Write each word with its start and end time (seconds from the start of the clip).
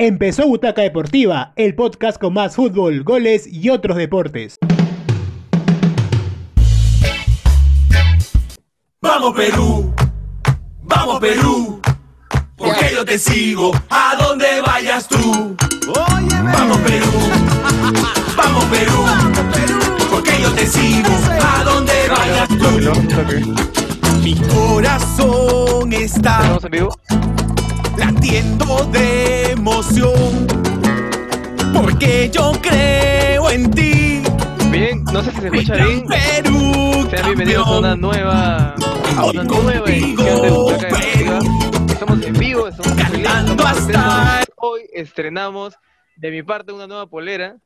Empezó 0.00 0.46
Butaca 0.46 0.82
Deportiva, 0.82 1.52
el 1.56 1.74
podcast 1.74 2.20
con 2.20 2.32
más 2.32 2.54
fútbol, 2.54 3.02
goles 3.02 3.48
y 3.48 3.68
otros 3.68 3.96
deportes. 3.96 4.56
Vamos 9.02 9.34
Perú, 9.34 9.92
vamos 10.82 11.18
Perú, 11.18 11.80
porque 12.54 12.92
yo 12.94 13.04
te 13.04 13.18
sigo 13.18 13.72
a 13.90 14.14
donde 14.16 14.60
vayas 14.64 15.08
tú. 15.08 15.56
Vamos 15.92 16.78
Perú, 16.78 17.10
vamos 18.36 18.64
Perú, 18.66 19.04
porque 20.08 20.40
yo 20.40 20.52
te 20.52 20.64
sigo 20.64 21.10
a 21.42 21.64
donde 21.64 22.08
vayas 22.08 22.48
tú. 22.50 22.62
Mi 24.22 24.36
corazón 24.36 25.92
está 25.92 26.38
¿Estamos 26.38 26.64
en 26.66 26.70
vivo? 26.70 26.90
Latiendo 27.98 28.84
de 28.92 29.50
emoción, 29.50 30.46
porque 31.74 32.30
yo 32.32 32.52
creo 32.62 33.50
en 33.50 33.70
ti. 33.70 34.22
Bien, 34.70 35.02
no 35.12 35.22
sé 35.22 35.32
si 35.32 35.40
se 35.40 35.46
escucha 35.48 35.74
bien. 35.74 36.06
Perú, 36.06 37.08
Sean 37.10 37.26
bienvenidos 37.26 37.66
a 37.66 37.78
una 37.78 37.96
nueva, 37.96 38.74
a 39.16 39.26
una 39.26 39.44
nueva 39.44 39.88
edición 39.88 40.42
de 40.42 40.50
Butaca 40.50 40.86
Deportiva. 40.86 41.38
Estamos 41.88 42.22
en 42.24 42.32
vivo, 42.34 42.68
estamos 42.68 43.02
Cantando 43.02 43.66
hasta-. 43.66 44.44
Hoy 44.56 44.82
estrenamos 44.92 45.74
de 46.16 46.30
mi 46.30 46.42
parte 46.42 46.72
una 46.72 46.86
nueva 46.86 47.06
polera 47.06 47.56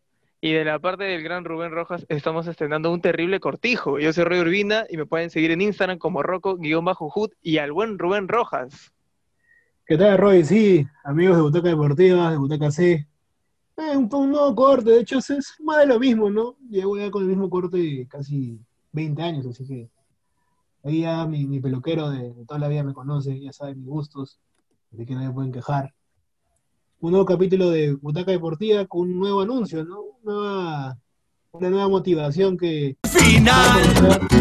y 0.41 0.53
de 0.53 0.65
la 0.65 0.79
parte 0.79 1.05
del 1.05 1.23
gran 1.23 1.45
Rubén 1.45 1.71
Rojas 1.71 2.05
estamos 2.09 2.47
estrenando 2.47 2.91
un 2.91 3.01
terrible 3.01 3.39
cortijo. 3.39 3.99
Yo 3.99 4.13
soy 4.13 4.25
Roy 4.25 4.41
Urbina 4.41 4.87
y 4.89 4.97
me 4.97 5.07
pueden 5.07 5.31
seguir 5.31 5.51
en 5.51 5.61
Instagram 5.61 5.99
como 5.99 6.23
Rocco-Hood 6.23 7.31
y 7.43 7.59
al 7.59 7.73
buen 7.73 7.99
Rubén 7.99 8.29
Rojas. 8.29 8.93
¿Qué 9.85 9.99
tal, 9.99 10.17
Roy? 10.17 10.45
Sí, 10.45 10.87
amigos 11.03 11.37
de 11.37 11.43
Butaca 11.43 11.69
Deportiva, 11.69 12.31
de 12.31 12.37
Butaca 12.37 12.71
C. 12.71 12.93
Eh, 13.77 13.97
un, 13.97 14.09
un 14.13 14.31
nuevo 14.31 14.55
corte, 14.55 14.91
de 14.91 15.01
hecho 15.01 15.19
es, 15.19 15.55
más 15.61 15.79
de 15.79 15.87
lo 15.87 15.99
mismo, 15.99 16.31
¿no? 16.31 16.57
Llevo 16.71 16.97
ya 16.97 17.11
con 17.11 17.23
el 17.23 17.29
mismo 17.29 17.51
corte 17.51 18.07
casi 18.09 18.61
20 18.93 19.23
años, 19.23 19.47
así 19.47 19.67
que 19.67 19.91
ahí 20.85 21.01
ya 21.01 21.27
mi, 21.27 21.49
mi 21.49 21.59
peluquero 21.59 22.11
de, 22.11 22.33
de 22.33 22.45
toda 22.47 22.61
la 22.61 22.69
vida 22.69 22.85
me 22.85 22.95
conoce, 22.95 23.41
ya 23.41 23.53
sabe 23.53 23.75
mis 23.75 23.89
gustos, 23.89 24.39
así 24.93 25.05
que 25.05 25.15
no 25.15 25.21
me 25.21 25.33
pueden 25.33 25.51
quejar. 25.51 25.93
Un 27.01 27.11
nuevo 27.11 27.27
capítulo 27.27 27.69
de 27.71 27.95
Butaca 27.95 28.31
Deportiva 28.31 28.87
con 28.87 29.01
un 29.01 29.19
nuevo 29.19 29.41
anuncio, 29.41 29.85
¿no? 29.85 29.99
Nueva, 30.23 30.97
una 31.51 31.71
nueva 31.71 31.89
motivación 31.89 32.57
que 32.57 32.97
Final. 33.03 33.83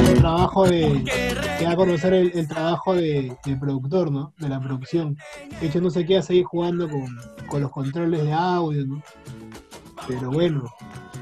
el 0.08 0.20
trabajo 0.20 0.68
de, 0.68 1.31
que 1.62 1.68
va 1.68 1.74
a 1.74 1.76
conocer 1.76 2.14
el, 2.14 2.48
trabajo 2.48 2.96
de, 2.96 3.38
del 3.46 3.60
productor, 3.60 4.12
¿no? 4.12 4.34
De 4.40 4.50
la 4.50 4.60
producción. 4.60 5.16
De 5.60 5.68
hecho, 5.68 5.80
no 5.80 5.92
sé 5.92 6.06
qué 6.06 6.18
ahí 6.18 6.42
jugando 6.42 6.90
con 7.48 7.62
los 7.62 7.72
controles 7.72 8.24
de 8.24 8.34
audio, 8.34 8.86
¿no? 8.88 9.04
Pero 10.08 10.32
bueno, 10.32 10.64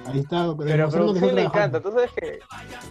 ahí 0.06 0.20
está. 0.20 0.54
Pero 0.58 0.86
a 0.86 0.90
producción 0.90 1.36
le 1.36 1.44
encanta, 1.44 1.82
tú 1.82 1.92
sabes 1.92 2.12
que 2.12 2.40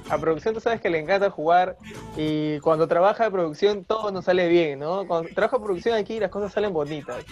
a 0.09 0.19
producción 0.19 0.55
tú 0.55 0.61
sabes 0.61 0.81
que 0.81 0.91
le 0.91 0.99
encanta 0.99 1.31
jugar 1.31 1.77
y 2.17 2.59
cuando 2.61 2.87
trabaja 2.89 3.25
de 3.25 3.31
producción 3.31 3.85
todo 3.85 4.11
nos 4.11 4.25
sale 4.25 4.49
bien, 4.49 4.79
¿no? 4.81 5.07
Cuando 5.07 5.29
trabaja 5.35 5.59
producción 5.59 5.97
aquí 5.97 6.21
las 6.21 6.31
cosas 6.31 6.53
salen 6.53 6.73
bonitas 6.73 7.25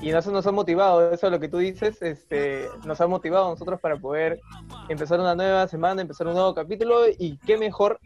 y 0.00 0.10
eso 0.10 0.30
nos 0.30 0.46
ha 0.46 0.52
motivado, 0.52 1.12
eso 1.12 1.26
es 1.26 1.32
lo 1.32 1.40
que 1.40 1.48
tú 1.48 1.58
dices, 1.58 2.00
este, 2.02 2.68
nos 2.84 3.00
ha 3.00 3.06
motivado 3.06 3.46
a 3.46 3.50
nosotros 3.50 3.80
para 3.80 3.96
poder 3.96 4.40
empezar 4.88 5.20
una 5.20 5.34
nueva 5.34 5.66
semana, 5.68 6.02
empezar 6.02 6.26
un 6.26 6.34
nuevo 6.34 6.54
capítulo 6.54 7.08
y 7.18 7.36
qué 7.38 7.58
mejor 7.58 7.98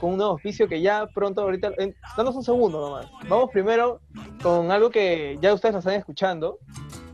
con 0.00 0.12
un 0.12 0.16
nuevo 0.18 0.32
oficio 0.32 0.68
que 0.68 0.80
ya 0.80 1.06
pronto 1.06 1.42
ahorita, 1.42 1.70
en, 1.78 1.94
danos 2.16 2.34
un 2.34 2.44
segundo 2.44 2.80
nomás, 2.80 3.06
vamos 3.28 3.50
primero 3.52 4.00
con 4.42 4.70
algo 4.70 4.90
que 4.90 5.38
ya 5.40 5.54
ustedes 5.54 5.74
lo 5.74 5.78
están 5.78 5.94
escuchando, 5.94 6.58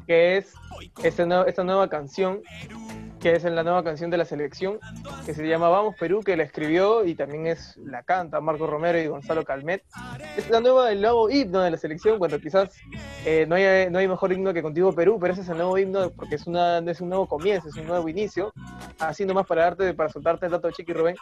que 0.06 0.39
es 0.39 0.53
este 1.03 1.27
nuevo- 1.27 1.47
esta 1.47 1.64
nueva 1.64 1.89
canción 1.89 2.41
que 3.23 3.37
es 3.37 3.45
en 3.45 3.55
la 3.55 3.62
nueva 3.62 3.84
canción 3.84 4.11
de 4.11 4.17
la 4.17 4.25
selección, 4.25 4.81
que 5.25 5.33
se 5.33 5.47
llama 5.47 5.69
Vamos 5.69 5.95
Perú, 5.95 6.23
que 6.25 6.37
la 6.37 6.42
escribió 6.42 7.05
y 7.05 7.15
también 7.15 7.47
es 7.47 7.77
la 7.77 8.03
canta 8.03 8.41
Marco 8.41 8.66
Romero 8.66 8.99
y 8.99 9.06
Gonzalo 9.06 9.44
Calmet. 9.44 9.84
Es 10.37 10.50
la 10.50 10.59
nueva, 10.59 10.91
el 10.91 11.00
nuevo 11.00 11.31
himno 11.31 11.61
de 11.61 11.71
la 11.71 11.77
selección, 11.77 12.19
cuando 12.19 12.41
quizás 12.41 12.71
eh, 13.25 13.47
no, 13.49 13.55
hay, 13.55 13.88
no 13.91 14.00
hay 14.00 14.09
mejor 14.09 14.32
himno 14.32 14.53
que 14.53 14.61
Contigo 14.61 14.93
Perú, 14.93 15.19
pero 15.21 15.34
ese 15.34 15.43
es 15.43 15.49
el 15.49 15.56
nuevo 15.56 15.78
himno 15.78 16.11
porque 16.11 16.34
es, 16.34 16.49
una, 16.49 16.78
es 16.78 17.00
un 17.00 17.11
nuevo 17.11 17.28
comienzo, 17.28 17.69
es 17.69 17.77
un 17.77 17.87
nuevo 17.87 18.09
inicio. 18.09 18.53
Así 18.99 19.25
nomás 19.25 19.47
para 19.47 19.62
darte, 19.62 19.94
para 19.94 20.09
soltarte 20.09 20.47
el 20.47 20.53
dato 20.53 20.72
Chiqui 20.72 20.93
Rubén, 20.93 21.15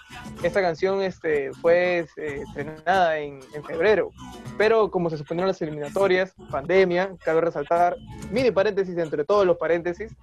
esta 0.42 0.62
canción 0.62 1.02
este, 1.02 1.52
fue 1.52 2.06
eh, 2.16 2.42
estrenada 2.46 3.18
en, 3.18 3.40
en 3.52 3.62
febrero, 3.62 4.10
pero 4.56 4.90
como 4.90 5.10
se 5.10 5.18
suspendieron 5.18 5.48
las 5.48 5.60
eliminatorias, 5.60 6.34
pandemia, 6.50 7.10
cabe 7.22 7.42
resaltar, 7.42 7.94
mini 8.30 8.50
paréntesis 8.50 8.96
entre 8.96 9.24
todos 9.24 9.46
los 9.46 9.58
paréntesis, 9.58 10.16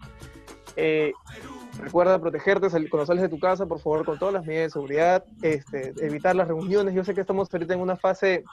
eh, 0.75 1.11
Recuerda 1.79 2.19
protegerte 2.19 2.69
sal- 2.69 2.89
cuando 2.89 3.05
sales 3.05 3.21
de 3.23 3.29
tu 3.29 3.39
casa, 3.39 3.65
por 3.65 3.79
favor, 3.79 4.03
con 4.05 4.17
todas 4.17 4.33
las 4.33 4.45
medidas 4.45 4.65
de 4.65 4.69
seguridad, 4.71 5.25
este, 5.41 5.93
evitar 6.01 6.35
las 6.35 6.47
reuniones. 6.47 6.93
Yo 6.93 7.03
sé 7.03 7.13
que 7.13 7.21
estamos 7.21 7.47
ahorita 7.51 7.73
en 7.73 7.79
una 7.79 7.95
fase 7.95 8.43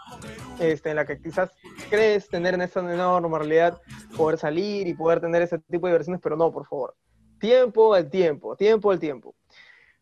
este, 0.61 0.91
en 0.91 0.97
la 0.97 1.05
que 1.07 1.19
quizás 1.21 1.51
crees 1.91 2.29
tener 2.29 2.55
en 2.55 2.63
esta 2.63 2.83
nueva 2.83 3.21
normalidad 3.21 3.79
poder 4.17 4.39
salir 4.39 4.87
y 4.87 4.95
poder 4.95 5.21
tener 5.21 5.43
ese 5.43 5.59
tipo 5.59 5.87
de 5.87 5.93
diversiones, 5.93 6.21
pero 6.23 6.37
no, 6.37 6.53
por 6.53 6.67
favor. 6.67 6.95
Tiempo 7.39 7.95
al 7.95 8.09
tiempo, 8.09 8.57
tiempo 8.57 8.91
al 8.91 8.99
tiempo. 9.01 9.35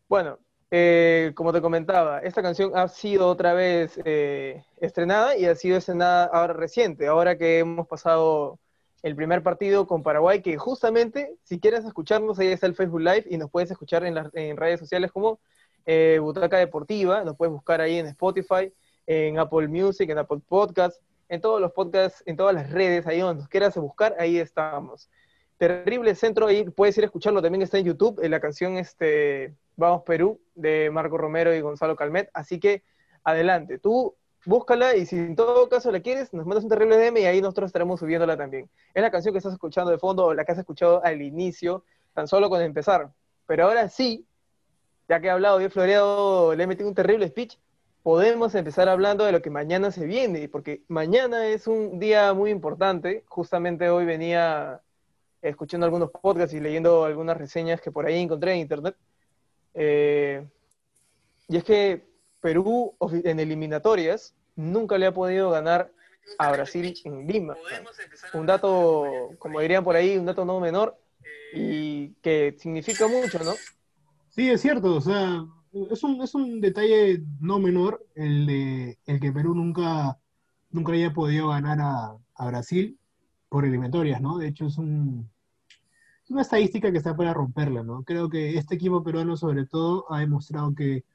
Bueno, 0.07 0.37
eh, 0.69 1.31
como 1.35 1.53
te 1.53 1.61
comentaba, 1.61 2.19
esta 2.19 2.41
canción 2.41 2.71
ha 2.75 2.87
sido 2.87 3.27
otra 3.27 3.53
vez 3.53 3.99
eh, 4.05 4.63
estrenada 4.77 5.37
y 5.37 5.45
ha 5.45 5.55
sido 5.55 5.77
estrenada 5.77 6.25
ahora 6.25 6.53
reciente, 6.53 7.07
ahora 7.07 7.37
que 7.37 7.59
hemos 7.59 7.87
pasado 7.87 8.59
el 9.03 9.17
primer 9.17 9.43
partido 9.43 9.85
con 9.85 10.01
Paraguay, 10.01 10.41
que 10.41 10.57
justamente, 10.57 11.35
si 11.43 11.59
quieres 11.59 11.83
escucharnos, 11.83 12.39
ahí 12.39 12.47
está 12.47 12.67
el 12.67 12.75
Facebook 12.75 13.01
Live 13.01 13.25
y 13.29 13.37
nos 13.37 13.51
puedes 13.51 13.69
escuchar 13.69 14.05
en, 14.05 14.15
las 14.15 14.33
en 14.33 14.55
redes 14.55 14.79
sociales 14.79 15.11
como 15.11 15.39
eh, 15.85 16.19
Butaca 16.21 16.57
Deportiva, 16.57 17.23
nos 17.25 17.35
puedes 17.35 17.51
buscar 17.51 17.81
ahí 17.81 17.97
en 17.97 18.07
Spotify, 18.07 18.73
en 19.05 19.37
Apple 19.37 19.67
Music, 19.67 20.09
en 20.09 20.17
Apple 20.17 20.39
Podcasts, 20.47 21.01
en 21.27 21.41
todos 21.41 21.59
los 21.59 21.73
podcasts, 21.73 22.23
en 22.25 22.37
todas 22.37 22.55
las 22.55 22.71
redes, 22.71 23.05
ahí 23.05 23.19
donde 23.19 23.41
nos 23.41 23.49
quieras 23.49 23.75
buscar, 23.75 24.15
ahí 24.19 24.37
estamos. 24.37 25.09
Terrible 25.57 26.15
Centro, 26.15 26.47
ahí 26.47 26.63
puedes 26.69 26.97
ir 26.97 27.03
a 27.03 27.07
escucharlo, 27.07 27.41
también 27.41 27.61
está 27.61 27.77
en 27.77 27.85
YouTube, 27.85 28.23
en 28.23 28.31
la 28.31 28.39
canción 28.39 28.77
este, 28.77 29.53
Vamos 29.75 30.03
Perú, 30.03 30.39
de 30.55 30.89
Marco 30.91 31.17
Romero 31.17 31.53
y 31.53 31.59
Gonzalo 31.59 31.97
Calmet, 31.97 32.29
así 32.33 32.57
que 32.57 32.83
adelante, 33.25 33.79
tú 33.79 34.15
búscala 34.45 34.95
y 34.95 35.05
si 35.05 35.17
en 35.17 35.35
todo 35.35 35.69
caso 35.69 35.91
la 35.91 36.01
quieres, 36.01 36.33
nos 36.33 36.45
mandas 36.45 36.63
un 36.63 36.69
terrible 36.69 36.97
DM 36.97 37.17
y 37.19 37.25
ahí 37.25 37.41
nosotros 37.41 37.67
estaremos 37.67 37.99
subiéndola 37.99 38.37
también. 38.37 38.69
Es 38.93 39.01
la 39.01 39.11
canción 39.11 39.33
que 39.33 39.37
estás 39.37 39.53
escuchando 39.53 39.91
de 39.91 39.97
fondo 39.97 40.25
o 40.25 40.33
la 40.33 40.45
que 40.45 40.51
has 40.51 40.57
escuchado 40.57 41.03
al 41.03 41.21
inicio, 41.21 41.83
tan 42.13 42.27
solo 42.27 42.49
con 42.49 42.61
empezar. 42.61 43.11
Pero 43.45 43.65
ahora 43.65 43.89
sí, 43.89 44.25
ya 45.07 45.19
que 45.19 45.27
he 45.27 45.29
hablado 45.29 45.61
y 45.61 45.65
he 45.65 45.69
floreado, 45.69 46.55
le 46.55 46.63
he 46.63 46.67
metido 46.67 46.87
un 46.87 46.95
terrible 46.95 47.27
speech, 47.27 47.57
podemos 48.03 48.53
empezar 48.55 48.89
hablando 48.89 49.23
de 49.23 49.31
lo 49.31 49.41
que 49.41 49.49
mañana 49.49 49.91
se 49.91 50.05
viene, 50.05 50.49
porque 50.49 50.83
mañana 50.87 51.47
es 51.47 51.67
un 51.67 51.99
día 51.99 52.33
muy 52.33 52.51
importante. 52.51 53.23
Justamente 53.27 53.89
hoy 53.89 54.05
venía 54.05 54.81
escuchando 55.41 55.85
algunos 55.85 56.11
podcasts 56.11 56.53
y 56.53 56.59
leyendo 56.59 57.05
algunas 57.05 57.37
reseñas 57.37 57.81
que 57.81 57.91
por 57.91 58.05
ahí 58.05 58.21
encontré 58.21 58.53
en 58.53 58.59
internet. 58.59 58.95
Eh, 59.73 60.45
y 61.47 61.57
es 61.57 61.63
que 61.63 62.12
Perú 62.43 62.93
en 62.99 63.39
eliminatorias 63.39 64.35
nunca 64.57 64.97
le 64.97 65.05
ha 65.05 65.13
podido 65.13 65.49
ganar 65.49 65.91
a 66.37 66.51
Brasil 66.51 66.93
en 67.05 67.25
Lima. 67.25 67.55
Un 68.33 68.45
dato, 68.45 69.29
como 69.39 69.61
dirían 69.61 69.83
por 69.83 69.95
ahí, 69.95 70.17
un 70.17 70.25
dato 70.25 70.43
no 70.43 70.59
menor 70.59 70.99
y 71.55 72.09
que 72.21 72.55
significa 72.59 73.07
mucho, 73.07 73.39
¿no? 73.39 73.53
Sí, 74.29 74.49
es 74.49 74.61
cierto, 74.61 74.95
o 74.95 75.01
sea, 75.01 75.45
es 75.89 76.03
un, 76.03 76.21
es 76.21 76.35
un 76.35 76.59
detalle 76.59 77.23
no 77.39 77.59
menor 77.59 78.05
el 78.13 78.45
de 78.45 78.97
el 79.05 79.19
que 79.21 79.31
Perú 79.31 79.55
nunca, 79.55 80.19
nunca 80.69 80.91
haya 80.91 81.13
podido 81.13 81.47
ganar 81.47 81.79
a, 81.79 82.17
a 82.35 82.47
Brasil 82.47 82.99
por 83.47 83.63
eliminatorias, 83.63 84.19
¿no? 84.19 84.37
De 84.37 84.49
hecho, 84.49 84.65
es 84.65 84.77
un, 84.77 85.29
una 86.27 86.41
estadística 86.41 86.91
que 86.91 86.97
está 86.97 87.15
para 87.15 87.33
romperla, 87.33 87.83
¿no? 87.83 88.03
Creo 88.03 88.27
que 88.29 88.57
este 88.57 88.75
equipo 88.75 89.01
peruano, 89.01 89.37
sobre 89.37 89.65
todo, 89.65 90.11
ha 90.11 90.19
demostrado 90.19 90.73
que 90.75 91.05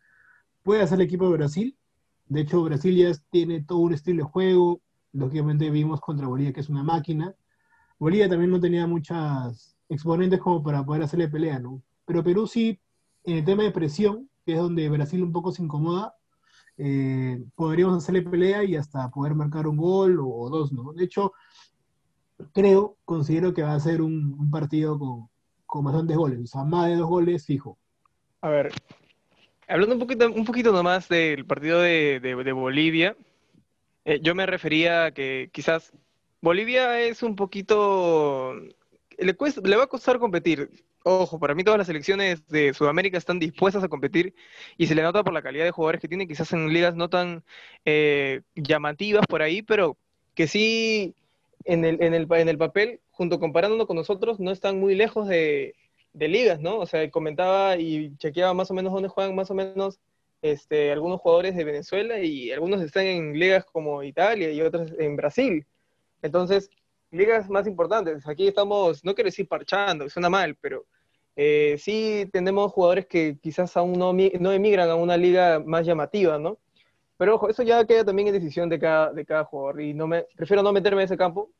puede 0.68 0.82
hacer 0.82 1.00
el 1.00 1.06
equipo 1.06 1.24
de 1.24 1.38
Brasil. 1.38 1.78
De 2.26 2.42
hecho, 2.42 2.62
Brasil 2.62 2.94
ya 2.94 3.10
tiene 3.30 3.64
todo 3.64 3.78
un 3.78 3.94
estilo 3.94 4.22
de 4.22 4.30
juego. 4.30 4.82
Lógicamente 5.14 5.70
vimos 5.70 5.98
contra 5.98 6.26
Bolivia, 6.26 6.52
que 6.52 6.60
es 6.60 6.68
una 6.68 6.82
máquina. 6.82 7.34
Bolivia 7.98 8.28
también 8.28 8.50
no 8.50 8.60
tenía 8.60 8.86
muchas 8.86 9.78
exponentes 9.88 10.38
como 10.38 10.62
para 10.62 10.84
poder 10.84 11.04
hacerle 11.04 11.28
pelea, 11.28 11.58
¿no? 11.58 11.80
Pero 12.04 12.22
Perú 12.22 12.46
sí, 12.46 12.78
en 13.24 13.38
el 13.38 13.46
tema 13.46 13.62
de 13.62 13.70
presión, 13.70 14.28
que 14.44 14.52
es 14.52 14.58
donde 14.58 14.90
Brasil 14.90 15.22
un 15.22 15.32
poco 15.32 15.52
se 15.52 15.62
incomoda, 15.62 16.14
eh, 16.76 17.42
podríamos 17.54 17.96
hacerle 17.96 18.20
pelea 18.20 18.62
y 18.62 18.76
hasta 18.76 19.08
poder 19.08 19.34
marcar 19.34 19.66
un 19.66 19.78
gol 19.78 20.18
o, 20.20 20.50
dos, 20.50 20.70
¿no? 20.70 20.92
De 20.92 21.04
hecho, 21.04 21.32
creo, 22.52 22.98
considero 23.06 23.54
que 23.54 23.62
va 23.62 23.72
a 23.72 23.80
ser 23.80 24.02
un, 24.02 24.36
un 24.38 24.50
partido 24.50 24.98
con, 24.98 25.30
con 25.64 25.82
bastantes 25.82 26.18
goles, 26.18 26.40
o 26.40 26.46
sea, 26.46 26.64
más 26.64 26.88
de 26.88 26.96
dos 26.96 27.08
goles 27.08 27.46
fijo. 27.46 27.78
A 28.42 28.50
ver, 28.50 28.70
hablando 29.68 29.94
un 29.94 30.00
poquito, 30.00 30.30
un 30.30 30.44
poquito 30.44 30.72
nomás 30.72 31.08
del 31.08 31.46
partido 31.46 31.80
de, 31.80 32.20
de- 32.20 32.52
Bolivia, 32.52 33.16
eh, 34.04 34.20
yo 34.22 34.34
me 34.34 34.46
refería 34.46 35.06
a 35.06 35.12
que 35.12 35.50
quizás 35.52 35.92
Bolivia 36.40 37.00
es 37.00 37.22
un 37.22 37.36
poquito 37.36 38.54
le, 39.18 39.34
cuesta, 39.36 39.60
le 39.64 39.76
va 39.76 39.84
a 39.84 39.86
costar 39.88 40.18
competir. 40.18 40.70
Ojo, 41.04 41.38
para 41.38 41.54
mí 41.54 41.64
todas 41.64 41.78
las 41.78 41.86
selecciones 41.86 42.46
de 42.48 42.74
Sudamérica 42.74 43.18
están 43.18 43.38
dispuestas 43.38 43.82
a 43.84 43.88
competir 43.88 44.34
y 44.76 44.86
se 44.86 44.94
le 44.94 45.02
nota 45.02 45.24
por 45.24 45.32
la 45.32 45.42
calidad 45.42 45.64
de 45.64 45.70
jugadores 45.70 46.00
que 46.00 46.08
tiene, 46.08 46.28
quizás 46.28 46.52
en 46.52 46.72
ligas 46.72 46.96
no 46.96 47.08
tan 47.08 47.44
eh, 47.84 48.42
llamativas 48.54 49.26
por 49.26 49.42
ahí, 49.42 49.62
pero 49.62 49.96
que 50.34 50.46
sí 50.46 51.14
en 51.64 51.84
el, 51.84 52.02
en, 52.02 52.14
el, 52.14 52.26
en 52.30 52.48
el 52.48 52.58
papel, 52.58 53.00
junto 53.10 53.40
comparándonos 53.40 53.86
con 53.86 53.96
nosotros, 53.96 54.40
no 54.40 54.50
están 54.50 54.78
muy 54.80 54.94
lejos 54.94 55.28
de, 55.28 55.74
de 56.18 56.28
ligas, 56.28 56.60
¿no? 56.60 56.78
O 56.78 56.86
sea, 56.86 57.08
comentaba 57.10 57.76
y 57.76 58.16
chequeaba 58.16 58.54
más 58.54 58.70
o 58.70 58.74
menos 58.74 58.92
dónde 58.92 59.08
juegan 59.08 59.34
más 59.34 59.50
o 59.50 59.54
menos 59.54 60.00
este, 60.42 60.92
algunos 60.92 61.20
jugadores 61.20 61.56
de 61.56 61.64
Venezuela 61.64 62.18
y 62.20 62.50
algunos 62.50 62.80
están 62.82 63.06
en 63.06 63.38
ligas 63.38 63.64
como 63.64 64.02
Italia 64.02 64.50
y 64.50 64.60
otros 64.60 64.92
en 64.98 65.16
Brasil. 65.16 65.64
Entonces, 66.22 66.70
ligas 67.10 67.48
más 67.48 67.66
importantes. 67.66 68.26
Aquí 68.26 68.48
estamos, 68.48 69.04
no 69.04 69.14
quiero 69.14 69.28
decir 69.28 69.48
parchando, 69.48 70.08
suena 70.08 70.28
mal, 70.28 70.56
pero 70.60 70.84
eh, 71.36 71.76
sí 71.78 72.28
tenemos 72.32 72.72
jugadores 72.72 73.06
que 73.06 73.38
quizás 73.40 73.76
aún 73.76 73.92
no, 73.92 74.12
no 74.12 74.52
emigran 74.52 74.90
a 74.90 74.96
una 74.96 75.16
liga 75.16 75.60
más 75.64 75.86
llamativa, 75.86 76.38
¿no? 76.38 76.58
Pero 77.16 77.36
ojo, 77.36 77.48
eso 77.48 77.62
ya 77.62 77.84
queda 77.84 78.04
también 78.04 78.28
en 78.28 78.34
decisión 78.34 78.68
de 78.68 78.78
cada, 78.78 79.12
de 79.12 79.24
cada 79.24 79.44
jugador 79.44 79.80
y 79.80 79.94
no 79.94 80.06
me, 80.06 80.24
prefiero 80.36 80.62
no 80.62 80.72
meterme 80.72 81.02
en 81.02 81.06
ese 81.06 81.16
campo. 81.16 81.50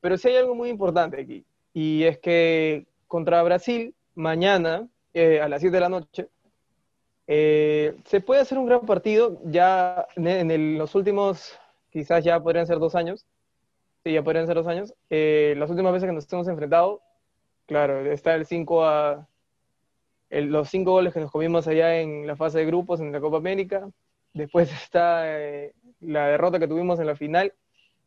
Pero 0.00 0.16
sí 0.16 0.28
hay 0.28 0.36
algo 0.36 0.54
muy 0.54 0.70
importante 0.70 1.20
aquí 1.20 1.44
y 1.74 2.04
es 2.04 2.18
que 2.18 2.86
contra 3.06 3.42
Brasil, 3.42 3.94
mañana 4.18 4.88
eh, 5.14 5.40
a 5.40 5.48
las 5.48 5.60
7 5.60 5.76
de 5.76 5.80
la 5.80 5.88
noche, 5.88 6.28
eh, 7.26 7.96
se 8.04 8.20
puede 8.20 8.40
hacer 8.40 8.58
un 8.58 8.66
gran 8.66 8.84
partido 8.84 9.40
ya 9.44 10.06
en, 10.16 10.76
los 10.76 10.94
últimos, 10.94 11.56
quizás 11.90 12.24
ya 12.24 12.40
podrían 12.40 12.66
ser 12.66 12.78
dos 12.80 12.94
años, 12.96 13.26
sí, 14.02 14.12
ya 14.12 14.22
podrían 14.22 14.46
ser 14.46 14.56
dos 14.56 14.66
años, 14.66 14.92
eh, 15.08 15.54
las 15.56 15.70
últimas 15.70 15.92
veces 15.92 16.08
que 16.08 16.12
nos 16.12 16.32
hemos 16.32 16.48
enfrentado, 16.48 17.00
claro, 17.66 18.00
está 18.10 18.34
el 18.34 18.44
5 18.44 18.84
a, 18.84 19.28
los 20.30 20.68
cinco 20.68 20.90
goles 20.90 21.14
que 21.14 21.20
nos 21.20 21.30
comimos 21.30 21.68
allá 21.68 22.00
en 22.00 22.26
la 22.26 22.36
fase 22.36 22.58
de 22.58 22.66
grupos 22.66 23.00
en 23.00 23.12
la 23.12 23.20
Copa 23.20 23.36
América, 23.36 23.88
después 24.34 24.70
está 24.82 25.24
la 26.00 26.26
derrota 26.26 26.58
que 26.58 26.68
tuvimos 26.68 26.98
en 26.98 27.06
la 27.06 27.14
final, 27.14 27.54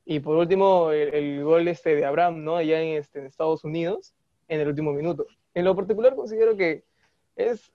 y 0.04 0.20
por 0.20 0.36
último 0.36 0.92
el, 0.92 1.42
gol 1.44 1.70
este 1.70 1.96
de 1.96 2.06
Abraham, 2.06 2.44
¿no? 2.44 2.58
Allá 2.58 2.82
en, 2.82 2.98
este, 2.98 3.20
en 3.20 3.28
Estados 3.28 3.64
Unidos, 3.64 4.14
en 4.50 4.60
el 4.60 4.68
último 4.68 4.92
minuto. 4.92 5.26
En 5.54 5.66
lo 5.66 5.76
particular 5.76 6.16
considero 6.16 6.56
que 6.56 6.84
es 7.36 7.72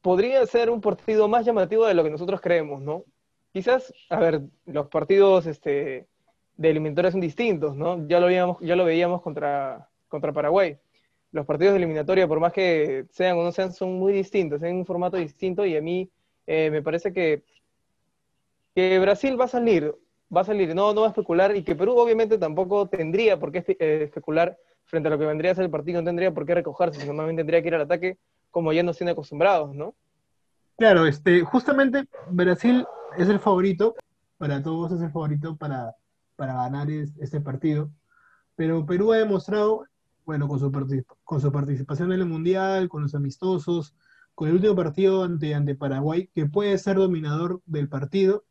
podría 0.00 0.46
ser 0.46 0.70
un 0.70 0.80
partido 0.80 1.28
más 1.28 1.44
llamativo 1.44 1.86
de 1.86 1.94
lo 1.94 2.04
que 2.04 2.10
nosotros 2.10 2.40
creemos, 2.40 2.80
¿no? 2.80 3.04
Quizás, 3.52 3.92
a 4.10 4.20
ver, 4.20 4.42
los 4.66 4.88
partidos 4.88 5.46
este, 5.46 6.06
de 6.56 6.70
eliminatorias 6.70 7.12
son 7.12 7.20
distintos, 7.20 7.76
¿no? 7.76 8.06
Ya 8.08 8.20
lo 8.20 8.26
veíamos, 8.26 8.58
ya 8.60 8.76
lo 8.76 8.84
veíamos 8.84 9.22
contra, 9.22 9.88
Paraguay. 10.08 10.78
Los 11.32 11.46
partidos 11.46 11.72
de 11.72 11.78
eliminatoria, 11.78 12.26
por 12.26 12.40
más 12.40 12.52
que 12.52 13.06
sean 13.10 13.36
o 13.38 13.42
no 13.42 13.52
sean, 13.52 13.72
son 13.72 13.98
muy 13.98 14.12
distintos, 14.12 14.62
en 14.62 14.76
un 14.76 14.86
formato 14.86 15.16
distinto 15.16 15.66
y 15.66 15.76
a 15.76 15.82
mí 15.82 16.10
eh, 16.46 16.70
me 16.70 16.82
parece 16.82 17.12
que, 17.12 17.44
que 18.74 18.98
Brasil 18.98 19.38
va 19.38 19.44
a 19.44 19.48
salir, 19.48 19.94
va 20.34 20.40
a 20.40 20.44
salir, 20.44 20.74
no, 20.74 20.94
no 20.94 21.02
va 21.02 21.08
a 21.08 21.10
especular 21.10 21.54
y 21.54 21.62
que 21.62 21.74
Perú 21.74 21.98
obviamente 21.98 22.38
tampoco 22.38 22.88
tendría 22.88 23.38
por 23.38 23.52
qué 23.52 23.62
eh, 23.78 24.04
especular 24.04 24.56
frente 24.88 25.08
a 25.08 25.10
lo 25.10 25.18
que 25.18 25.26
vendría 25.26 25.52
a 25.52 25.54
ser 25.54 25.64
el 25.64 25.70
partido, 25.70 26.00
no 26.00 26.06
tendría 26.06 26.32
por 26.32 26.46
qué 26.46 26.54
recogerse, 26.54 27.06
normalmente 27.06 27.40
tendría 27.40 27.62
que 27.62 27.68
ir 27.68 27.74
al 27.74 27.82
ataque 27.82 28.18
como 28.50 28.72
ya 28.72 28.82
nos 28.82 28.96
tiene 28.96 29.12
acostumbrados, 29.12 29.74
¿no? 29.74 29.94
Claro, 30.76 31.06
este, 31.06 31.42
justamente 31.42 32.08
Brasil 32.30 32.86
es 33.18 33.28
el 33.28 33.38
favorito, 33.38 33.94
para 34.38 34.62
todos 34.62 34.92
es 34.92 35.02
el 35.02 35.10
favorito 35.10 35.56
para, 35.56 35.94
para 36.36 36.54
ganar 36.54 36.88
este 36.90 37.40
partido, 37.40 37.90
pero 38.56 38.86
Perú 38.86 39.12
ha 39.12 39.18
demostrado, 39.18 39.84
bueno, 40.24 40.48
con 40.48 40.58
su, 40.58 40.72
con 41.22 41.40
su 41.40 41.52
participación 41.52 42.12
en 42.12 42.20
el 42.20 42.26
Mundial, 42.26 42.88
con 42.88 43.02
los 43.02 43.14
amistosos, 43.14 43.94
con 44.34 44.48
el 44.48 44.54
último 44.54 44.74
partido 44.74 45.22
ante, 45.22 45.54
ante 45.54 45.74
Paraguay, 45.74 46.30
que 46.34 46.46
puede 46.46 46.78
ser 46.78 46.96
dominador 46.96 47.60
del 47.66 47.88
partido, 47.88 48.44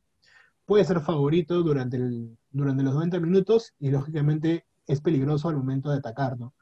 puede 0.65 0.85
ser 0.85 0.99
favorito 0.99 1.63
durante, 1.63 1.97
el, 1.97 2.37
durante 2.51 2.83
los 2.83 2.93
90 2.93 3.19
minutos 3.21 3.73
y 3.79 3.89
lógicamente 3.89 4.66
es 4.87 5.01
peligroso 5.01 5.49
al 5.49 5.57
momento 5.57 5.91
de 5.91 5.97
atacar, 5.97 6.39
¿no? 6.39 6.53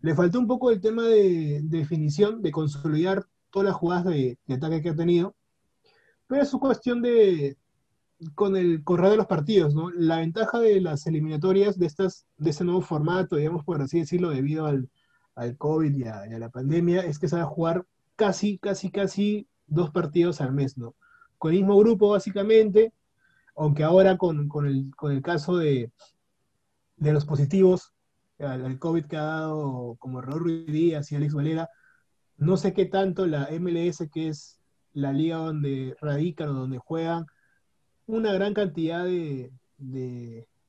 Le 0.00 0.14
faltó 0.16 0.40
un 0.40 0.48
poco 0.48 0.70
el 0.70 0.80
tema 0.80 1.04
de, 1.04 1.60
definición, 1.62 2.42
de 2.42 2.50
consolidar 2.50 3.24
todas 3.50 3.66
las 3.66 3.76
jugadas 3.76 4.06
de, 4.06 4.36
ataque 4.50 4.82
que 4.82 4.90
ha 4.90 4.96
tenido, 4.96 5.36
pero 6.26 6.42
es 6.42 6.48
su 6.48 6.58
cuestión 6.58 7.02
de, 7.02 7.56
con 8.34 8.56
el 8.56 8.82
correr 8.82 9.10
de 9.10 9.16
los 9.16 9.26
partidos, 9.26 9.74
¿no? 9.74 9.90
La 9.90 10.18
ventaja 10.18 10.58
de 10.58 10.80
las 10.80 11.06
eliminatorias 11.06 11.78
de, 11.78 11.86
estas, 11.86 12.26
de 12.36 12.50
este 12.50 12.64
nuevo 12.64 12.80
formato, 12.80 13.36
digamos 13.36 13.64
por 13.64 13.80
así 13.80 14.00
decirlo, 14.00 14.30
debido 14.30 14.66
al, 14.66 14.90
al 15.36 15.56
COVID 15.56 15.94
y 15.94 16.04
a, 16.04 16.26
la 16.26 16.50
pandemia, 16.50 17.02
es 17.02 17.20
que 17.20 17.28
se 17.28 17.36
va 17.36 17.42
a 17.42 17.46
jugar 17.46 17.86
casi, 18.16 18.58
casi, 18.58 18.90
casi 18.90 19.46
dos 19.66 19.90
partidos 19.90 20.40
al 20.40 20.52
mes, 20.52 20.76
¿no? 20.76 20.96
Con 21.38 21.52
el 21.52 21.58
mismo 21.58 21.78
grupo, 21.78 22.10
básicamente, 22.10 22.92
aunque 23.54 23.84
ahora 23.84 24.16
con, 24.18 24.48
con, 24.48 24.66
el, 24.66 24.90
con 24.96 25.12
el 25.12 25.22
caso 25.22 25.56
de, 25.56 25.92
de 27.02 27.12
los 27.12 27.24
positivos, 27.24 27.92
al, 28.38 28.78
COVID 28.78 29.06
que 29.06 29.16
ha 29.16 29.22
dado 29.22 29.96
como 29.98 30.20
Raúl 30.20 30.66
Díaz 30.66 31.10
y 31.10 31.16
Alex 31.16 31.34
Valera, 31.34 31.68
no 32.36 32.56
sé 32.56 32.72
qué 32.72 32.86
tanto 32.86 33.26
la 33.26 33.48
MLS, 33.50 34.08
que 34.12 34.28
es 34.28 34.60
la 34.92 35.12
liga 35.12 35.38
donde 35.38 35.96
radican 36.00 36.50
o 36.50 36.54
donde 36.54 36.78
juegan 36.78 37.26
una 38.06 38.32
gran 38.32 38.54
cantidad 38.54 39.04
de, 39.04 39.52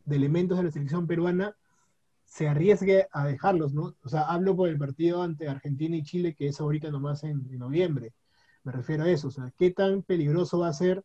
elementos 0.10 0.58
de 0.58 0.64
la 0.64 0.72
selección 0.72 1.06
peruana, 1.06 1.56
se 2.26 2.48
arriesgue 2.48 3.08
a 3.12 3.28
dejarlos, 3.28 3.74
¿no? 3.74 3.96
O 4.04 4.10
sea, 4.10 4.22
hablo 4.24 4.56
por 4.56 4.70
el 4.70 4.80
partido 4.80 5.22
ante 5.22 5.48
Argentina 5.48 5.96
y 5.96 6.04
Chile, 6.04 6.34
que 6.34 6.48
es 6.48 6.60
ahorita 6.60 6.90
nomás 6.90 7.24
en 7.24 7.44
noviembre. 7.60 8.14
Me 8.64 8.72
refiero 8.72 9.04
a 9.04 9.10
eso, 9.10 9.28
o 9.28 9.32
sea, 9.32 9.54
qué 9.56 9.70
tan 9.70 10.02
peligroso 10.02 10.60
va 10.60 10.70
a 10.70 10.74
ser 10.74 11.04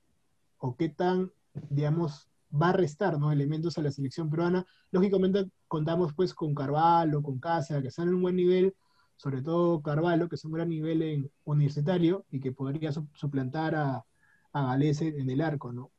o 0.59 0.75
qué 0.77 0.89
tan, 0.89 1.33
digamos, 1.69 2.28
va 2.51 2.71
a 2.71 2.73
restar 2.73 3.19
elementos 3.33 3.79
a 3.79 3.83
la 3.83 3.91
selección 3.91 4.31
peruana. 4.31 4.65
Lógicamente 4.91 5.51
contamos 5.67 6.13
pues 6.15 6.35
con 6.35 6.55
Carvalho, 6.55 7.23
con 7.23 7.39
Casa, 7.39 7.83
que 7.83 7.89
están 7.89 8.09
en 8.09 8.15
un 8.15 8.23
buen 8.23 8.37
nivel, 8.37 8.75
sobre 9.17 9.43
todo 9.43 9.83
Carvalho, 9.83 10.29
que 10.29 10.37
es 10.37 10.45
un 10.45 10.53
gran 10.53 10.69
nivel 10.69 11.03
en 11.03 11.31
universitario 11.45 12.25
y 12.31 12.41
que 12.41 12.53
podría 12.53 12.93
suplantar 12.93 13.75
a, 13.75 14.05
a 14.53 14.67
Galese 14.67 15.09
en 15.09 15.29
el 15.31 15.41
arco, 15.41 15.73
¿no? 15.73 15.91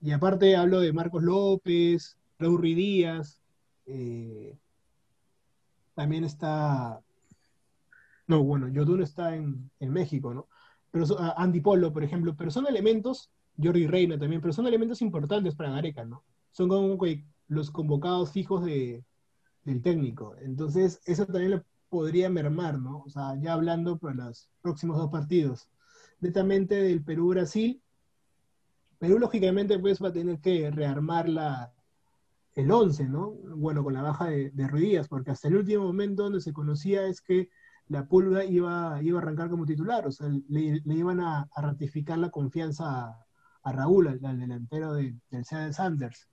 Y 0.00 0.12
aparte 0.12 0.56
hablo 0.56 0.80
de 0.80 0.92
Marcos 0.92 1.22
López, 1.22 2.18
Raúl 2.38 2.62
Díaz, 2.62 3.40
eh, 3.86 4.58
también 5.94 6.24
está, 6.24 7.00
no, 8.26 8.42
bueno, 8.42 8.68
Yodun 8.68 9.02
está 9.02 9.36
en, 9.36 9.70
en 9.80 9.92
México, 9.92 10.34
¿no? 10.34 10.48
Pero 10.90 11.06
Andy 11.36 11.60
Polo, 11.60 11.92
por 11.92 12.04
ejemplo, 12.04 12.34
pero 12.36 12.50
son 12.50 12.66
elementos 12.66 13.30
Jordi 13.62 13.86
Reina 13.86 14.18
también, 14.18 14.40
pero 14.40 14.52
son 14.52 14.66
elementos 14.66 15.02
importantes 15.02 15.54
para 15.54 15.70
Gareca, 15.70 16.04
¿no? 16.04 16.24
Son 16.50 16.68
como 16.68 16.98
los 17.48 17.70
convocados 17.70 18.32
fijos 18.32 18.64
de, 18.64 19.04
del 19.64 19.82
técnico. 19.82 20.34
Entonces, 20.40 21.00
eso 21.04 21.26
también 21.26 21.50
le 21.50 21.62
podría 21.88 22.30
mermar, 22.30 22.78
¿no? 22.78 23.02
O 23.06 23.08
sea, 23.08 23.38
ya 23.40 23.52
hablando 23.52 23.98
para 23.98 24.14
los 24.14 24.48
próximos 24.62 24.96
dos 24.98 25.10
partidos. 25.10 25.68
Netamente 26.20 26.74
del 26.76 27.02
Perú-Brasil, 27.04 27.80
Perú 28.98 29.18
lógicamente 29.18 29.78
pues 29.78 30.02
va 30.02 30.08
a 30.08 30.12
tener 30.12 30.40
que 30.40 30.70
rearmar 30.70 31.28
la, 31.28 31.72
el 32.54 32.70
11, 32.70 33.08
¿no? 33.08 33.32
Bueno, 33.56 33.84
con 33.84 33.94
la 33.94 34.02
baja 34.02 34.26
de, 34.26 34.50
de 34.50 34.68
Ruidías, 34.68 35.08
porque 35.08 35.30
hasta 35.30 35.48
el 35.48 35.56
último 35.56 35.84
momento 35.84 36.24
donde 36.24 36.40
se 36.40 36.52
conocía 36.52 37.06
es 37.06 37.20
que 37.20 37.50
la 37.88 38.06
Pulga 38.06 38.44
iba, 38.44 38.98
iba 39.02 39.18
a 39.18 39.22
arrancar 39.22 39.50
como 39.50 39.66
titular, 39.66 40.06
o 40.06 40.12
sea, 40.12 40.28
le, 40.48 40.80
iban 40.86 41.20
a, 41.20 41.48
a, 41.54 41.62
ratificar 41.62 42.18
la 42.18 42.30
confianza 42.30 43.08
a 43.08 43.26
Raúl, 43.72 44.08
al, 44.08 44.38
delantero 44.38 44.94
del 44.94 45.20
Seattle 45.30 45.72
Sanders. 45.72 46.28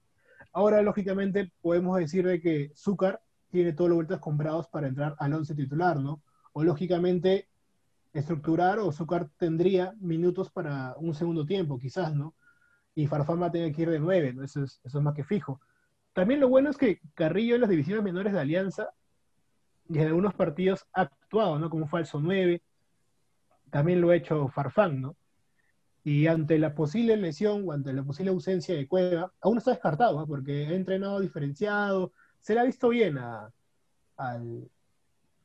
Ahora, 0.54 0.82
lógicamente, 0.82 1.52
podemos 1.62 1.98
decir 1.98 2.26
de 2.26 2.42
que 2.42 2.72
Zúcar 2.76 3.22
tiene 3.52 3.74
todos 3.74 3.90
los 3.90 3.98
vueltas 3.98 4.20
comprados 4.20 4.68
para 4.68 4.88
entrar 4.88 5.16
al 5.20 5.34
once 5.34 5.56
titular, 5.56 6.00
¿no? 6.00 6.24
O 6.54 6.64
lógicamente, 6.64 7.48
estructurar 8.14 8.80
o 8.80 8.92
Zúcar 8.92 9.30
tendría 9.38 9.94
minutos 10.00 10.50
para 10.50 10.96
un 10.98 11.14
segundo 11.14 11.46
tiempo, 11.46 11.78
quizás, 11.78 12.14
¿no? 12.16 12.36
Y 12.96 13.08
Farfán 13.08 13.42
va 13.42 13.48
a 13.48 13.52
tener 13.52 13.74
que 13.74 13.84
ir 13.84 13.90
de 13.90 14.00
nueve, 14.00 14.34
¿no? 14.34 14.44
Eso 14.44 14.64
es, 14.64 14.96
más 14.96 15.14
que 15.14 15.24
fijo. 15.24 15.62
También 16.14 16.42
lo 16.42 16.50
bueno 16.50 16.70
es 16.70 16.78
que 16.78 17.00
Carrillo 17.14 17.56
en 17.56 17.62
las 17.62 17.70
divisiones 17.70 18.04
menores 18.04 18.34
de 18.34 18.40
Alianza 18.40 18.90
y 19.88 20.00
en 20.00 20.08
algunos 20.08 20.34
partidos 20.34 20.86
ha 20.94 21.02
actuado, 21.04 21.60
¿no? 21.60 21.70
Como 21.70 21.88
falso 21.88 22.20
nueve. 22.20 22.62
También 23.70 24.02
lo 24.02 24.10
ha 24.10 24.16
hecho 24.18 24.50
Farfán, 24.50 25.02
¿no? 25.02 25.16
Y 26.04 26.28
ante 26.28 26.58
la 26.58 26.74
posible 26.74 27.16
lesión 27.18 27.64
o 27.68 27.74
ante 27.74 27.94
la 27.94 28.04
posible 28.04 28.32
ausencia 28.32 28.76
de 28.76 28.88
Cueva, 28.88 29.32
aún 29.42 29.58
está 29.58 29.72
descartado, 29.72 30.26
porque 30.26 30.68
ha 30.68 30.74
entrenado 30.74 31.20
diferenciado, 31.20 32.12
se 32.40 32.56
le 32.56 32.60
ha 32.60 32.64
visto 32.64 32.90
bien 32.90 33.18
a, 33.20 33.52
al, 34.18 34.70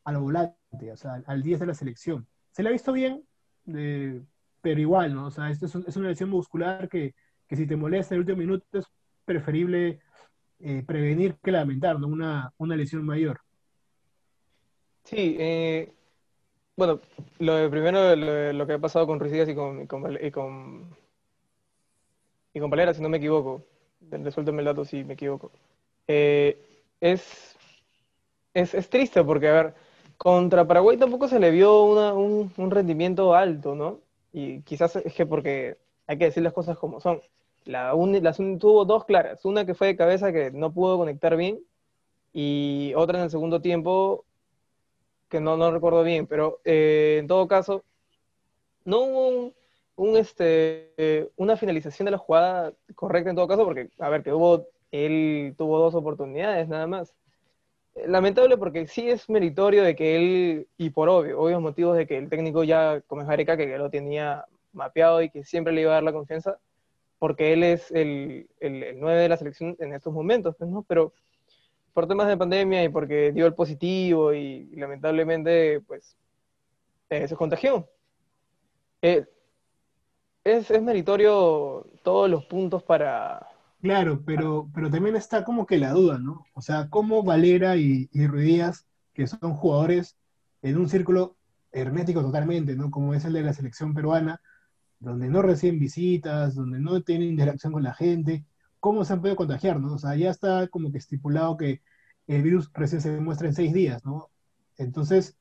al 0.04 0.16
volante, 0.18 0.92
o 0.92 0.96
sea, 0.96 1.22
al 1.26 1.42
10 1.42 1.60
de 1.60 1.66
la 1.66 1.74
selección. 1.74 2.26
Se 2.52 2.62
le 2.62 2.70
ha 2.70 2.72
visto 2.72 2.92
bien, 2.92 3.22
pero 3.64 4.80
igual, 4.80 5.14
¿no? 5.14 5.26
O 5.26 5.30
sea, 5.30 5.50
esto 5.50 5.66
es, 5.66 5.96
una 5.96 6.08
lesión 6.08 6.30
muscular 6.30 6.88
que, 6.88 7.14
que, 7.46 7.56
si 7.56 7.66
te 7.66 7.76
molesta 7.76 8.14
en 8.14 8.16
el 8.16 8.20
último 8.20 8.38
minuto 8.38 8.78
es 8.78 8.86
preferible 9.24 10.00
eh, 10.60 10.82
prevenir 10.86 11.36
que 11.42 11.52
lamentar, 11.52 12.00
¿no? 12.00 12.06
Una, 12.06 12.52
una 12.56 12.76
lesión 12.76 13.04
mayor. 13.04 13.40
Sí, 15.04 15.36
eh, 15.38 15.95
bueno, 16.76 17.00
lo 17.38 17.70
primero 17.70 18.14
lo, 18.16 18.66
que 18.66 18.74
ha 18.74 18.78
pasado 18.78 19.06
con 19.06 19.18
Ruiz 19.20 19.32
Díaz 19.32 19.48
y 19.48 19.54
con, 19.54 19.82
y 19.82 19.86
con, 19.86 20.24
y 20.24 20.30
con, 20.30 20.96
y 22.54 22.60
Valera, 22.60 22.94
si 22.94 23.02
no 23.02 23.08
me 23.08 23.18
equivoco, 23.18 23.62
resuéltame 24.10 24.60
el 24.60 24.66
dato 24.66 24.84
si 24.84 25.04
me 25.04 25.14
equivoco. 25.14 25.50
Eh, 26.08 26.58
es, 27.00 27.56
es, 28.54 28.74
es 28.74 28.88
triste 28.90 29.24
porque, 29.24 29.48
a 29.48 29.52
ver, 29.52 29.74
contra 30.16 30.66
Paraguay 30.66 30.96
tampoco 30.96 31.28
se 31.28 31.40
le 31.40 31.50
vio 31.50 31.82
un, 31.84 32.52
un 32.56 32.70
rendimiento 32.70 33.34
alto, 33.34 33.74
¿no? 33.74 34.00
Y 34.32 34.62
quizás 34.62 34.96
es 34.96 35.14
que 35.14 35.26
porque 35.26 35.78
hay 36.06 36.18
que 36.18 36.26
decir 36.26 36.42
las 36.42 36.52
cosas 36.52 36.78
como 36.78 37.00
son. 37.00 37.20
La 37.64 37.94
uni- 37.94 38.20
las 38.20 38.36
tuvo 38.38 38.84
dos 38.84 39.04
claras, 39.04 39.44
una 39.44 39.66
que 39.66 39.74
fue 39.74 39.88
de 39.88 39.96
cabeza 39.96 40.32
que 40.32 40.50
no 40.52 40.72
pudo 40.72 40.98
conectar 40.98 41.36
bien 41.36 41.60
y 42.34 42.94
otra 42.96 43.18
en 43.20 43.26
el 43.26 43.30
segundo 43.32 43.62
tiempo 43.62 44.25
que 45.28 45.40
no, 45.40 45.56
no 45.56 45.70
recuerdo 45.70 46.02
bien, 46.02 46.26
pero 46.26 46.60
eh, 46.64 47.18
en 47.20 47.26
todo 47.26 47.48
caso, 47.48 47.84
no 48.84 49.00
hubo 49.00 49.28
un, 49.28 49.54
un, 49.96 50.16
este, 50.16 50.92
eh, 50.96 51.28
una 51.36 51.56
finalización 51.56 52.06
de 52.06 52.12
la 52.12 52.18
jugada 52.18 52.72
correcta 52.94 53.30
en 53.30 53.36
todo 53.36 53.48
caso, 53.48 53.64
porque, 53.64 53.90
a 53.98 54.08
ver, 54.08 54.22
que 54.22 54.32
hubo, 54.32 54.68
él 54.92 55.54
tuvo 55.58 55.78
dos 55.78 55.94
oportunidades 55.94 56.68
nada 56.68 56.86
más. 56.86 57.14
Eh, 57.94 58.06
Lamentable 58.06 58.56
porque 58.56 58.86
sí 58.86 59.08
es 59.08 59.28
meritorio 59.28 59.82
de 59.82 59.96
que 59.96 60.16
él, 60.16 60.68
y 60.76 60.90
por 60.90 61.08
obvio, 61.08 61.40
obvios 61.40 61.60
motivos 61.60 61.96
de 61.96 62.06
que 62.06 62.18
el 62.18 62.28
técnico 62.28 62.64
ya, 62.64 63.00
como 63.06 63.22
es 63.22 63.28
Gareca, 63.28 63.56
que 63.56 63.78
lo 63.78 63.90
tenía 63.90 64.44
mapeado 64.72 65.22
y 65.22 65.30
que 65.30 65.44
siempre 65.44 65.72
le 65.72 65.82
iba 65.82 65.92
a 65.92 65.94
dar 65.94 66.02
la 66.02 66.12
confianza, 66.12 66.58
porque 67.18 67.52
él 67.52 67.62
es 67.62 67.90
el, 67.90 68.48
el, 68.60 68.82
el 68.82 69.00
9 69.00 69.22
de 69.22 69.28
la 69.28 69.36
selección 69.38 69.74
en 69.80 69.94
estos 69.94 70.12
momentos, 70.12 70.54
pues, 70.58 70.70
¿no? 70.70 70.82
Pero 70.86 71.12
por 71.96 72.06
temas 72.06 72.28
de 72.28 72.36
pandemia 72.36 72.84
y 72.84 72.90
porque 72.90 73.32
dio 73.32 73.46
el 73.46 73.54
positivo 73.54 74.34
y, 74.34 74.66
lamentablemente, 74.76 75.80
pues, 75.80 76.14
eh, 77.08 77.26
se 77.26 77.34
contagió. 77.34 77.88
Eh, 79.00 79.24
es, 80.44 80.70
meritorio 80.82 81.86
todos 82.02 82.28
los 82.28 82.44
puntos 82.44 82.82
para... 82.82 83.48
Claro, 83.80 84.22
pero, 84.26 84.68
pero 84.74 84.90
también 84.90 85.16
está 85.16 85.42
como 85.42 85.64
que 85.64 85.78
la 85.78 85.92
duda, 85.92 86.18
¿no? 86.18 86.44
O 86.52 86.60
sea, 86.60 86.90
cómo 86.90 87.22
Valera 87.22 87.78
y, 87.78 88.10
y 88.12 88.26
Ruiz 88.26 88.44
Díaz, 88.44 88.86
que 89.14 89.26
son 89.26 89.54
jugadores 89.54 90.18
en 90.60 90.76
un 90.76 90.90
círculo 90.90 91.34
hermético 91.72 92.20
totalmente, 92.20 92.76
¿no? 92.76 92.90
Como 92.90 93.14
es 93.14 93.24
el 93.24 93.32
de 93.32 93.42
la 93.42 93.54
selección 93.54 93.94
peruana, 93.94 94.42
donde 94.98 95.28
no 95.28 95.40
reciben 95.40 95.78
visitas, 95.78 96.56
donde 96.56 96.78
no 96.78 97.00
tienen 97.00 97.30
interacción 97.30 97.72
con 97.72 97.82
la 97.82 97.94
gente, 97.94 98.44
¿cómo 98.86 99.04
se 99.04 99.12
han 99.12 99.20
podido 99.20 99.34
contagiar, 99.34 99.80
¿no? 99.80 99.94
O 99.94 99.98
sea, 99.98 100.14
ya 100.14 100.30
está 100.30 100.68
como 100.68 100.92
que 100.92 100.98
estipulado 100.98 101.56
que 101.56 101.82
el 102.28 102.42
virus 102.42 102.70
recién 102.72 103.00
se 103.00 103.10
demuestra 103.10 103.48
en 103.48 103.54
seis 103.54 103.72
días, 103.74 104.04
¿no? 104.04 104.30
Entonces, 104.78 105.36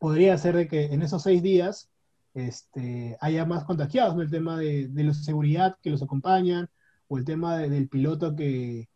podría 0.00 0.36
ser 0.36 0.56
de 0.56 0.66
que 0.66 0.86
en 0.86 1.02
esos 1.02 1.22
seis 1.22 1.42
días 1.42 1.90
este, 2.34 3.16
haya 3.20 3.44
más 3.46 3.62
contagiados, 3.64 4.16
¿no? 4.16 4.22
El 4.22 4.30
tema 4.32 4.56
de, 4.58 4.88
de 4.88 5.04
la 5.04 5.14
seguridad 5.14 5.76
que 5.80 5.90
los 5.90 6.02
acompañan, 6.02 6.68
o 7.06 7.18
el 7.18 7.24
tema 7.24 7.56
de- 7.56 7.70
del 7.70 7.88
piloto 7.88 8.34
que, 8.34 8.88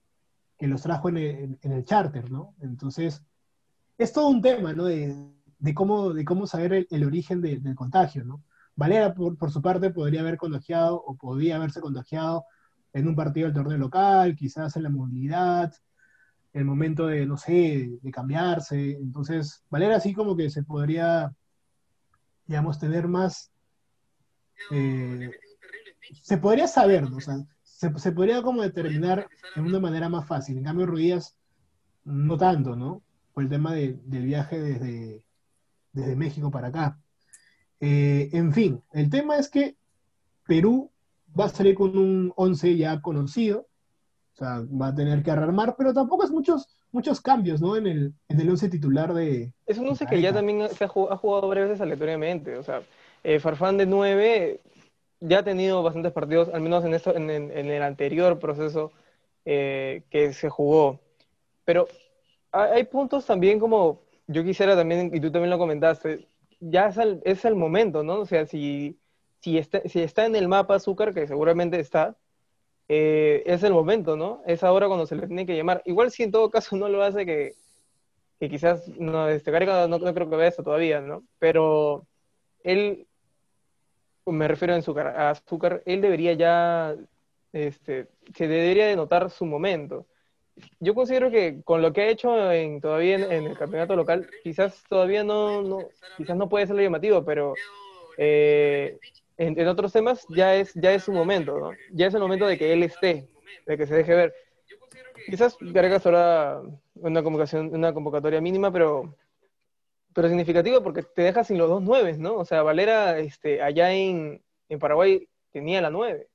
que 0.59 0.67
los 0.67 0.83
trajo 0.83 1.09
en 1.11 1.17
el, 1.19 1.59
en 1.63 1.73
el 1.73 1.85
charter, 1.85 2.31
¿no? 2.33 2.55
Entonces, 2.61 3.23
es 3.99 4.13
todo 4.13 4.29
un 4.31 4.43
tema, 4.43 4.73
¿no? 4.73 4.85
De, 4.87 5.15
de 5.61 5.75
cómo, 5.75 6.13
de 6.13 6.25
cómo 6.25 6.49
saber 6.49 6.73
el, 6.73 6.87
el 6.91 7.05
origen 7.05 7.41
de- 7.41 7.59
del 7.61 7.77
contagio, 7.77 8.25
¿no? 8.25 8.43
Valera, 8.75 9.15
por, 9.15 9.39
por 9.39 9.53
su 9.53 9.63
parte, 9.63 9.91
podría 9.91 10.23
haber 10.23 10.39
contagiado 10.39 11.01
o 11.01 11.17
podría 11.17 11.55
haberse 11.57 11.81
contagiado 11.81 12.45
en 12.95 13.09
un 13.09 13.15
partido 13.15 13.47
del 13.49 13.55
torneo 13.55 13.77
local, 13.79 14.35
quizás 14.37 14.75
en 14.77 14.85
la 14.85 14.89
movilidad, 14.89 15.75
el 16.53 16.65
momento 16.65 17.09
de, 17.09 17.27
no 17.27 17.37
sé, 17.37 17.99
de 18.01 18.11
cambiarse. 18.11 18.93
Entonces, 18.93 19.65
Valera 19.69 20.01
sí 20.01 20.15
como 20.15 20.37
que 20.37 20.49
se 20.49 20.63
podría, 20.63 21.35
digamos, 22.47 22.79
tener 22.79 23.09
más... 23.09 23.51
eh, 24.71 25.31
se 26.23 26.39
podría 26.39 26.69
saber, 26.69 27.11
¿no? 27.11 27.17
O 27.17 27.21
sea, 27.21 27.37
se, 27.63 27.93
se 27.99 28.13
podría 28.13 28.41
como 28.43 28.63
determinar 28.63 29.27
de 29.57 29.61
una 29.61 29.81
manera 29.81 30.09
más 30.09 30.27
fácil. 30.27 30.57
En 30.59 30.65
cambio, 30.65 30.87
Ruidías, 30.87 31.37
no 32.05 32.39
tanto, 32.39 32.77
¿no? 32.77 33.03
Por 33.33 33.43
el 33.43 33.51
tema 33.51 33.73
de- 33.75 33.99
del 34.05 34.25
viaje 34.25 34.61
desde, 34.61 35.27
desde 35.93 36.15
México 36.15 36.51
para 36.53 36.69
acá. 36.69 37.01
Eh, 37.81 38.31
en 38.33 38.53
fin, 38.53 38.81
el 38.93 39.11
tema 39.11 39.37
es 39.39 39.49
que 39.49 39.77
Perú 40.47 40.93
va 41.39 41.47
a 41.47 41.49
salir 41.49 41.75
con 41.75 41.97
un 41.97 42.33
11 42.37 42.77
ya 42.77 43.01
conocido, 43.01 43.67
o 44.35 44.37
sea, 44.37 44.63
va 44.81 44.89
a 44.89 44.95
tener 44.95 45.23
que 45.23 45.35
rearmar, 45.35 45.75
pero 45.77 45.93
tampoco 45.95 46.25
es 46.25 46.31
muchos, 46.31 46.69
muchos 46.93 47.21
cambios, 47.21 47.61
¿no? 47.61 47.77
En 47.77 47.87
el, 47.87 48.15
en 48.29 48.41
el 48.41 48.49
11 48.51 48.69
titular 48.69 49.15
de... 49.15 49.53
Es 49.67 49.79
un 49.79 49.89
once 49.89 50.07
que 50.07 50.21
ya 50.21 50.33
también 50.33 50.69
se 50.69 50.85
ha 50.85 50.89
jugado, 50.89 51.15
ha 51.15 51.17
jugado 51.17 51.49
varias 51.49 51.69
veces 51.69 51.81
aleatoriamente. 51.81 52.57
O 52.57 52.63
sea, 52.63 52.83
eh, 53.23 53.39
Farfán 53.41 53.79
de 53.79 53.87
9 53.87 54.61
ya 55.21 55.39
ha 55.41 55.43
tenido 55.45 55.83
bastantes 55.83 56.13
partidos, 56.13 56.49
al 56.49 56.61
menos 56.61 56.85
en, 56.85 56.95
esto, 56.95 57.15
en, 57.17 57.31
en- 57.31 57.51
en 57.57 57.71
el 57.71 57.83
anterior 57.83 58.39
proceso 58.39 58.93
eh, 59.45 60.03
que 60.11 60.33
se 60.33 60.49
jugó. 60.51 61.01
Pero 61.65 61.89
hay, 62.53 62.71
hay 62.73 62.85
puntos 62.85 63.27
también 63.27 63.59
como 63.61 64.01
yo 64.27 64.45
quisiera 64.45 64.75
también, 64.77 65.11
y 65.15 65.21
tú 65.21 65.31
también 65.31 65.51
lo 65.51 65.59
comentaste, 65.59 66.27
ya 66.61 66.89
es 66.89 66.97
el, 66.99 67.21
es 67.25 67.45
el 67.45 67.55
momento, 67.57 68.03
¿no? 68.03 68.21
O 68.21 68.27
sea, 68.27 68.47
si, 68.47 68.99
si, 69.45 69.59
está, 69.59 69.83
si 69.87 70.01
está 70.01 70.25
en 70.25 70.37
el 70.37 70.49
mapa 70.49 70.77
Azúcar, 70.77 71.13
que 71.13 71.27
seguramente 71.27 71.79
está, 71.79 72.17
eh, 72.89 73.43
es 73.45 73.63
el 73.63 73.75
momento, 73.75 74.17
¿no? 74.17 74.43
Es 74.47 74.65
ahora 74.65 74.87
cuando 74.87 75.07
se 75.07 75.17
le 75.17 75.27
tiene 75.27 75.45
que 75.45 75.55
llamar. 75.55 75.83
Igual 75.85 76.11
si 76.11 76.23
en 76.23 76.33
todo 76.33 76.51
caso 76.51 76.77
no 76.77 76.89
lo 76.89 77.03
hace, 77.03 77.27
que, 77.27 77.55
que 78.41 78.49
quizás 78.49 78.89
no, 78.99 79.29
este, 79.29 79.53
no, 79.53 79.99
no 79.99 80.15
creo 80.15 80.31
que 80.31 80.37
vea 80.37 80.49
eso 80.49 80.63
todavía, 80.63 81.03
¿no? 81.03 81.25
Pero 81.39 82.07
él, 82.63 83.07
me 84.25 84.49
refiero 84.49 84.73
a 84.73 84.79
Azúcar, 84.79 85.09
a 85.09 85.31
Azúcar, 85.31 85.83
él 85.85 86.01
debería 86.01 86.33
ya, 86.33 86.97
este, 87.53 88.09
se 88.35 88.49
debería 88.49 88.87
de 88.87 88.97
notar 88.97 89.29
su 89.29 89.45
momento. 89.45 90.07
Yo 90.81 90.95
considero 90.95 91.31
que 91.31 91.63
con 91.65 91.83
lo 91.83 91.93
que 91.93 92.01
ha 92.01 92.09
hecho 92.09 92.51
en, 92.51 92.81
todavía 92.81 93.17
en, 93.17 93.31
en 93.31 93.45
el 93.45 93.59
campeonato 93.59 93.95
local, 93.95 94.27
quizás 94.43 94.85
todavía 94.89 95.23
no, 95.23 95.61
no, 95.61 95.81
quizás 96.17 96.35
no 96.35 96.49
puede 96.49 96.67
ser 96.67 96.77
lo 96.77 96.83
llamativo, 96.83 97.25
pero 97.27 97.55
eh, 98.17 98.99
en, 99.37 99.59
en 99.59 99.69
otros 99.69 99.93
temas 99.93 100.27
ya 100.29 100.55
es, 100.55 100.73
ya 100.75 100.93
es 100.93 101.05
su 101.05 101.13
momento, 101.13 101.59
¿no? 101.59 101.73
Ya 101.93 102.07
es 102.07 102.15
el 102.15 102.21
momento 102.21 102.47
de 102.47 102.57
que 102.59 102.73
él 102.73 102.83
esté, 102.83 103.29
de 103.67 103.77
que 103.77 103.87
se 103.87 103.95
deje 103.95 104.15
ver. 104.15 104.35
Quizás 105.27 105.57
Gareca 105.61 105.99
será 106.01 106.61
una 106.95 107.23
convocación, 107.23 107.75
una 107.75 107.93
convocatoria 107.95 108.41
mínima, 108.41 108.71
pero, 108.73 109.17
pero 110.15 110.29
significativa 110.29 110.83
porque 110.83 111.03
te 111.03 111.23
deja 111.23 111.45
sin 111.45 111.59
los 111.59 111.69
dos 111.69 111.83
nueves, 111.83 112.19
¿no? 112.19 112.35
O 112.37 112.45
sea, 112.45 112.63
Valera 112.63 113.19
este, 113.19 113.63
allá 113.63 113.93
en, 113.93 114.43
en 114.69 114.79
Paraguay 114.79 115.29
tenía 115.51 115.81
la 115.81 115.91
nueve. 115.91 116.29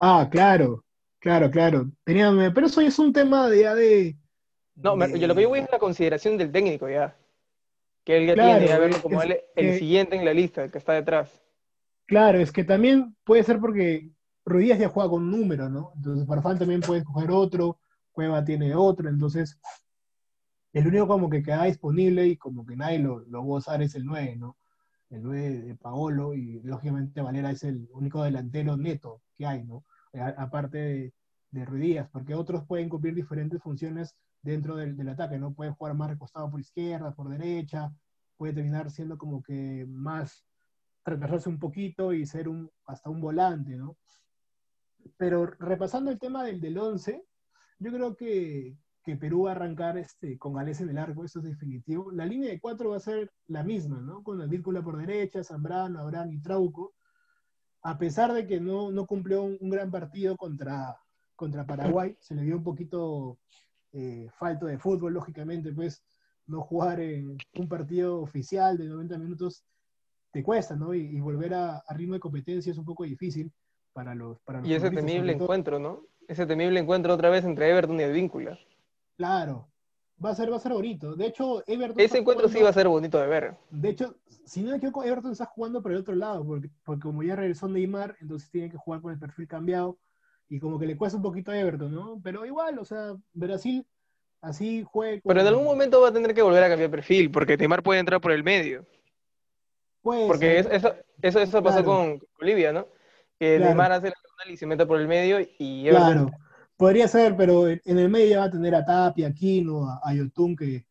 Ah, 0.00 0.28
claro, 0.30 0.84
claro, 1.18 1.50
claro. 1.50 1.86
Tenía, 2.04 2.30
pero 2.54 2.66
eso 2.68 2.80
es 2.80 2.98
un 2.98 3.12
tema 3.12 3.48
de, 3.48 3.60
ya 3.62 3.74
de, 3.74 4.16
No, 4.76 4.96
de- 4.96 5.18
yo 5.18 5.26
lo 5.26 5.34
que 5.34 5.42
yo 5.42 5.48
voy 5.48 5.58
es 5.60 5.70
la 5.72 5.78
consideración 5.78 6.38
del 6.38 6.52
técnico 6.52 6.88
ya. 6.88 7.16
Que 8.08 8.16
él 8.16 8.26
ya 8.26 8.32
Claro, 8.32 8.58
tiene, 8.60 8.72
a 8.72 8.78
verlo 8.78 9.02
como 9.02 9.20
es 9.22 9.28
él- 9.28 9.40
el 9.54 9.78
siguiente 9.78 10.16
en 10.16 10.24
la 10.24 10.32
lista, 10.32 10.64
el 10.64 10.70
que 10.70 10.78
está 10.78 10.94
detrás. 10.94 11.42
Claro, 12.06 12.38
es 12.38 12.50
que 12.50 12.64
también 12.64 13.14
puede 13.22 13.42
ser 13.42 13.60
porque 13.60 14.10
Ruidías 14.46 14.78
ya 14.78 14.88
juega 14.88 15.10
con 15.10 15.24
un 15.24 15.30
número, 15.30 15.68
¿no? 15.68 15.92
Entonces 15.94 16.26
Farfán 16.26 16.58
también 16.58 16.80
puede 16.80 17.00
escoger 17.00 17.30
otro, 17.30 17.78
Cueva 18.12 18.42
tiene 18.42 18.74
otro, 18.74 19.10
entonces 19.10 19.60
el 20.72 20.86
único 20.86 21.06
como 21.06 21.28
que 21.28 21.42
queda 21.42 21.64
disponible 21.64 22.26
y 22.26 22.38
como 22.38 22.64
que 22.64 22.76
nadie 22.76 22.98
lo, 22.98 23.20
lo 23.26 23.46
va 23.46 23.56
a 23.56 23.58
usar 23.58 23.82
es 23.82 23.94
el 23.94 24.06
9, 24.06 24.36
¿no? 24.36 24.56
El 25.10 25.22
9 25.22 25.60
de 25.60 25.74
Paolo 25.74 26.32
y 26.32 26.60
lógicamente 26.62 27.20
Valera 27.20 27.50
es 27.50 27.62
el 27.64 27.88
único 27.92 28.22
delantero 28.22 28.78
neto 28.78 29.20
que 29.36 29.44
hay, 29.44 29.64
¿no? 29.64 29.84
A- 30.14 30.42
aparte 30.42 30.78
de, 30.78 31.12
de 31.50 31.64
Ruidías, 31.66 32.08
porque 32.10 32.34
otros 32.34 32.64
pueden 32.66 32.88
cumplir 32.88 33.14
diferentes 33.14 33.60
funciones 33.62 34.16
dentro 34.42 34.76
del, 34.76 34.96
del 34.96 35.08
ataque, 35.08 35.38
¿no? 35.38 35.54
Puede 35.54 35.72
jugar 35.72 35.94
más 35.94 36.10
recostado 36.10 36.50
por 36.50 36.60
izquierda, 36.60 37.14
por 37.14 37.28
derecha, 37.28 37.92
puede 38.36 38.54
terminar 38.54 38.90
siendo 38.90 39.18
como 39.18 39.42
que 39.42 39.84
más 39.88 40.46
retrasarse 41.04 41.48
un 41.48 41.58
poquito 41.58 42.12
y 42.12 42.26
ser 42.26 42.48
un, 42.48 42.70
hasta 42.86 43.10
un 43.10 43.20
volante, 43.20 43.76
¿no? 43.76 43.96
Pero 45.16 45.46
repasando 45.46 46.10
el 46.10 46.18
tema 46.18 46.44
del, 46.44 46.60
del 46.60 46.78
11, 46.78 47.24
yo 47.80 47.92
creo 47.92 48.16
que, 48.16 48.76
que 49.02 49.16
Perú 49.16 49.42
va 49.44 49.50
a 49.50 49.54
arrancar 49.54 49.98
este, 49.98 50.38
con 50.38 50.54
Gales 50.54 50.80
en 50.80 50.90
el 50.90 50.98
arco, 50.98 51.24
eso 51.24 51.40
es 51.40 51.46
definitivo. 51.46 52.10
La 52.12 52.26
línea 52.26 52.50
de 52.50 52.60
cuatro 52.60 52.90
va 52.90 52.96
a 52.96 53.00
ser 53.00 53.32
la 53.46 53.62
misma, 53.62 54.00
¿no? 54.00 54.22
Con 54.22 54.40
Advíncula 54.40 54.82
por 54.82 54.98
derecha, 54.98 55.42
Zambrano, 55.42 56.00
Abraham 56.00 56.32
y 56.32 56.40
Trauco. 56.40 56.94
A 57.82 57.96
pesar 57.96 58.32
de 58.32 58.46
que 58.46 58.60
no, 58.60 58.90
no 58.90 59.06
cumplió 59.06 59.42
un, 59.42 59.56
un 59.60 59.70
gran 59.70 59.90
partido 59.90 60.36
contra, 60.36 60.96
contra 61.36 61.66
Paraguay, 61.66 62.16
se 62.20 62.34
le 62.34 62.42
vio 62.42 62.56
un 62.56 62.64
poquito 62.64 63.38
eh, 63.92 64.28
falto 64.38 64.66
de 64.66 64.78
fútbol, 64.78 65.14
lógicamente, 65.14 65.72
pues 65.72 66.02
no 66.46 66.62
jugar 66.62 67.00
en 67.00 67.36
un 67.56 67.68
partido 67.68 68.20
oficial 68.20 68.78
de 68.78 68.88
90 68.88 69.18
minutos 69.18 69.64
te 70.30 70.42
cuesta, 70.42 70.76
¿no? 70.76 70.94
Y, 70.94 71.00
y 71.00 71.20
volver 71.20 71.54
a, 71.54 71.78
a 71.78 71.94
ritmo 71.94 72.14
de 72.14 72.20
competencia 72.20 72.72
es 72.72 72.78
un 72.78 72.84
poco 72.84 73.04
difícil 73.04 73.52
para 73.92 74.14
los 74.14 74.40
para 74.40 74.60
los 74.60 74.68
Y 74.68 74.74
ese 74.74 74.90
temible 74.90 75.32
encuentro, 75.32 75.78
¿no? 75.78 76.02
Ese 76.26 76.46
temible 76.46 76.80
encuentro 76.80 77.14
otra 77.14 77.30
vez 77.30 77.44
entre 77.44 77.70
Everton 77.70 77.98
y 78.00 78.04
Advíncula. 78.04 78.58
Claro, 79.16 79.68
va 80.22 80.30
a 80.30 80.34
ser, 80.34 80.52
va 80.52 80.56
a 80.56 80.60
ser 80.60 80.72
bonito. 80.72 81.16
De 81.16 81.26
hecho, 81.26 81.62
Everton. 81.66 82.00
Ese 82.00 82.18
encuentro 82.18 82.48
sí 82.48 82.62
va 82.62 82.68
a 82.68 82.74
ser 82.74 82.88
bonito 82.88 83.18
de 83.18 83.26
ver. 83.26 83.56
De 83.70 83.88
hecho, 83.88 84.16
si 84.44 84.62
no 84.62 84.70
me 84.70 84.76
equivoco, 84.76 85.04
Everton 85.04 85.32
está 85.32 85.46
jugando 85.46 85.82
por 85.82 85.92
el 85.92 85.98
otro 85.98 86.14
lado, 86.14 86.44
porque, 86.44 86.70
porque 86.84 87.02
como 87.02 87.22
ya 87.22 87.36
regresó 87.36 87.68
Neymar, 87.68 88.16
entonces 88.20 88.50
tiene 88.50 88.70
que 88.70 88.76
jugar 88.76 89.00
con 89.00 89.12
el 89.12 89.18
perfil 89.18 89.48
cambiado 89.48 89.98
y 90.48 90.58
como 90.58 90.78
que 90.78 90.86
le 90.86 90.96
cuesta 90.96 91.16
un 91.16 91.22
poquito 91.22 91.50
a 91.50 91.58
Everton, 91.58 91.92
¿no? 91.92 92.20
Pero 92.22 92.46
igual, 92.46 92.78
o 92.78 92.84
sea, 92.84 93.14
Brasil 93.32 93.86
así 94.40 94.84
juega. 94.90 95.20
Pero 95.24 95.40
en 95.40 95.46
algún 95.46 95.64
momento 95.64 96.00
va 96.00 96.08
a 96.08 96.12
tener 96.12 96.34
que 96.34 96.42
volver 96.42 96.62
a 96.62 96.68
cambiar 96.68 96.90
perfil, 96.90 97.30
porque 97.30 97.56
Neymar 97.56 97.82
puede 97.82 98.00
entrar 98.00 98.20
por 98.20 98.32
el 98.32 98.44
medio. 98.44 98.86
porque 100.02 100.58
eso, 100.58 100.94
eso, 101.22 101.40
eso 101.40 101.62
pasó 101.62 101.84
con 101.84 102.20
Bolivia, 102.38 102.72
¿no? 102.72 102.86
Que 103.38 103.58
Neymar 103.58 103.92
hace 103.92 104.08
la 104.08 104.14
y 104.46 104.56
se 104.56 104.66
mete 104.66 104.86
por 104.86 105.00
el 105.00 105.08
medio 105.08 105.40
y 105.40 105.88
Claro, 105.88 106.30
podría 106.76 107.08
ser, 107.08 107.36
pero 107.36 107.68
en 107.68 107.80
el 107.84 108.08
medio 108.08 108.28
ya 108.28 108.38
va 108.38 108.44
a 108.44 108.50
tener 108.50 108.74
a 108.74 108.84
Tapia, 108.84 109.26
a 109.26 109.30
Aquino, 109.30 110.00
a, 110.02 110.14
Yotun, 110.14 110.56
que 110.56 110.86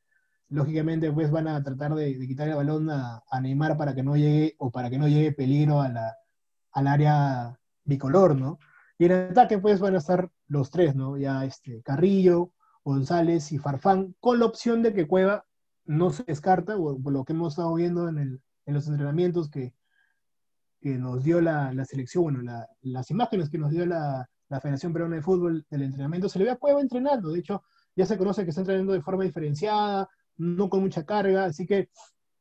lógicamente 0.50 1.12
pues 1.12 1.32
van 1.32 1.48
a 1.48 1.64
tratar 1.64 1.96
de, 1.96 2.18
quitar 2.28 2.50
el 2.50 2.56
balón 2.56 2.90
a, 2.90 3.24
Neymar 3.42 3.78
para 3.78 3.96
que 3.96 4.04
no 4.04 4.16
llegue, 4.16 4.56
o 4.58 4.70
para 4.70 4.90
que 4.90 4.98
no 4.98 5.08
llegue 5.08 5.32
peligro 5.32 5.82
a 5.82 5.90
la, 5.90 6.18
al 6.74 6.88
área 6.88 7.58
bicolor, 7.86 8.36
¿no? 8.36 8.60
Y 8.98 9.06
en 9.06 9.12
ataque 9.12 9.60
pues 9.60 9.80
van 9.80 9.96
a 9.96 10.00
estar 10.00 10.30
los 10.48 10.72
tres, 10.72 10.96
¿no? 10.96 11.18
Ya 11.18 11.46
este, 11.46 11.82
Carrillo, 11.84 12.52
González 12.84 13.52
y 13.52 13.58
Farfán, 13.58 14.16
con 14.20 14.40
la 14.40 14.46
opción 14.46 14.82
de 14.82 14.94
que 14.94 15.08
Cueva 15.08 15.46
no 15.86 16.10
se 16.12 16.24
descarta, 16.24 16.76
por, 16.78 17.12
lo 17.12 17.24
que 17.24 17.34
hemos 17.34 17.54
estado 17.54 17.74
viendo 17.76 18.10
en, 18.10 18.18
el, 18.18 18.42
en 18.66 18.74
los 18.74 18.88
entrenamientos 18.88 19.50
que 19.50 19.74
que 20.82 20.98
nos 20.98 21.24
dio 21.24 21.42
la, 21.42 21.74
selección, 21.86 22.24
bueno, 22.24 22.68
las 22.82 23.12
imágenes 23.12 23.50
que 23.50 23.58
nos 23.58 23.72
dio 23.72 23.86
la, 23.86 24.30
Federación 24.62 24.94
Peruana 24.94 25.18
de 25.18 25.22
Fútbol 25.22 25.66
del 25.70 25.82
entrenamiento, 25.82 26.30
se 26.30 26.40
le 26.40 26.46
ve 26.46 26.52
a 26.52 26.56
Cueva 26.56 26.80
entrenando. 26.80 27.32
De 27.32 27.40
hecho, 27.40 27.64
ya 27.98 28.06
se 28.06 28.18
conoce 28.18 28.46
que 28.46 28.52
está 28.52 28.62
entrenando 28.62 28.94
de 28.94 29.02
forma 29.02 29.26
diferenciada, 29.26 30.08
no 30.38 30.70
con 30.70 30.82
mucha 30.82 31.06
carga, 31.06 31.46
así 31.46 31.66
que 31.66 31.90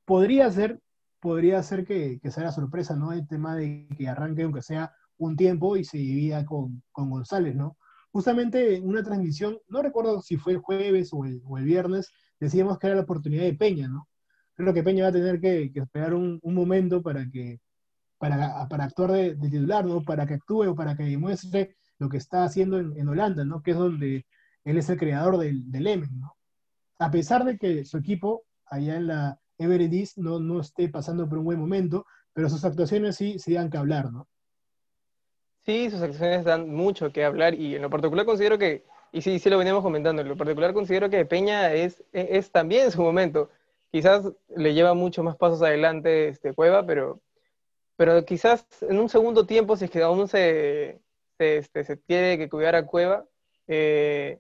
podría 0.05 0.49
ser, 0.53 0.81
podría 1.19 1.61
ser 1.65 1.85
que, 1.85 2.21
sea 2.31 2.45
la 2.45 2.53
sorpresa, 2.53 2.95
¿no? 2.95 3.13
El 3.13 3.27
tema 3.27 3.57
de 3.57 3.89
que 3.99 4.07
arranque, 4.07 4.45
aunque 4.45 4.63
sea 4.63 4.93
un 5.19 5.37
tiempo, 5.37 5.77
y 5.77 5.85
se 5.85 5.99
divida 5.99 6.45
con, 6.45 6.83
González, 6.95 7.55
¿no? 7.55 7.77
Justamente 8.13 8.77
en 8.77 8.89
una 8.89 9.03
transmisión, 9.03 9.59
no 9.69 9.83
recuerdo 9.83 10.23
si 10.23 10.37
fue 10.37 10.55
el 10.55 10.59
jueves 10.59 11.11
o 11.13 11.25
el, 11.25 11.65
viernes, 11.65 12.11
decíamos 12.41 12.79
que 12.79 12.87
era 12.87 12.97
la 12.97 13.03
oportunidad 13.03 13.45
de 13.45 13.55
Peña, 13.55 13.89
¿no? 13.89 14.09
Creo 14.55 14.73
que 14.73 14.83
Peña 14.83 15.05
va 15.05 15.11
a 15.11 15.13
tener 15.13 15.41
que, 15.41 15.71
esperar 15.75 16.15
un, 16.15 16.39
un 16.43 16.55
momento 16.55 17.03
para 17.03 17.29
que 17.31 17.61
para, 18.19 18.67
para 18.69 18.85
actuar 18.85 19.13
de, 19.13 19.37
titular, 19.37 19.85
¿no? 19.85 20.03
Para 20.03 20.27
que 20.27 20.35
actúe 20.35 20.69
o 20.71 20.75
para 20.75 20.97
que 20.97 21.05
demuestre 21.05 21.77
lo 21.99 22.09
que 22.09 22.17
está 22.17 22.45
haciendo 22.45 22.79
en, 22.79 23.09
Holanda, 23.09 23.45
¿no? 23.45 23.63
Que 23.63 23.73
es 23.73 23.77
donde 23.77 24.27
él 24.65 24.79
es 24.79 24.89
el 24.89 24.99
creador 24.99 25.39
del, 25.39 25.71
del 25.71 25.87
Emen, 25.87 26.21
¿no? 26.21 26.37
A 26.99 27.11
pesar 27.11 27.45
de 27.45 27.59
que 27.59 27.85
su 27.85 27.99
equipo 27.99 28.45
allá 28.67 28.97
en 28.97 29.07
la 29.09 29.39
Everest 29.59 30.19
no, 30.19 30.41
no 30.41 30.61
esté 30.61 30.89
pasando 30.89 31.29
por 31.29 31.39
un 31.39 31.45
buen 31.45 31.59
momento, 31.59 32.07
pero 32.33 32.49
sus 32.49 32.65
actuaciones 32.65 33.17
sí 33.17 33.39
se 33.39 33.55
dan 33.55 33.71
que 33.71 33.79
hablar, 33.79 34.13
¿no? 34.13 34.29
Sí, 35.67 35.91
sus 35.91 36.01
actuaciones 36.01 36.45
dan 36.45 36.71
mucho 36.73 37.13
que 37.13 37.25
hablar 37.25 37.55
y 37.55 37.75
en 37.75 37.83
lo 37.83 37.91
particular 37.91 38.25
considero 38.25 38.57
que, 38.57 38.85
y 39.13 39.21
sí, 39.23 39.39
sí 39.41 39.51
lo 39.51 39.59
veníamos 39.59 39.83
comentando, 39.83 40.23
en 40.23 40.29
lo 40.29 40.37
particular 40.37 40.73
considero 40.73 41.11
que 41.11 41.25
Peña 41.25 41.73
es, 41.75 42.05
es, 42.13 42.51
también 42.53 42.91
su 42.93 43.03
momento. 43.03 43.51
Quizás 43.91 44.25
le 44.55 44.75
lleva 44.75 44.95
mucho 44.95 45.23
más 45.25 45.37
pasos 45.37 45.63
adelante 45.63 46.29
este 46.29 46.55
Cueva, 46.55 46.87
pero 46.87 47.21
pero 47.97 48.25
quizás 48.25 48.67
en 48.83 48.99
un 48.99 49.09
segundo 49.09 49.47
tiempo, 49.47 49.77
si 49.77 49.87
es 49.87 49.91
que 49.91 50.03
aún 50.03 50.29
se, 50.29 51.01
se, 51.39 51.59
este, 51.59 51.85
se 51.85 51.97
tiene 51.97 52.39
que 52.39 52.49
cuidar 52.49 52.77
a 52.77 52.87
Cueva, 52.87 53.25
eh, 53.69 54.39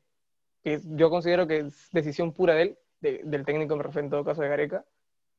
que 0.63 0.81
yo 0.85 1.11
considero 1.11 1.47
que 1.47 1.59
es 1.61 1.89
decisión 1.93 2.33
pura 2.33 2.55
de 2.55 2.63
él, 2.63 2.79
del 3.01 3.45
técnico, 3.45 3.77
me 3.77 3.83
refiero 3.83 4.07
en 4.07 4.11
todo 4.11 4.25
caso 4.25 4.43
de 4.43 4.49
Gareca, 4.49 4.85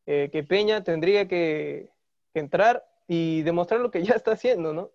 eh, 0.06 0.30
que 0.32 0.44
Peña 0.44 0.84
tendría 0.84 1.28
que, 1.28 1.90
entrar 2.34 2.86
y 3.08 3.42
demostrar 3.42 3.80
lo 3.80 3.90
que 3.90 4.04
ya 4.04 4.14
está 4.14 4.34
haciendo, 4.34 4.72
¿no? 4.74 4.92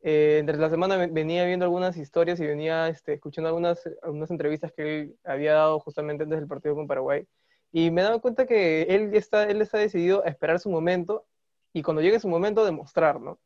Eh, 0.00 0.38
entre 0.38 0.56
la 0.56 0.70
semana 0.70 0.96
venía 0.96 1.44
viendo 1.44 1.64
algunas 1.64 1.96
historias 1.96 2.38
y 2.40 2.46
venía 2.46 2.88
este, 2.88 3.14
escuchando 3.14 3.48
algunas, 3.48 3.82
entrevistas 4.30 4.72
que 4.72 5.00
él 5.00 5.16
había 5.24 5.54
dado 5.54 5.80
justamente 5.80 6.24
antes 6.24 6.38
del 6.38 6.48
partido 6.48 6.74
con 6.74 6.86
Paraguay. 6.86 7.26
Y 7.72 7.90
me 7.90 8.02
daba 8.02 8.20
cuenta 8.20 8.46
que 8.46 8.82
él 8.82 9.14
está, 9.14 9.44
él 9.44 9.60
está 9.60 9.78
decidido 9.78 10.24
a 10.24 10.28
esperar 10.28 10.60
su 10.60 10.70
momento 10.70 11.26
y 11.72 11.82
cuando 11.82 12.02
llegue 12.02 12.20
su 12.20 12.28
momento 12.28 12.64
demostrar, 12.64 13.20
¿no? 13.20 13.38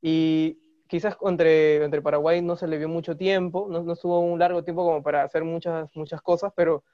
Y 0.00 0.58
quizás 0.88 1.16
entre, 1.22 1.84
entre 1.84 2.02
Paraguay 2.02 2.40
no 2.42 2.56
se 2.56 2.68
le 2.68 2.78
vio 2.78 2.88
mucho 2.88 3.16
tiempo, 3.16 3.66
no, 3.68 3.82
no 3.82 3.92
estuvo 3.92 4.20
un 4.20 4.38
largo 4.38 4.64
tiempo 4.64 4.84
como 4.84 5.02
para 5.02 5.24
hacer 5.24 5.44
muchas, 5.44 5.94
muchas 5.94 6.22
cosas, 6.22 6.52
pero 6.56 6.84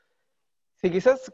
si 0.77 0.90
quizás, 0.90 1.33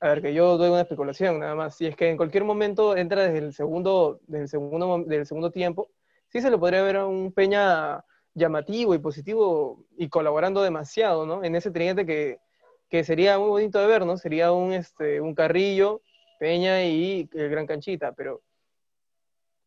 a 0.00 0.08
ver, 0.08 0.22
que 0.22 0.32
yo 0.32 0.56
doy 0.56 0.70
una 0.70 0.82
especulación 0.82 1.40
nada 1.40 1.54
más, 1.54 1.76
si 1.76 1.86
es 1.86 1.96
que 1.96 2.08
en 2.08 2.16
cualquier 2.16 2.44
momento 2.44 2.96
entra 2.96 3.24
desde 3.24 3.38
el 3.38 3.52
segundo, 3.52 4.20
desde 4.26 4.44
el 4.44 4.48
segundo, 4.48 5.04
del 5.04 5.26
segundo 5.26 5.50
tiempo, 5.50 5.90
sí 6.30 6.40
se 6.40 6.50
le 6.50 6.58
podría 6.58 6.82
ver 6.82 6.96
a 6.96 7.06
un 7.06 7.32
Peña 7.32 8.04
llamativo 8.34 8.94
y 8.94 8.98
positivo 8.98 9.84
y 9.96 10.08
colaborando 10.08 10.62
demasiado, 10.62 11.26
¿no? 11.26 11.44
En 11.44 11.56
ese 11.56 11.70
tridente 11.70 12.06
que, 12.06 12.38
que 12.88 13.04
sería 13.04 13.38
muy 13.38 13.48
bonito 13.48 13.78
de 13.78 13.86
ver, 13.86 14.06
¿no? 14.06 14.16
Sería 14.16 14.52
un, 14.52 14.72
este, 14.72 15.20
un 15.20 15.34
Carrillo, 15.34 16.02
Peña 16.38 16.84
y 16.84 17.28
el 17.34 17.50
Gran 17.50 17.66
Canchita, 17.66 18.12
pero 18.12 18.42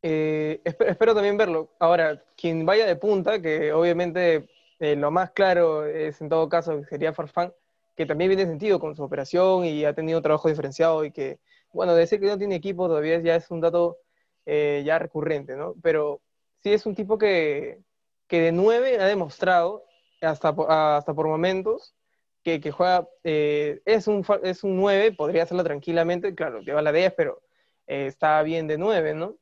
eh, 0.01 0.61
espero, 0.63 1.13
también 1.13 1.37
verlo. 1.37 1.69
Ahora, 1.79 2.23
quien 2.35 2.65
vaya 2.65 2.85
de 2.85 2.95
punta, 2.95 3.41
que 3.41 3.71
obviamente 3.71 4.49
eh, 4.79 4.95
lo 4.95 5.11
más 5.11 5.31
claro 5.31 5.85
es 5.85 6.19
en 6.21 6.29
todo 6.29 6.49
caso 6.49 6.83
sería 6.85 7.13
Farfán, 7.13 7.53
que 7.95 8.05
también 8.05 8.29
viene 8.29 8.45
sentido 8.45 8.79
con 8.79 8.95
su 8.95 9.03
operación 9.03 9.65
y 9.65 9.85
ha 9.85 9.93
tenido 9.93 10.19
un 10.19 10.23
trabajo 10.23 10.49
diferenciado 10.49 11.05
y 11.05 11.11
que, 11.11 11.39
bueno, 11.71 11.95
decir 11.95 12.19
que 12.19 12.27
no 12.27 12.37
tiene 12.37 12.55
equipo 12.55 12.87
todavía 12.87 13.19
ya 13.21 13.35
es 13.35 13.49
un 13.51 13.61
dato 13.61 13.97
eh, 14.45 14.83
ya 14.85 14.99
recurrente, 14.99 15.55
¿no? 15.55 15.75
Pero 15.81 16.21
sí 16.63 16.71
es 16.71 16.85
un 16.85 16.95
tipo 16.95 17.17
que, 17.17 17.83
que 18.27 18.39
de 18.39 18.51
nueve 18.51 18.99
ha 18.99 19.05
demostrado, 19.05 19.83
hasta, 20.21 20.55
hasta 20.97 21.13
por 21.13 21.27
momentos, 21.27 21.93
que, 22.41 22.61
que 22.61 22.71
juega, 22.71 23.07
es, 23.23 24.07
un, 24.07 24.25
es 24.43 24.63
un 24.63 24.77
9, 24.77 25.13
podría 25.13 25.43
hacerlo 25.43 25.63
tranquilamente, 25.63 26.33
claro, 26.33 26.61
lleva 26.61 26.81
la 26.81 26.91
10, 26.91 27.13
pero 27.15 27.41
está 27.85 28.41
bien 28.43 28.67
de 28.67 28.77
9, 28.77 29.13
¿no? 29.13 29.35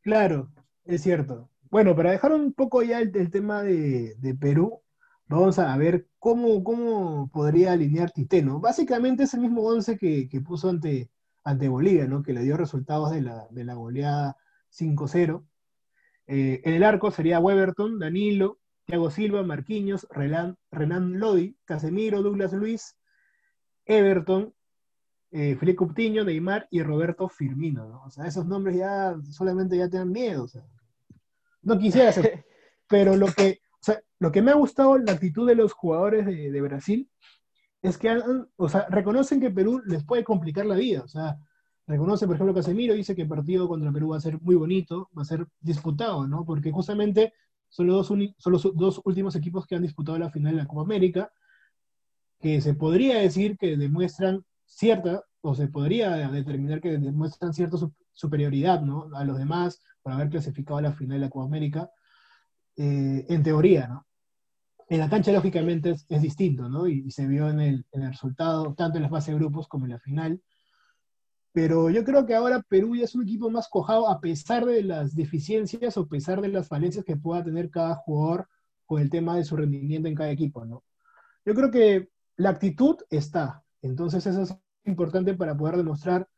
Claro, 0.00 0.50
es 0.84 1.02
cierto. 1.02 1.48
Bueno, 1.70 1.94
para 1.94 2.10
dejar 2.10 2.32
un 2.32 2.52
poco 2.52 2.82
ya 2.82 3.00
el, 3.00 3.30
tema 3.30 3.62
de, 3.62 4.36
Perú, 4.40 4.82
vamos 5.26 5.58
a 5.58 5.76
ver 5.76 6.08
cómo, 6.18 6.62
cómo 6.64 7.30
podría 7.32 7.72
alinear 7.72 8.10
Titeno. 8.10 8.60
Básicamente 8.60 9.22
es 9.24 9.34
el 9.34 9.40
mismo 9.40 9.62
11 9.62 9.96
que, 9.96 10.40
puso 10.44 10.68
ante, 10.68 11.10
ante 11.44 11.68
Bolivia, 11.68 12.06
¿no? 12.06 12.22
Que 12.22 12.32
le 12.32 12.42
dio 12.42 12.56
resultados 12.56 13.12
de 13.12 13.22
la, 13.22 13.46
de 13.50 13.64
la 13.64 13.74
goleada 13.74 14.36
5-0. 14.72 15.44
Eh, 16.26 16.62
en 16.64 16.74
el 16.74 16.84
arco 16.84 17.10
sería 17.10 17.40
Weberton, 17.40 17.98
Danilo, 17.98 18.58
Thiago 18.86 19.10
Silva, 19.10 19.42
Marquinhos, 19.42 20.06
Renan, 20.10 20.56
Renan 20.70 21.18
Lodi, 21.18 21.56
Casemiro, 21.64 22.22
Douglas 22.22 22.52
Luis, 22.52 22.96
Everton, 23.84 24.54
eh, 25.30 25.56
Felipe 25.56 25.76
Coutinho, 25.76 26.24
Neymar 26.24 26.68
y 26.70 26.82
Roberto 26.82 27.28
Firmino, 27.28 27.88
¿no? 27.88 28.02
O 28.04 28.10
sea, 28.10 28.26
esos 28.26 28.46
nombres 28.46 28.76
ya 28.76 29.16
solamente 29.30 29.76
ya 29.76 29.88
te 29.88 29.96
dan 29.96 30.10
miedo, 30.10 30.44
o 30.44 30.48
sea, 30.48 30.62
no 31.62 31.78
quisiera 31.78 32.10
hacer, 32.10 32.44
pero 32.88 33.16
lo 33.16 33.26
que, 33.28 33.60
o 33.74 33.84
sea, 33.84 34.02
lo 34.18 34.30
que 34.30 34.42
me 34.42 34.50
ha 34.50 34.54
gustado 34.54 34.98
la 34.98 35.12
actitud 35.12 35.48
de 35.48 35.54
los 35.54 35.72
jugadores 35.72 36.26
de, 36.26 36.60
Brasil 36.60 37.08
es 37.80 37.96
que 37.96 38.14
o 38.56 38.68
sea, 38.68 38.86
reconocen 38.90 39.40
que 39.40 39.50
Perú 39.50 39.80
les 39.86 40.04
puede 40.04 40.22
complicar 40.22 40.66
la 40.66 40.76
vida, 40.76 41.02
o 41.02 41.08
sea, 41.08 41.38
reconoce, 41.86 42.26
por 42.26 42.36
ejemplo, 42.36 42.54
Casemiro 42.54 42.94
dice 42.94 43.14
que 43.14 43.22
el 43.22 43.28
partido 43.28 43.68
contra 43.68 43.92
Perú 43.92 44.10
va 44.10 44.16
a 44.16 44.20
ser 44.20 44.40
muy 44.40 44.54
bonito, 44.54 45.10
va 45.16 45.22
a 45.22 45.26
ser 45.26 45.46
disputado, 45.60 46.26
¿no? 46.26 46.44
Porque 46.44 46.70
justamente 46.70 47.32
son 47.68 47.86
los 47.86 47.96
dos, 47.96 48.18
son 48.38 48.52
los 48.52 48.68
dos 48.74 49.00
últimos 49.04 49.34
equipos 49.34 49.66
que 49.66 49.74
han 49.74 49.82
disputado 49.82 50.18
la 50.18 50.30
final 50.30 50.54
de 50.54 50.62
la 50.62 50.68
Copa 50.68 50.82
América, 50.82 51.32
que 52.40 52.60
se 52.60 52.74
podría 52.74 53.18
decir 53.18 53.56
que 53.56 53.76
demuestran 53.76 54.44
cierta, 54.66 55.24
o 55.40 55.54
se 55.54 55.68
podría 55.68 56.28
determinar 56.28 56.80
que 56.80 56.98
demuestran 56.98 57.54
cierta 57.54 57.76
superioridad 58.12 58.82
¿no? 58.82 59.08
a 59.14 59.24
los 59.24 59.38
demás 59.38 59.80
por 60.02 60.12
haber 60.12 60.28
clasificado 60.28 60.78
a 60.78 60.82
la 60.82 60.92
final 60.92 61.18
de 61.18 61.26
la 61.26 61.30
Copa 61.30 61.46
América, 61.46 61.90
eh, 62.76 63.26
en 63.28 63.42
teoría, 63.42 63.86
¿no? 63.86 64.06
En 64.88 64.98
la 64.98 65.08
cancha, 65.08 65.32
lógicamente, 65.32 65.94
es, 66.08 66.22
distinto, 66.22 66.68
¿no? 66.68 66.86
Y, 66.86 67.10
se 67.10 67.26
vio 67.26 67.48
en 67.48 67.60
el, 67.60 67.86
en 67.92 68.02
el, 68.02 68.10
resultado, 68.10 68.74
tanto 68.74 68.98
en 68.98 69.02
las 69.02 69.10
fases 69.10 69.32
de 69.32 69.38
grupos 69.38 69.66
como 69.66 69.86
en 69.86 69.92
la 69.92 69.98
final. 69.98 70.42
Pero 71.52 71.90
yo 71.90 72.04
creo 72.04 72.24
que 72.24 72.34
ahora 72.34 72.62
Perú 72.62 72.96
ya 72.96 73.04
es 73.04 73.14
un 73.14 73.24
equipo 73.24 73.50
más 73.50 73.68
cojado, 73.68 74.08
a 74.08 74.20
pesar 74.20 74.64
de 74.64 74.82
las 74.82 75.14
deficiencias 75.14 75.96
o 75.96 76.02
a 76.02 76.08
pesar 76.08 76.40
de 76.40 76.48
las 76.48 76.68
falencias 76.68 77.04
que 77.04 77.16
pueda 77.16 77.44
tener 77.44 77.70
cada 77.70 77.94
jugador 77.94 78.48
con 78.86 79.02
el 79.02 79.10
tema 79.10 79.36
de 79.36 79.44
su 79.44 79.56
rendimiento 79.56 80.08
en 80.08 80.14
cada 80.14 80.30
equipo, 80.30 80.64
¿no? 80.64 80.82
Yo 81.44 81.54
creo 81.54 81.70
que 81.70 82.08
la 82.36 82.50
actitud 82.50 82.96
está, 83.10 83.62
entonces 83.82 84.26
eso 84.26 84.42
es 84.42 84.56
importante 84.84 85.34
para 85.34 85.56
poder 85.56 85.76
demostrar 85.76 86.28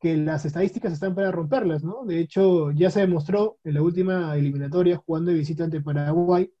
que 0.00 0.16
las 0.16 0.44
estadísticas 0.44 0.92
están 0.92 1.14
para 1.14 1.32
romperlas, 1.32 1.82
¿no? 1.82 2.04
De 2.04 2.20
hecho, 2.20 2.70
ya 2.72 2.90
se 2.90 3.00
demostró 3.00 3.58
en 3.64 3.74
la 3.74 3.82
última 3.82 4.36
eliminatoria 4.36 4.98
jugando 4.98 5.30
de 5.30 5.38
visita 5.38 5.64
ante 5.64 5.80
Paraguay 5.80 6.52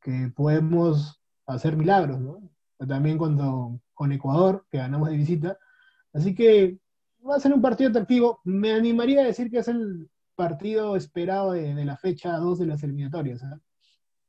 que 0.00 0.32
podemos 0.34 1.20
hacer 1.46 1.76
milagros, 1.76 2.20
¿no? 2.20 2.40
también 2.86 3.18
con, 3.18 3.80
con 3.94 4.12
Ecuador, 4.12 4.66
que 4.70 4.78
ganamos 4.78 5.10
de 5.10 5.16
visita. 5.16 5.58
Así 6.12 6.34
que 6.34 6.78
va 7.28 7.36
a 7.36 7.40
ser 7.40 7.52
un 7.52 7.62
partido 7.62 7.90
atractivo. 7.90 8.40
Me 8.44 8.72
animaría 8.72 9.20
a 9.20 9.24
decir 9.24 9.50
que 9.50 9.58
es 9.58 9.68
el 9.68 10.08
partido 10.34 10.96
esperado 10.96 11.52
de, 11.52 11.84
la 11.84 11.96
fecha 11.96 12.36
2 12.36 12.58
de 12.60 12.66
las 12.66 12.82
eliminatorias. 12.82 13.42
¿ah? 13.42 13.58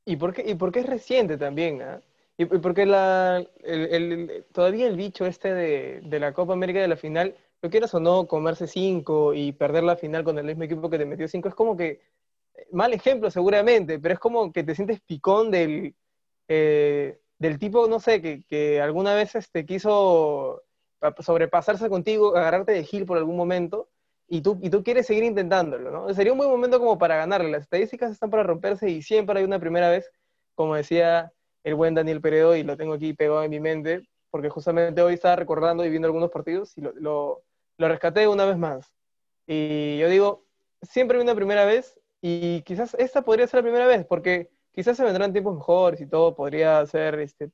¿Y, 0.06 0.16
por 0.16 0.34
qué, 0.34 0.50
y 0.50 0.56
porque 0.56 0.80
es 0.80 0.86
reciente 0.86 1.38
también, 1.38 1.82
¿ah? 1.82 2.02
Y, 2.38 2.46
porque 2.46 2.86
la, 2.86 3.44
todavía 4.52 4.88
el 4.88 4.96
bicho 4.96 5.26
este 5.26 5.54
de, 5.54 6.20
la 6.20 6.34
Copa 6.34 6.54
América 6.54 6.80
de 6.80 6.88
la 6.88 6.96
final, 6.96 7.36
lo 7.62 7.70
quieras 7.70 7.94
o 7.96 8.00
no, 8.00 8.28
comerse 8.28 8.68
5 8.68 9.34
y 9.34 9.54
perder 9.54 9.84
la 9.84 9.96
final 9.96 10.24
con 10.24 10.38
el 10.38 10.46
mismo 10.46 10.64
equipo 10.64 10.90
que 10.90 11.00
te 11.00 11.06
metió 11.06 11.28
5, 11.28 11.50
es 11.50 11.56
como 11.56 11.76
que, 11.76 12.00
mal 12.72 12.94
ejemplo 12.94 13.32
seguramente, 13.32 13.98
pero 14.00 14.14
es 14.14 14.20
como 14.20 14.52
que 14.52 14.64
te 14.64 14.76
sientes 14.76 15.02
picón 15.02 15.50
del, 15.50 15.96
eh, 16.48 17.20
del 17.40 17.58
tipo, 17.58 17.88
no 17.88 18.00
sé, 18.00 18.22
que, 18.22 18.44
que 18.44 18.82
alguna 18.82 19.16
vez 19.16 19.34
este, 19.34 19.66
quiso 19.66 20.62
sobrepasarse 21.20 21.90
contigo, 21.90 22.36
agarrarte 22.36 22.72
de 22.72 22.84
Gil 22.84 23.06
por 23.06 23.18
algún 23.18 23.36
momento, 23.36 23.90
y 24.28 24.42
tú, 24.42 24.60
y 24.62 24.70
tú 24.70 24.84
quieres 24.84 25.08
seguir 25.08 25.24
intentándolo, 25.24 25.90
¿no? 25.90 26.14
Sería 26.14 26.34
un 26.34 26.38
buen 26.38 26.50
momento 26.50 26.80
como 26.80 26.98
para 26.98 27.16
ganarle. 27.16 27.50
Las 27.50 27.62
estadísticas 27.62 28.12
están 28.12 28.30
para 28.30 28.44
romperse 28.44 28.90
y 28.90 29.02
siempre 29.02 29.40
hay 29.40 29.46
una 29.46 29.60
primera 29.60 29.90
vez, 29.90 30.12
como 30.54 30.76
decía 30.76 31.32
el 31.64 31.76
buen 31.76 31.96
Daniel 31.96 32.22
Peredo, 32.22 32.56
y 32.56 32.64
lo 32.64 32.76
tengo 32.76 32.94
aquí 32.94 33.14
pegado 33.14 33.44
en 33.44 33.52
mi 33.52 33.60
mente, 33.60 34.08
porque 34.30 34.50
justamente 34.50 35.02
hoy 35.02 35.14
estaba 35.14 35.36
recordando 35.38 35.86
y 35.86 35.90
viendo 35.90 36.08
algunos 36.08 36.30
partidos 36.30 36.78
y 36.78 36.82
lo, 36.82 36.92
lo, 36.94 37.44
lo 37.78 37.88
rescaté 37.88 38.28
una 38.28 38.46
vez 38.46 38.58
más. 38.58 38.94
Y 39.46 39.98
yo 39.98 40.10
digo, 40.10 40.46
siempre 40.82 41.18
hay 41.18 41.24
una 41.24 41.36
primera 41.36 41.66
vez 41.66 41.98
y 42.22 42.62
quizás 42.64 42.96
esta 42.96 43.22
podría 43.22 43.48
ser 43.48 43.60
la 43.60 43.64
primera 43.64 43.88
vez, 43.88 44.06
porque 44.06 44.50
quizás 44.72 44.98
se 44.98 45.04
vendrán 45.04 45.32
tiempos 45.32 45.56
mejores 45.56 46.02
y 46.02 46.08
todo 46.08 46.36
podría 46.36 46.86
ser, 46.86 47.20
este, 47.20 47.50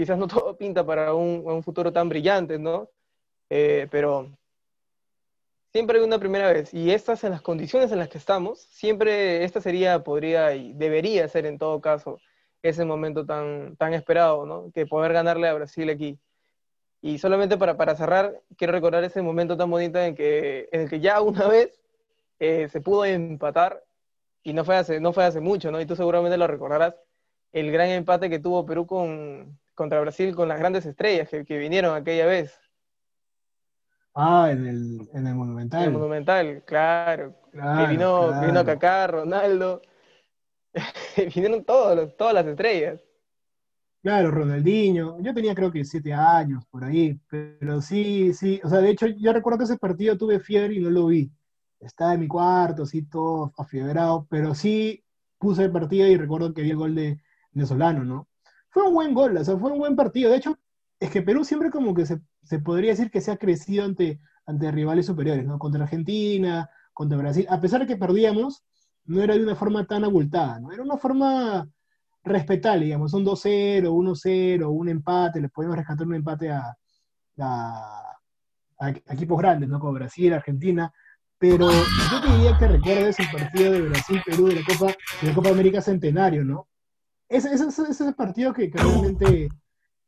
quizás 0.00 0.16
no 0.16 0.26
todo 0.28 0.56
pinta 0.56 0.84
para 0.84 1.14
un, 1.14 1.42
un 1.44 1.62
futuro 1.62 1.92
tan 1.92 2.08
brillante, 2.08 2.58
¿no? 2.58 2.88
Eh, 3.50 3.86
pero 3.90 4.30
siempre 5.72 5.98
hay 5.98 6.04
una 6.04 6.18
primera 6.18 6.50
vez 6.50 6.72
y 6.72 6.90
estas 6.90 7.22
en 7.24 7.32
las 7.32 7.42
condiciones 7.42 7.92
en 7.92 7.98
las 7.98 8.08
que 8.08 8.16
estamos, 8.16 8.60
siempre 8.60 9.44
esta 9.44 9.60
sería, 9.60 10.02
podría 10.02 10.54
y 10.54 10.72
debería 10.72 11.28
ser 11.28 11.44
en 11.44 11.58
todo 11.58 11.80
caso 11.82 12.18
ese 12.62 12.84
momento 12.84 13.26
tan, 13.26 13.76
tan 13.76 13.92
esperado, 13.92 14.46
¿no? 14.46 14.70
Que 14.72 14.86
poder 14.86 15.12
ganarle 15.12 15.48
a 15.48 15.54
Brasil 15.54 15.90
aquí. 15.90 16.18
Y 17.02 17.18
solamente 17.18 17.58
para, 17.58 17.76
para 17.76 17.96
cerrar, 17.96 18.40
quiero 18.56 18.72
recordar 18.72 19.04
ese 19.04 19.22
momento 19.22 19.56
tan 19.56 19.70
bonito 19.70 19.98
en, 19.98 20.14
que, 20.14 20.68
en 20.72 20.82
el 20.82 20.90
que 20.90 21.00
ya 21.00 21.20
una 21.20 21.46
vez 21.46 21.78
eh, 22.38 22.68
se 22.70 22.80
pudo 22.80 23.04
empatar 23.04 23.84
y 24.42 24.54
no 24.54 24.64
fue, 24.64 24.76
hace, 24.76 25.00
no 25.00 25.12
fue 25.12 25.24
hace 25.24 25.40
mucho, 25.40 25.70
¿no? 25.70 25.80
Y 25.80 25.86
tú 25.86 25.94
seguramente 25.94 26.38
lo 26.38 26.46
recordarás, 26.46 26.96
el 27.52 27.70
gran 27.70 27.88
empate 27.90 28.30
que 28.30 28.38
tuvo 28.38 28.64
Perú 28.64 28.86
con, 28.86 29.59
contra 29.80 29.98
Brasil 29.98 30.36
con 30.36 30.46
las 30.46 30.58
grandes 30.58 30.84
estrellas 30.84 31.26
que, 31.30 31.42
que 31.42 31.56
vinieron 31.56 31.96
aquella 31.96 32.26
vez. 32.26 32.54
Ah, 34.14 34.50
en 34.50 34.66
el, 34.66 35.08
en 35.14 35.26
el 35.26 35.34
Monumental. 35.34 35.80
En 35.80 35.86
el 35.86 35.92
Monumental, 35.94 36.62
claro. 36.66 37.34
que 37.50 37.86
vino, 37.88 38.42
vino 38.42 38.62
Kaká, 38.62 39.06
Ronaldo. 39.06 39.80
Vinieron 41.34 41.64
todos, 41.64 42.14
todas 42.18 42.34
las 42.34 42.46
estrellas. 42.46 43.00
Claro, 44.02 44.30
Ronaldinho. 44.30 45.18
Yo 45.22 45.32
tenía 45.32 45.54
creo 45.54 45.72
que 45.72 45.82
siete 45.82 46.12
años 46.12 46.66
por 46.66 46.84
ahí, 46.84 47.18
pero 47.30 47.80
sí, 47.80 48.34
sí. 48.34 48.60
O 48.62 48.68
sea, 48.68 48.80
de 48.80 48.90
hecho, 48.90 49.06
yo 49.06 49.32
recuerdo 49.32 49.60
que 49.60 49.64
ese 49.64 49.78
partido 49.78 50.18
tuve 50.18 50.40
fiebre 50.40 50.74
y 50.74 50.80
no 50.80 50.90
lo 50.90 51.06
vi. 51.06 51.32
Estaba 51.80 52.12
en 52.12 52.20
mi 52.20 52.28
cuarto, 52.28 52.82
así 52.82 53.08
todo 53.08 53.54
afiebrado, 53.56 54.26
pero 54.28 54.54
sí 54.54 55.02
puse 55.38 55.64
el 55.64 55.72
partido 55.72 56.06
y 56.06 56.18
recuerdo 56.18 56.52
que 56.52 56.60
vi 56.60 56.70
el 56.70 56.76
gol 56.76 56.94
de, 56.94 57.18
de 57.52 57.66
Solano, 57.66 58.04
¿no? 58.04 58.29
Fue 58.70 58.84
un 58.84 58.94
buen 58.94 59.14
gol, 59.14 59.36
o 59.36 59.44
sea, 59.44 59.56
fue 59.56 59.72
un 59.72 59.78
buen 59.78 59.96
partido. 59.96 60.30
De 60.30 60.36
hecho, 60.36 60.58
es 60.98 61.10
que 61.10 61.22
Perú 61.22 61.44
siempre 61.44 61.70
como 61.70 61.94
que 61.94 62.06
se, 62.06 62.58
podría 62.60 62.90
decir 62.90 63.10
que 63.10 63.20
se 63.20 63.32
ha 63.32 63.36
crecido 63.36 63.84
ante, 63.84 64.20
ante 64.46 64.70
rivales 64.70 65.06
superiores, 65.06 65.46
¿no? 65.46 65.58
Contra 65.58 65.82
Argentina, 65.82 66.70
contra 66.92 67.18
Brasil. 67.18 67.46
A 67.48 67.60
pesar 67.60 67.80
de 67.80 67.86
que 67.86 67.96
perdíamos, 67.96 68.62
no 69.06 69.22
era 69.22 69.34
de 69.34 69.42
una 69.42 69.56
forma 69.56 69.86
tan 69.86 70.04
abultada, 70.04 70.60
¿no? 70.60 70.72
Era 70.72 70.82
una 70.82 70.98
forma 70.98 71.68
respetable, 72.22 72.84
digamos, 72.84 73.14
un 73.14 73.24
2-0, 73.24 73.88
1-0, 73.88 74.68
un 74.70 74.88
empate, 74.88 75.40
le 75.40 75.48
podemos 75.48 75.76
rescatar 75.76 76.06
un 76.06 76.14
empate 76.14 76.50
a, 76.50 76.76
a, 77.38 78.90
equipos 79.08 79.38
grandes, 79.38 79.68
¿no? 79.68 79.80
Como 79.80 79.94
Brasil, 79.94 80.32
Argentina, 80.32 80.92
pero 81.38 81.70
yo 81.70 82.20
te 82.20 82.32
diría 82.34 82.58
que 82.58 82.68
recuerdes 82.68 83.18
el 83.18 83.30
partido 83.30 83.72
de 83.72 83.80
Brasil-Perú 83.82 84.48
de 84.48 84.56
la 84.56 84.62
Copa, 84.64 84.94
de 85.22 85.28
la 85.28 85.34
Copa 85.34 85.48
América 85.48 85.80
Centenario, 85.80 86.44
¿no? 86.44 86.68
Ese, 87.30 87.54
ese, 87.54 87.68
ese 87.68 87.90
es 87.90 88.00
el 88.00 88.14
partido 88.14 88.52
que, 88.52 88.70
que 88.70 88.78
realmente 88.78 89.48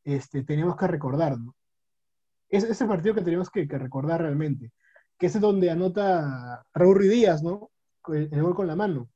este, 0.05 0.43
tenemos 0.43 0.77
que 0.77 0.87
recordar, 0.87 1.39
¿no? 1.39 1.55
Es 2.51 2.65
ese 2.65 2.85
partido 2.85 3.15
que 3.15 3.23
tenemos 3.23 3.49
que, 3.49 3.65
recordar 3.65 4.21
realmente, 4.21 4.73
que 5.17 5.27
es 5.27 5.41
donde 5.41 5.71
anota 5.71 6.63
Raúl 6.75 7.09
Díaz, 7.09 7.43
¿no? 7.43 7.71
El, 8.09 8.43
gol 8.43 8.55
con 8.55 8.67
la 8.67 8.77
mano. 8.77 9.09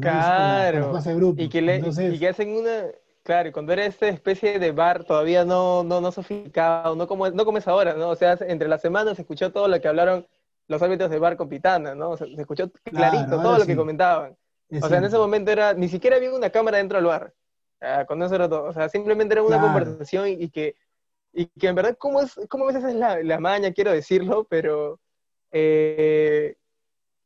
claro. 0.00 0.92
y, 1.36 1.48
que 1.48 1.62
le, 1.62 1.78
y 1.78 2.18
que 2.18 2.28
hacen 2.28 2.50
una, 2.50 2.84
Claro, 3.26 3.48
y 3.48 3.52
cuando 3.52 3.72
era 3.72 3.84
esta 3.84 4.06
especie 4.06 4.60
de 4.60 4.70
bar 4.70 5.02
todavía 5.02 5.44
no, 5.44 5.82
no, 5.82 6.00
no 6.00 6.12
sofisticado, 6.12 6.94
no 6.94 7.08
como, 7.08 7.28
no 7.28 7.44
como 7.44 7.58
es 7.58 7.66
ahora, 7.66 7.94
¿no? 7.94 8.10
O 8.10 8.14
sea, 8.14 8.38
entre 8.42 8.68
las 8.68 8.80
semanas 8.80 9.16
se 9.16 9.22
escuchó 9.22 9.50
todo 9.50 9.66
lo 9.66 9.80
que 9.80 9.88
hablaron 9.88 10.24
los 10.68 10.80
árbitros 10.80 11.10
de 11.10 11.18
bar 11.18 11.36
con 11.36 11.48
Pitana, 11.48 11.96
¿no? 11.96 12.16
se 12.16 12.26
escuchó 12.38 12.70
clarito 12.84 13.42
todo 13.42 13.58
lo 13.58 13.66
que 13.66 13.74
comentaban. 13.74 14.36
O 14.70 14.88
sea, 14.88 14.98
en 14.98 15.04
ese 15.04 15.18
momento 15.18 15.50
era, 15.50 15.74
ni 15.74 15.88
siquiera 15.88 16.16
había 16.16 16.32
una 16.32 16.50
cámara 16.50 16.78
dentro 16.78 16.98
del 16.98 17.06
bar. 17.06 17.32
Ah, 17.80 18.04
con 18.06 18.22
eso 18.22 18.34
era 18.34 18.48
todo. 18.48 18.64
O 18.64 18.72
sea, 18.72 18.88
simplemente 18.88 19.34
era 19.34 19.42
una 19.42 19.60
conversación 19.60 20.28
y 20.28 20.48
que, 20.50 20.74
y 21.32 21.46
que 21.46 21.68
en 21.68 21.74
verdad, 21.74 21.96
¿cómo, 21.98 22.20
es, 22.20 22.38
cómo 22.48 22.64
a 22.64 22.72
veces 22.72 22.84
es 22.84 22.94
la, 22.94 23.22
la 23.22 23.38
maña, 23.38 23.72
quiero 23.72 23.92
decirlo, 23.92 24.44
pero... 24.48 25.00
Eh, 25.52 26.56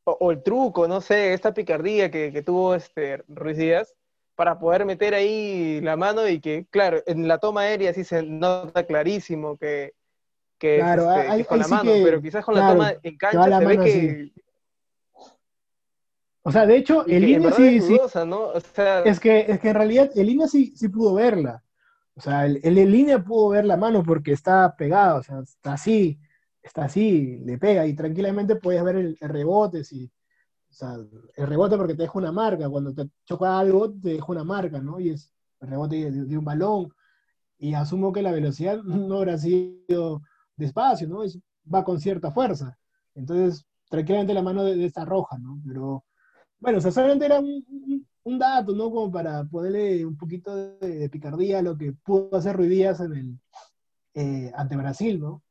o, 0.03 0.31
el 0.31 0.41
truco, 0.41 0.87
no 0.87 1.01
sé, 1.01 1.33
esta 1.33 1.53
picardía 1.53 2.09
que, 2.09 2.31
que, 2.31 2.41
tuvo 2.41 2.75
este 2.75 3.23
Ruiz 3.27 3.57
Díaz 3.57 3.93
para 4.35 4.57
poder 4.57 4.85
meter 4.85 5.13
ahí 5.13 5.79
la 5.81 5.95
mano 5.95 6.27
y 6.27 6.39
que, 6.39 6.65
claro, 6.69 7.03
en 7.05 7.27
la 7.27 7.37
toma 7.37 7.61
aérea 7.61 7.93
sí 7.93 8.03
se 8.03 8.23
nota 8.23 8.85
clarísimo 8.85 9.57
que, 9.57 9.93
que, 10.57 10.79
este, 10.79 11.45
con 11.45 11.59
la 11.59 11.67
mano, 11.67 11.91
pero 12.03 12.21
quizás 12.21 12.43
con 12.43 12.55
la 12.55 12.71
toma 12.71 12.93
en 13.03 13.17
cancha 13.17 13.59
se 13.59 13.65
ve 13.65 13.77
que, 13.77 14.31
o 16.43 16.51
sea, 16.51 16.65
de 16.65 16.77
hecho, 16.77 17.05
el 17.05 17.23
INE 17.23 17.51
sí, 17.51 17.77
es, 17.77 18.65
es, 19.05 19.19
que, 19.19 19.45
es 19.47 19.59
que 19.59 19.69
en 19.69 19.75
realidad 19.75 20.09
el 20.15 20.29
INE 20.29 20.47
sí, 20.47 20.73
sí 20.75 20.89
pudo 20.89 21.13
verla. 21.13 21.63
O 22.15 22.21
sea, 22.21 22.45
el, 22.45 22.59
el, 22.63 22.95
INE 22.95 23.19
pudo 23.19 23.49
ver 23.49 23.65
la 23.65 23.77
mano 23.77 24.03
porque 24.03 24.31
está 24.31 24.75
pegado, 24.75 25.19
o 25.19 25.23
sea, 25.23 25.39
está 25.39 25.73
así, 25.73 26.19
está 26.61 26.85
así, 26.85 27.39
le 27.39 27.57
pega 27.57 27.85
y 27.85 27.95
tranquilamente 27.95 28.55
puedes 28.55 28.83
ver 28.83 28.95
el, 28.95 29.17
rebote, 29.19 29.83
si, 29.83 30.05
o 30.05 30.73
sea, 30.73 30.95
el 31.35 31.47
rebote 31.47 31.77
porque 31.77 31.93
te 31.93 32.03
deja 32.03 32.17
una 32.17 32.31
marca, 32.31 32.69
cuando 32.69 32.93
te 32.93 33.07
choca 33.25 33.59
algo 33.59 33.91
te 33.91 34.09
deja 34.09 34.25
una 34.27 34.43
marca, 34.43 34.79
¿no? 34.79 34.99
Y 34.99 35.11
es 35.11 35.31
el 35.61 35.69
rebote 35.69 36.11
de, 36.11 36.37
un 36.37 36.45
balón, 36.45 36.91
y 37.59 37.75
asumo 37.75 38.11
que 38.11 38.23
la 38.23 38.31
velocidad 38.31 38.81
no 38.83 39.17
habrá 39.17 39.37
sido 39.37 40.21
despacio, 40.55 41.07
¿no? 41.07 41.21
va 41.73 41.83
con 41.83 41.99
cierta 41.99 42.31
fuerza. 42.31 42.77
Entonces, 43.13 43.65
tranquilamente 43.89 44.33
la 44.33 44.41
mano 44.41 44.63
de, 44.63 44.75
de 44.75 44.85
esta 44.85 45.05
roja, 45.05 45.37
¿no? 45.37 45.61
Pero 45.65 46.03
bueno, 46.61 46.77
o 46.77 46.81
sea, 46.81 46.91
solamente 46.91 47.25
era 47.25 47.39
un, 47.39 48.39
dato, 48.39 48.73
¿no? 48.73 48.91
Como 48.91 49.11
para 49.11 49.43
ponerle 49.45 50.05
un 50.05 50.15
poquito 50.15 50.77
de, 50.77 51.09
picardía 51.09 51.59
a 51.59 51.61
lo 51.63 51.77
que 51.77 51.91
pudo 51.91 52.37
hacer 52.37 52.55
Ruiz 52.55 52.69
Díaz 52.69 52.99
en 53.01 53.13
el, 53.13 53.39
eh, 54.13 54.51
ante 54.55 54.77
Brasil, 54.77 55.19
¿no? 55.19 55.43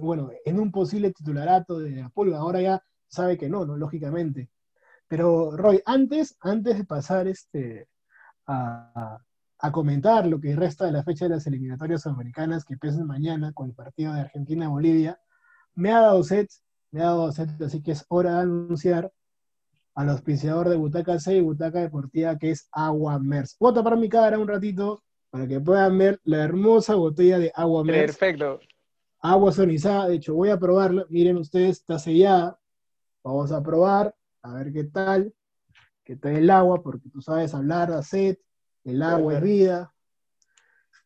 Bueno, 0.00 0.30
en 0.44 0.58
un 0.58 0.72
posible 0.72 1.12
titularato 1.12 1.78
de 1.78 2.08
pulga, 2.14 2.38
ahora 2.38 2.60
ya 2.62 2.84
sabe 3.08 3.38
que 3.38 3.48
no, 3.48 3.64
¿no? 3.64 3.76
Lógicamente. 3.76 4.50
Pero, 5.08 5.56
Roy, 5.56 5.82
antes, 5.86 6.36
antes 6.40 6.78
de 6.78 6.84
pasar 6.84 7.28
este, 7.28 7.88
a, 8.46 9.18
comentar 9.72 10.26
lo 10.26 10.40
que 10.40 10.56
resta 10.56 10.86
de 10.86 10.92
la 10.92 11.04
fecha 11.04 11.26
de 11.26 11.34
las 11.36 11.46
eliminatorias 11.46 12.06
americanas 12.06 12.64
que 12.64 12.74
empiezan 12.74 13.06
mañana 13.06 13.52
con 13.52 13.68
el 13.68 13.74
partido 13.74 14.14
de 14.14 14.20
Argentina-Bolivia, 14.20 15.20
me 15.74 15.92
ha 15.92 16.00
dado 16.00 16.22
set, 16.24 16.50
me 16.90 17.02
ha 17.02 17.06
dado 17.06 17.30
set, 17.32 17.50
así 17.62 17.82
que 17.82 17.92
es 17.92 18.04
hora 18.08 18.36
de 18.36 18.40
anunciar 18.42 19.12
al 19.94 20.10
auspiciador 20.10 20.68
de 20.68 20.76
Butaca 20.76 21.18
6, 21.18 21.42
Butaca 21.42 21.80
Deportiva, 21.80 22.38
que 22.38 22.50
es 22.50 22.68
Agua 22.72 23.18
Mers. 23.18 23.56
Voy 23.58 23.72
a 23.72 23.74
tapar 23.74 23.96
mi 23.96 24.08
cara 24.08 24.38
un 24.38 24.48
ratito 24.48 25.02
para 25.30 25.46
que 25.46 25.60
puedan 25.60 25.96
ver 25.98 26.20
la 26.24 26.44
hermosa 26.44 26.94
botella 26.94 27.38
de 27.38 27.52
Agua 27.54 27.84
Mers. 27.84 28.16
Perfecto. 28.16 28.60
Agua 29.20 29.52
sonizada, 29.52 30.08
de 30.08 30.16
hecho, 30.16 30.34
voy 30.34 30.48
a 30.50 30.58
probarla. 30.58 31.04
Miren 31.08 31.36
ustedes, 31.36 31.78
está 31.78 31.98
sellada. 31.98 32.58
Vamos 33.22 33.52
a 33.52 33.62
probar, 33.62 34.14
a 34.42 34.54
ver 34.54 34.72
qué 34.72 34.84
tal. 34.84 35.34
Qué 36.04 36.16
tal 36.16 36.36
el 36.36 36.50
agua, 36.50 36.82
porque 36.82 37.08
tú 37.10 37.20
sabes 37.20 37.54
hablar, 37.54 37.94
de 37.94 38.02
sed, 38.02 38.38
el 38.84 39.02
agua 39.02 39.34
es 39.34 39.42
vida. 39.42 39.94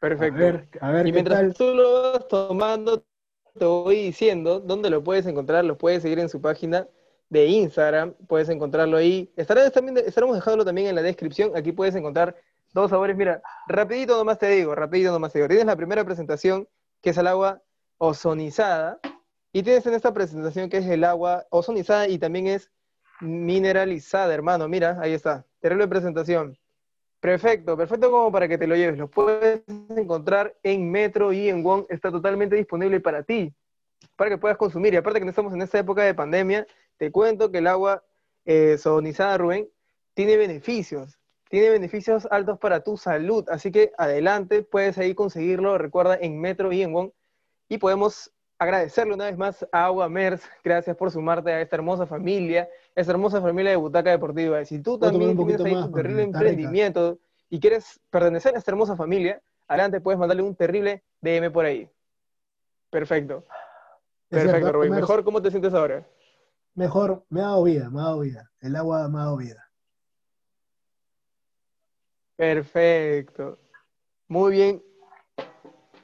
Perfecto. 0.01 0.37
A 0.37 0.39
ver, 0.39 0.69
a 0.81 0.91
ver 0.93 1.07
y 1.07 1.13
mientras 1.13 1.55
tú 1.55 1.75
lo 1.75 2.13
vas 2.13 2.29
tomando, 2.29 3.05
te 3.59 3.65
voy 3.65 3.97
diciendo 3.97 4.61
dónde 4.61 4.91
lo 4.91 5.03
puedes 5.03 5.27
encontrar, 5.27 5.65
lo 5.65 5.77
puedes 5.77 6.03
seguir 6.03 6.21
en 6.21 6.29
su 6.29 6.41
página 6.41 6.87
de 7.35 7.47
Instagram, 7.47 8.15
puedes 8.29 8.49
encontrarlo 8.49 8.97
ahí. 8.97 9.33
Estaremos, 9.37 9.73
también, 9.73 9.99
estaremos 9.99 10.37
dejándolo 10.37 10.65
también 10.65 10.87
en 10.87 10.95
la 10.95 11.03
descripción. 11.03 11.51
Aquí 11.57 11.73
puedes 11.73 11.95
encontrar 11.97 12.37
dos 12.73 12.91
sabores, 12.91 13.17
mira, 13.17 13.43
rapidito 13.67 14.17
nomás 14.17 14.39
te 14.39 14.49
digo, 14.49 14.75
rapidito 14.75 15.11
nomás 15.11 15.33
te 15.33 15.41
digo. 15.41 15.49
Tienes 15.49 15.67
la 15.67 15.75
primera 15.75 16.05
presentación, 16.05 16.69
que 17.03 17.11
es 17.11 17.19
el 17.19 17.27
agua 17.27 17.61
ozonizada, 17.99 19.01
y 19.53 19.65
tienes 19.65 19.85
en 19.87 19.95
esta 19.95 20.15
presentación 20.15 20.71
que 20.71 20.79
es 20.79 20.87
el 20.87 21.03
agua 21.03 21.45
ozonizada 21.51 22.07
y 22.07 22.19
también 22.19 22.47
es 22.47 22.71
mineralizada, 23.21 24.33
hermano. 24.33 24.69
Mira, 24.69 24.97
ahí 25.01 25.13
está. 25.13 25.45
Terrible 25.61 25.89
presentación. 25.89 26.57
Perfecto, 27.19 27.77
perfecto 27.77 28.11
como 28.13 28.31
para 28.31 28.47
que 28.47 28.59
te 28.59 28.69
lo 28.69 28.77
lleves. 28.77 28.97
Lo 28.97 29.09
puedes 29.09 29.63
encontrar 29.97 30.55
en 30.63 30.89
Metro 30.89 31.33
y 31.33 31.49
en 31.49 31.65
Wong. 31.65 31.87
Está 31.89 32.13
totalmente 32.13 32.55
disponible 32.55 33.01
para 33.01 33.25
ti, 33.25 33.53
para 34.15 34.31
que 34.31 34.39
puedas 34.39 34.57
consumir. 34.57 34.95
Y 34.95 34.99
aparte 34.99 35.19
que 35.19 35.25
no 35.25 35.31
estamos 35.31 35.53
en 35.53 35.63
esta 35.63 35.79
época 35.81 36.03
de 36.03 36.15
pandemia, 36.15 36.67
te 36.97 37.11
cuento 37.11 37.51
que 37.51 37.59
el 37.59 37.67
agua 37.67 38.05
eh, 38.45 38.77
Rubén, 39.39 39.69
tiene 40.15 40.37
beneficios. 40.37 41.19
Tiene 41.49 41.71
beneficios 41.71 42.27
altos 42.31 42.59
para 42.59 42.81
tu 42.81 42.97
salud. 42.97 43.45
Así 43.49 43.71
que 43.71 43.93
adelante, 43.99 44.63
puedes 44.63 44.99
ahí 44.99 45.15
conseguirlo. 45.15 45.79
Recuerda, 45.79 46.17
en 46.21 46.41
Metro 46.41 46.73
y 46.73 46.83
en 46.83 46.93
Wong. 46.93 47.11
Y 47.69 47.79
podemos 47.79 48.33
agradecerle 48.59 49.15
una 49.15 49.27
vez 49.27 49.37
más 49.37 49.67
a 49.73 49.87
Agua 49.87 50.09
Mers, 50.09 50.43
gracias 50.63 50.97
por 50.97 51.11
sumarte 51.11 51.53
a 51.53 51.61
esta 51.61 51.77
hermosa 51.77 52.07
familia, 52.07 52.69
esta 52.95 53.13
hermosa 53.13 53.41
familia 53.41 53.73
de 53.73 53.77
Butaca 53.77 54.11
Deportiva. 54.11 54.65
Si 54.65 54.81
tú 54.81 54.99
también 54.99 55.37
tienes 55.37 55.61
ahí 55.61 55.75
un 55.75 55.93
terrible 55.93 56.23
emprendimiento 56.23 57.19
y 57.51 57.61
quieres 57.61 58.01
pertenecer 58.11 58.55
a 58.55 58.59
esta 58.59 58.71
hermosa 58.71 58.97
familia, 58.97 59.41
adelante 59.69 60.01
puedes 60.01 60.19
mandarle 60.19 60.43
un 60.43 60.55
terrible 60.55 61.03
DM 61.21 61.51
por 61.51 61.65
ahí. 61.65 61.89
Perfecto. 62.91 63.45
Perfecto, 64.29 64.73
Rubén. 64.73 64.93
Mejor, 64.93 65.25
¿cómo 65.25 65.43
te 65.43 65.51
sientes 65.51 65.75
ahora? 65.75 66.07
Mejor, 66.75 67.25
me 67.29 67.41
ha 67.41 67.45
dado 67.45 67.63
vida, 67.63 67.89
me 67.91 68.01
ha 68.01 68.05
dado 68.05 68.21
vida. 68.21 68.51
El 68.61 68.75
agua 68.77 69.09
me 69.09 69.19
ha 69.19 69.23
dado 69.23 69.37
vida. 69.37 69.71
Perfecto. 72.37 73.59
Muy 74.27 74.53
bien. 74.53 74.83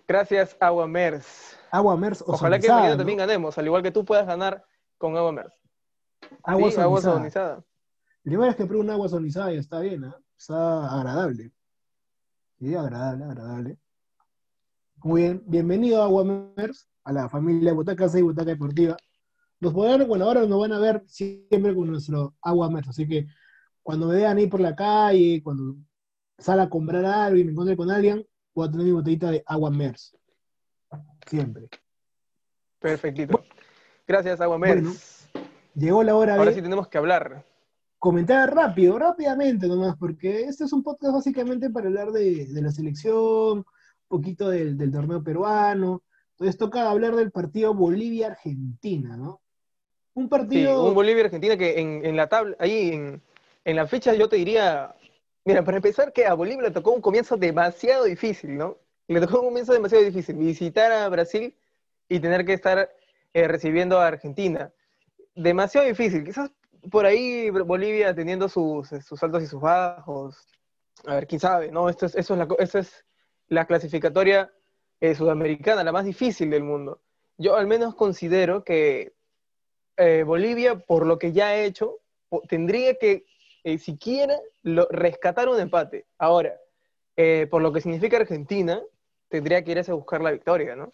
Gracias, 0.07 0.57
Agua 0.61 0.87
Mers. 0.87 1.59
Agua 1.71 1.97
Mers 1.97 2.23
Ojalá 2.27 2.59
que 2.59 2.69
mañana 2.69 2.97
también 2.97 3.19
ganemos, 3.19 3.57
al 3.59 3.67
igual 3.67 3.83
que 3.83 3.91
tú 3.91 4.05
puedas 4.05 4.27
ganar 4.27 4.65
con 4.99 5.17
Agua 5.17 5.33
Mers. 5.33 5.55
Agua, 6.43 6.71
sí, 6.71 6.81
agua 6.81 7.01
sonizada. 7.01 7.65
Primera 8.23 8.49
vez 8.49 8.57
que 8.57 8.67
pruebo 8.67 8.83
un 8.83 8.91
agua 8.91 9.09
sonizada 9.09 9.53
y 9.53 9.59
está 9.59 9.81
bien, 9.81 10.05
¿eh? 10.05 10.15
está 10.37 10.95
agradable. 10.95 11.53
Sí, 12.59 12.75
agradable, 12.75 13.25
agradable. 13.25 13.79
Muy 14.97 15.23
bien, 15.23 15.43
bienvenido 15.47 16.03
a 16.03 16.05
Agua 16.05 16.25
Mers, 16.25 16.89
a 17.05 17.13
la 17.13 17.29
familia 17.29 17.73
Butaca 17.73 18.09
6 18.09 18.23
Butaca 18.23 18.51
Deportiva. 18.51 18.97
Nos 19.61 19.75
podrán, 19.75 20.07
bueno, 20.09 20.25
ahora 20.25 20.47
nos 20.47 20.61
van 20.61 20.73
a 20.73 20.79
ver 20.79 21.03
siempre 21.07 21.75
con 21.75 21.91
nuestro 21.91 22.35
Agua 22.41 22.71
Mers, 22.71 22.89
así 22.89 23.07
que 23.07 23.27
cuando 23.83 24.09
me 24.09 24.17
vean 24.17 24.39
ahí 24.39 24.47
por 24.47 24.61
la 24.61 24.75
calle, 24.75 25.43
cuando 25.43 25.77
salga 26.39 26.65
a 26.65 26.71
comprar 26.71 27.05
algo 27.05 27.39
y 27.39 27.45
me 27.45 27.53
encuentre 27.53 27.77
con 27.77 27.91
alguien, 27.91 28.27
voy 28.55 28.69
a 28.69 28.71
tener 28.71 28.87
mi 28.87 28.93
botellita 28.93 29.31
de 29.31 29.43
Agua 29.47 29.71
Mers. 29.71 30.17
Siempre. 31.27 31.69
Perfectito. 32.79 33.45
Gracias, 34.07 34.41
Aguamer. 34.41 34.83
llegó 35.75 36.03
la 36.03 36.17
hora 36.17 36.35
Ahora 36.35 36.53
sí 36.53 36.63
tenemos 36.63 36.89
que 36.89 36.99
hablar. 36.99 37.45
Comentar 37.99 38.53
rápido, 38.53 38.99
rápidamente 38.99 39.69
nomás, 39.69 39.97
porque 39.97 40.45
este 40.45 40.65
es 40.65 40.73
un 40.73 40.83
podcast 40.83 41.13
básicamente 41.13 41.69
para 41.71 41.87
hablar 41.89 42.11
de, 42.11 42.49
la 42.51 42.73
selección, 42.73 43.59
un 43.59 43.65
poquito 44.09 44.49
del, 44.49 44.91
torneo 44.91 45.23
peruano. 45.23 46.03
Entonces 46.33 46.57
toca 46.57 46.91
hablar 46.91 47.15
del 47.15 47.31
partido 47.31 47.75
Bolivia-Argentina, 47.75 49.17
¿no? 49.17 49.43
Un 50.15 50.29
partido. 50.29 50.83
Sí, 50.83 50.89
un 50.89 50.95
Bolivia-Argentina 50.95 51.57
que 51.57 51.81
en, 51.81 52.17
la 52.17 52.29
tabla, 52.29 52.57
ahí 52.59 52.93
en, 52.93 53.23
en 53.65 53.77
la 53.77 53.87
fecha 53.87 54.15
yo 54.15 54.29
te 54.29 54.37
diría. 54.37 54.95
Mira, 55.45 55.65
para 55.65 55.79
empezar, 55.79 56.13
que 56.13 56.27
a 56.27 56.35
Bolivia 56.35 56.65
le 56.65 56.71
tocó 56.71 56.93
un 56.93 57.01
comienzo 57.01 57.37
demasiado 57.37 58.05
difícil, 58.05 58.59
¿no? 58.59 58.77
le 59.15 59.21
tocó 59.21 59.41
un 59.41 59.47
comienzo 59.47 59.73
demasiado 59.73 60.05
difícil, 60.05 60.37
visitar 60.37 60.93
a 60.93 61.09
Brasil 61.09 61.57
y 62.09 62.21
tener 62.21 62.45
que 62.45 62.53
estar 62.53 62.91
eh, 63.35 63.49
recibiendo 63.49 63.99
a 63.99 64.07
Argentina. 64.07 64.73
Demasiado 65.35 65.87
difícil. 65.87 66.25
Quizás 66.25 66.51
por 66.91 67.07
ahí 67.07 67.51
Bolivia 67.51 68.15
teniendo 68.15 68.49
sus, 68.49 68.89
sus 68.89 69.23
altos 69.23 69.43
y 69.43 69.47
sus 69.47 69.61
bajos. 69.61 70.47
A 71.07 71.17
ver, 71.17 71.27
quién 71.27 71.41
sabe, 71.41 71.73
¿no? 71.73 71.89
Esto 71.89 72.07
es, 72.07 72.15
eso 72.15 72.35
es 72.35 72.39
la, 72.39 72.79
es 72.79 73.05
la 73.49 73.65
clasificatoria 73.65 74.53
eh, 75.01 75.15
sudamericana, 75.17 75.83
la 75.83 75.93
más 75.93 76.05
difícil 76.05 76.51
del 76.51 76.63
mundo. 76.63 77.01
Yo 77.37 77.57
al 77.57 77.67
menos 77.67 77.97
considero 77.97 78.63
que 78.63 79.13
eh, 80.01 80.25
Bolivia, 80.25 80.79
por 80.79 81.07
lo 81.07 81.19
que 81.19 81.33
ya 81.33 81.49
ha 81.49 81.57
hecho, 81.57 81.99
tendría 82.49 82.95
que 82.95 83.25
siquiera 83.79 84.37
lo, 84.63 84.89
rescatar 84.91 85.49
un 85.49 85.61
empate. 85.61 86.07
Ahora, 86.19 86.55
por 87.51 87.61
lo 87.61 87.73
que 87.73 87.83
significa 87.83 88.17
Argentina, 88.17 88.81
tendría 89.29 89.63
que 89.63 89.73
irse 89.73 89.91
a 89.91 89.95
buscar 89.95 90.23
la 90.23 90.31
victoria, 90.33 90.75
¿no? 90.75 90.91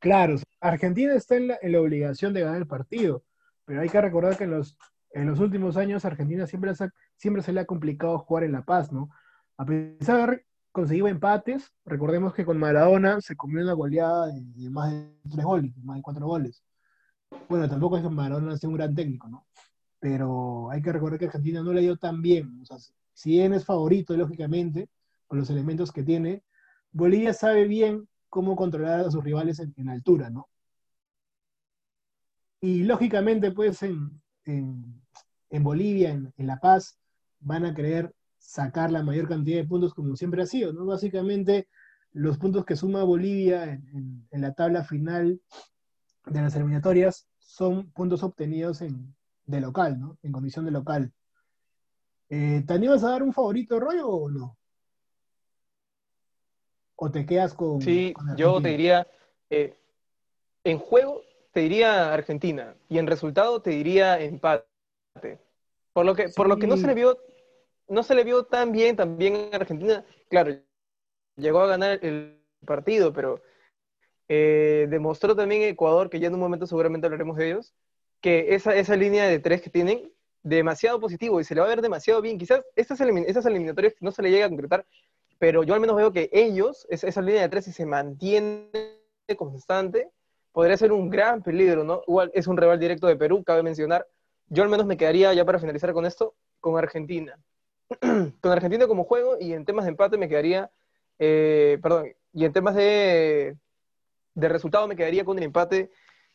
Claro, 0.00 0.36
Argentina 0.60 1.14
está 1.14 1.36
en 1.36 1.48
la, 1.48 1.80
obligación 1.80 2.32
de 2.32 2.40
ganar 2.40 2.56
el 2.56 2.66
partido, 2.66 3.22
pero 3.66 3.82
hay 3.82 3.88
que 3.90 4.00
recordar 4.00 4.38
que 4.38 4.44
en 4.44 4.50
los, 4.52 4.76
últimos 5.40 5.76
años 5.76 6.06
Argentina 6.06 6.46
siempre, 6.46 6.74
se 6.74 7.52
le 7.52 7.60
ha 7.60 7.66
complicado 7.66 8.18
jugar 8.18 8.44
en 8.44 8.52
La 8.52 8.64
Paz, 8.64 8.90
¿no? 8.90 9.10
A 9.58 9.66
pesar 9.66 10.30
de 10.30 10.44
conseguido 10.72 11.06
empates, 11.06 11.70
recordemos 11.84 12.32
que 12.32 12.46
con 12.46 12.56
Maradona 12.56 13.20
se 13.20 13.36
comió 13.36 13.62
una 13.62 13.74
goleada 13.74 14.28
de, 14.28 14.70
más 14.70 14.90
de 14.90 15.10
tres 15.30 15.44
goles, 15.44 15.76
más 15.84 15.96
de 15.96 16.02
cuatro 16.02 16.26
goles. 16.26 16.62
Bueno, 17.48 17.68
tampoco 17.68 17.96
es 17.96 18.02
que 18.02 18.08
Maradona 18.08 18.56
sea 18.56 18.68
un 18.68 18.76
gran 18.76 18.94
técnico, 18.94 19.28
¿no? 19.28 19.46
Pero 19.98 20.70
hay 20.70 20.80
que 20.82 20.92
recordar 20.92 21.18
que 21.18 21.26
Argentina 21.26 21.62
no 21.62 21.72
le 21.72 21.82
dio 21.82 21.96
tan 21.96 22.22
bien. 22.22 22.62
Si 23.12 23.30
bien 23.30 23.52
es 23.54 23.64
favorito, 23.64 24.16
lógicamente, 24.16 24.88
con 25.26 25.38
los 25.38 25.50
elementos 25.50 25.92
que 25.92 26.02
tiene, 26.02 26.42
Bolivia 26.92 27.32
sabe 27.32 27.66
bien 27.66 28.08
cómo 28.28 28.56
controlar 28.56 29.00
a 29.00 29.10
sus 29.10 29.22
rivales 29.22 29.60
en, 29.60 29.88
altura, 29.88 30.30
¿no? 30.30 30.48
Y 32.60 32.84
lógicamente, 32.84 33.52
pues 33.52 33.82
en, 33.82 34.22
Bolivia, 35.50 36.10
en, 36.10 36.46
La 36.46 36.58
Paz, 36.58 36.98
van 37.40 37.64
a 37.64 37.74
querer 37.74 38.14
sacar 38.38 38.90
la 38.90 39.02
mayor 39.02 39.28
cantidad 39.28 39.58
de 39.58 39.68
puntos 39.68 39.94
como 39.94 40.16
siempre 40.16 40.42
ha 40.42 40.46
sido, 40.46 40.72
¿no? 40.72 40.86
Básicamente, 40.86 41.68
los 42.12 42.38
puntos 42.38 42.64
que 42.64 42.76
suma 42.76 43.04
Bolivia 43.04 43.72
en, 43.72 44.26
la 44.30 44.52
tabla 44.54 44.84
final 44.84 45.40
de 46.26 46.40
las 46.40 46.54
eliminatorias 46.54 47.28
son 47.38 47.90
puntos 47.90 48.22
obtenidos 48.22 48.82
en, 48.82 49.14
de 49.46 49.60
local, 49.60 49.98
¿no? 49.98 50.18
En 50.22 50.32
condición 50.32 50.64
de 50.64 50.70
local. 50.70 51.12
Eh, 52.28 52.62
¿Te 52.66 52.72
animas 52.72 53.02
a 53.02 53.10
dar 53.10 53.22
un 53.22 53.32
favorito, 53.32 53.80
rollo, 53.80 54.08
o 54.08 54.30
no? 54.30 54.56
¿O 56.96 57.10
te 57.10 57.26
quedas 57.26 57.54
con.? 57.54 57.80
Sí, 57.80 58.14
yo 58.36 58.60
te 58.60 58.68
diría. 58.68 59.06
Eh, 59.48 59.76
en 60.62 60.78
juego 60.78 61.22
te 61.52 61.60
diría 61.60 62.12
Argentina. 62.12 62.76
Y 62.88 62.98
en 62.98 63.06
resultado 63.06 63.60
te 63.62 63.70
diría 63.70 64.20
empate. 64.20 64.66
Por 65.92 66.06
lo 66.06 66.14
que, 66.14 66.28
por 66.28 66.48
lo 66.48 66.58
que 66.58 66.66
no 66.66 66.76
se 66.76 66.86
le 66.86 66.94
vio. 66.94 67.18
No 67.88 68.04
se 68.04 68.14
le 68.14 68.22
vio 68.22 68.44
tan 68.44 68.70
bien 68.70 68.94
también 68.94 69.34
en 69.34 69.54
Argentina. 69.54 70.04
Claro, 70.28 70.54
llegó 71.34 71.60
a 71.60 71.66
ganar 71.66 71.98
el 72.04 72.40
partido, 72.64 73.12
pero 73.12 73.42
eh, 74.32 74.86
demostró 74.88 75.34
también 75.34 75.62
Ecuador, 75.62 76.08
que 76.08 76.20
ya 76.20 76.28
en 76.28 76.34
un 76.34 76.40
momento 76.40 76.64
seguramente 76.64 77.04
hablaremos 77.04 77.36
de 77.36 77.48
ellos, 77.48 77.74
que 78.20 78.54
esa, 78.54 78.76
esa 78.76 78.94
línea 78.94 79.26
de 79.26 79.40
tres 79.40 79.60
que 79.60 79.70
tienen, 79.70 80.12
demasiado 80.44 81.00
positivo 81.00 81.40
y 81.40 81.44
se 81.44 81.52
le 81.52 81.60
va 81.60 81.66
a 81.66 81.70
ver 81.70 81.82
demasiado 81.82 82.22
bien. 82.22 82.38
Quizás 82.38 82.62
estas, 82.76 83.00
estas 83.00 83.46
eliminatorias 83.46 83.94
no 83.98 84.12
se 84.12 84.22
le 84.22 84.30
llega 84.30 84.46
a 84.46 84.48
concretar, 84.48 84.86
pero 85.40 85.64
yo 85.64 85.74
al 85.74 85.80
menos 85.80 85.96
veo 85.96 86.12
que 86.12 86.30
ellos, 86.32 86.86
esa, 86.90 87.20
línea 87.20 87.42
de 87.42 87.48
tres, 87.48 87.64
si 87.64 87.72
se 87.72 87.84
mantiene 87.84 88.70
constante, 89.36 90.12
podría 90.52 90.76
ser 90.76 90.92
un 90.92 91.10
gran 91.10 91.42
peligro, 91.42 91.82
¿no? 91.82 92.02
Igual 92.06 92.30
es 92.32 92.46
un 92.46 92.56
rival 92.56 92.78
directo 92.78 93.08
de 93.08 93.16
Perú, 93.16 93.42
cabe 93.42 93.64
mencionar. 93.64 94.06
Yo 94.46 94.62
al 94.62 94.68
menos 94.68 94.86
me 94.86 94.96
quedaría, 94.96 95.34
ya 95.34 95.44
para 95.44 95.58
finalizar 95.58 95.92
con 95.92 96.06
esto, 96.06 96.36
con 96.60 96.78
Argentina. 96.78 97.36
con 98.40 98.52
Argentina 98.52 98.86
como 98.86 99.02
juego 99.02 99.38
y 99.40 99.54
en 99.54 99.64
temas 99.64 99.86
de 99.86 99.90
empate 99.90 100.18
me 100.18 100.28
quedaría, 100.28 100.70
eh, 101.18 101.78
perdón, 101.82 102.12
y 102.32 102.44
en 102.44 102.52
temas 102.52 102.76
de, 102.76 103.56
de 104.40 104.48
resultado 104.48 104.88
me 104.88 104.96
quedaría 104.96 105.24
con 105.24 105.38
el 105.38 105.44
empate, 105.44 105.90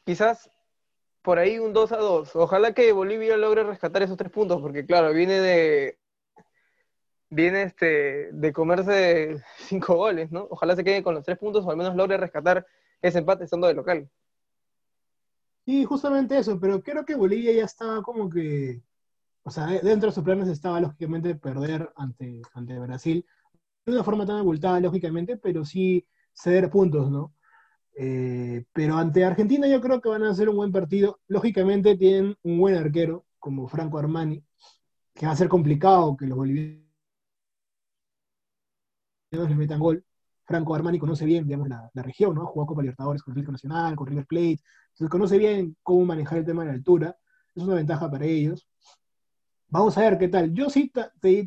quizás 0.05 0.49
por 1.21 1.39
ahí 1.39 1.59
un 1.59 1.73
2 1.73 1.91
a 1.91 1.97
2. 1.97 2.35
Ojalá 2.35 2.73
que 2.73 2.91
Bolivia 2.91 3.35
logre 3.37 3.63
rescatar 3.63 4.03
esos 4.03 4.17
tres 4.17 4.31
puntos, 4.31 4.61
porque 4.61 4.85
claro, 4.85 5.11
viene 5.13 5.39
de, 5.39 5.97
viene 7.29 7.63
este, 7.63 8.31
de 8.31 8.53
comerse 8.53 9.43
cinco 9.57 9.95
goles, 9.95 10.31
¿no? 10.31 10.47
Ojalá 10.49 10.75
se 10.75 10.83
quede 10.83 11.03
con 11.03 11.15
los 11.15 11.25
tres 11.25 11.37
puntos 11.37 11.65
o 11.65 11.71
al 11.71 11.77
menos 11.77 11.95
logre 11.95 12.17
rescatar 12.17 12.65
ese 13.01 13.19
empate 13.19 13.43
estando 13.43 13.67
de 13.67 13.73
local. 13.73 14.09
Sí, 15.65 15.83
justamente 15.83 16.37
eso, 16.37 16.59
pero 16.59 16.81
creo 16.83 17.05
que 17.05 17.15
Bolivia 17.15 17.51
ya 17.51 17.65
estaba 17.65 18.03
como 18.03 18.29
que, 18.29 18.83
o 19.43 19.49
sea, 19.49 19.65
dentro 19.65 20.09
de 20.09 20.15
sus 20.15 20.23
planes 20.23 20.47
estaba 20.47 20.79
lógicamente 20.79 21.33
perder 21.33 21.91
ante, 21.95 22.41
ante 22.53 22.77
Brasil, 22.77 23.25
de 23.83 23.91
una 23.91 24.03
forma 24.03 24.27
tan 24.27 24.37
abultada, 24.37 24.79
lógicamente, 24.79 25.37
pero 25.37 25.65
sí 25.65 26.07
ceder 26.33 26.69
puntos, 26.69 27.09
¿no? 27.09 27.33
Eh, 27.97 28.65
pero 28.73 28.97
ante 28.97 29.23
Argentina 29.23 29.67
yo 29.67 29.79
creo 29.79 30.01
que 30.01 30.10
van 30.10 30.23
a 30.23 30.31
hacer 30.31 30.49
un 30.49 30.58
buen 30.58 30.71
partido. 30.71 31.19
Lógicamente 31.27 31.97
tienen 31.97 32.36
un 32.43 32.60
buen 32.60 32.75
arquero 32.75 33.25
como 33.39 33.67
Franco 33.67 33.97
Armani, 33.97 34.43
que 35.13 35.25
va 35.25 35.31
a 35.31 35.36
ser 35.36 35.47
complicado 35.47 36.17
que 36.17 36.27
los 36.27 36.38
bolivianos 36.38 36.86
le 39.31 39.55
metan 39.55 39.79
gol. 39.79 40.03
Franco 40.45 40.75
Armani 40.75 40.99
conoce 40.99 41.25
bien, 41.25 41.45
digamos, 41.45 41.67
la, 41.69 41.89
región, 41.95 42.36
¿no? 42.36 42.45
Jugó 42.45 42.65
Copa 42.67 42.81
Libertadores 42.81 43.23
con 43.23 43.31
Atlético 43.31 43.51
Nacional, 43.51 43.95
con 43.95 44.08
River 44.08 44.25
Plate, 44.27 44.60
entonces 44.89 45.10
conoce 45.10 45.38
bien 45.38 45.75
cómo 45.81 46.05
manejar 46.05 46.39
el 46.39 46.45
tema 46.45 46.63
de 46.63 46.69
la 46.69 46.75
altura. 46.75 47.17
Es 47.55 47.63
una 47.63 47.75
ventaja 47.75 48.10
para 48.12 48.25
ellos. 48.25 48.67
Vamos 49.67 49.97
a 49.97 50.01
ver 50.01 50.17
qué 50.17 50.27
tal. 50.27 50.53
Yo 50.53 50.69
sí 50.69 50.91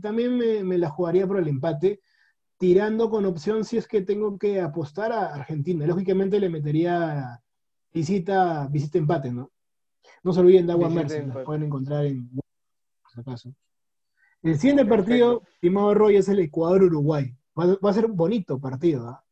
también 0.03 0.37
me, 0.67 0.79
la 0.79 0.91
jugaría 0.91 1.27
por 1.27 1.39
el 1.39 1.49
empate, 1.49 2.01
tirando 2.59 3.09
con 3.09 3.25
opción 3.25 3.64
si 3.64 3.77
es 3.77 3.87
que 3.87 4.03
tengo 4.03 4.37
que 4.38 4.61
apostar 4.61 5.12
a 5.12 5.35
Argentina. 5.35 5.87
Lógicamente 5.87 6.40
le 6.40 6.49
metería 6.49 7.40
visita, 7.92 8.66
visita 8.68 8.99
empate, 8.99 9.33
¿no? 9.33 9.51
No 10.23 10.33
se 10.33 10.40
olviden 10.40 10.66
de 10.66 10.73
Agua 10.73 10.90
Mercy, 10.90 11.23
la 11.25 11.44
pueden 11.44 11.64
encontrar 11.64 12.05
en 12.05 12.29
por 12.29 12.42
si 13.12 13.21
acaso. 13.21 13.55
El 14.42 14.59
siguiente 14.59 14.85
partido, 14.85 15.42
estimado 15.55 15.94
Roy, 15.94 16.16
es 16.16 16.29
el 16.29 16.40
Ecuador-Uruguay. 16.40 17.35
Va, 17.59 17.90
a 17.90 17.92
ser 17.92 18.07
un 18.07 18.16
bonito 18.16 18.61
partido, 18.61 19.09
¿ah? 19.09 19.25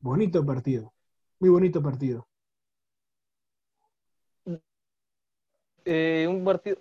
Bonito 0.00 0.44
partido. 0.44 0.92
Muy 1.38 1.50
bonito 1.50 1.82
partido. 1.82 2.26
Eh, 5.84 6.26
un 6.28 6.44
partido 6.44 6.78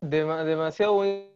demasiado 0.00 0.94
bonito, 0.94 1.31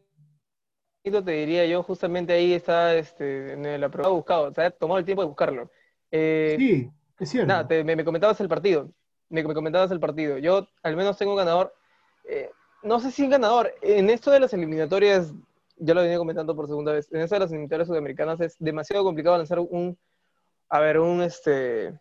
te 1.11 1.31
diría 1.33 1.67
yo. 1.67 1.83
Justamente 1.83 2.33
ahí 2.33 2.53
está 2.53 2.95
este, 2.95 3.53
en 3.53 3.81
la 3.81 3.89
prueba 3.89 4.11
buscado. 4.11 4.49
O 4.49 4.55
sea, 4.55 4.71
tomado 4.71 4.99
el 4.99 5.05
tiempo 5.05 5.23
de 5.23 5.29
buscarlo. 5.29 5.71
Eh, 6.11 6.57
sí, 6.59 6.91
es 7.19 7.31
cierto. 7.31 7.49
Nada, 7.49 7.67
me, 7.85 8.05
comentabas 8.05 8.41
el 8.41 8.49
partido. 8.49 8.91
Me, 9.29 9.43
comentabas 9.43 9.91
el 9.91 10.01
partido. 10.01 10.39
Yo 10.39 10.69
al 10.83 10.97
menos 10.97 11.17
tengo 11.17 11.33
un 11.33 11.39
ganador. 11.39 11.75
Eh, 12.29 12.51
no 12.83 13.01
sé 13.01 13.11
si 13.11 13.23
un 13.23 13.31
ganador. 13.31 13.73
En 13.83 14.11
esto 14.11 14.31
de 14.31 14.41
las 14.41 14.53
eliminatorias 14.53 15.33
ya 15.77 15.95
lo 15.95 16.03
venía 16.03 16.19
comentando 16.19 16.57
por 16.57 16.67
segunda 16.67 16.93
vez, 16.93 17.13
en 17.13 17.21
eso 17.21 17.35
de 17.35 17.41
las 17.41 17.51
eliminatorias 17.51 17.89
sudamericanas 17.89 18.41
es 18.41 18.57
demasiado 18.59 19.05
complicado 19.05 19.37
lanzar 19.37 19.59
un, 19.61 19.99
a 20.69 20.81
ver, 20.81 20.99
un, 20.99 21.23
este, 21.23 21.99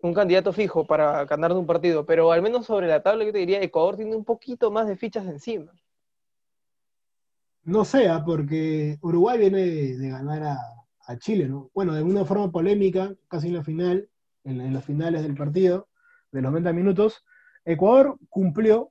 un 0.00 0.12
candidato 0.12 0.52
fijo 0.52 0.86
para 0.86 1.24
ganar 1.24 1.52
un 1.52 1.66
partido, 1.66 2.04
pero 2.04 2.30
al 2.32 2.42
menos 2.42 2.66
sobre 2.66 2.86
la 2.86 3.02
tabla 3.02 3.24
yo 3.24 3.32
te 3.32 3.38
diría, 3.38 3.62
Ecuador 3.62 3.96
tiene 3.96 4.14
un 4.14 4.24
poquito 4.24 4.70
más 4.70 4.86
de 4.86 4.96
fichas 4.96 5.26
encima. 5.26 5.72
No 7.64 7.84
sea, 7.84 8.24
porque 8.24 8.98
Uruguay 9.00 9.38
viene 9.38 9.60
de, 9.60 10.08
ganar 10.08 10.42
a, 10.42 11.18
Chile, 11.18 11.48
¿no? 11.48 11.70
Bueno, 11.74 11.92
de 11.92 12.02
una 12.02 12.24
forma 12.24 12.50
polémica, 12.50 13.14
casi 13.28 13.48
en 13.48 13.54
la 13.54 13.62
final, 13.62 14.08
en, 14.42 14.60
en 14.60 14.72
los 14.72 14.84
finales 14.84 15.22
del 15.22 15.34
partido, 15.34 15.88
de 16.32 16.40
los 16.40 16.50
90 16.50 16.72
minutos, 16.72 17.24
Ecuador 17.64 18.18
cumplió 18.30 18.90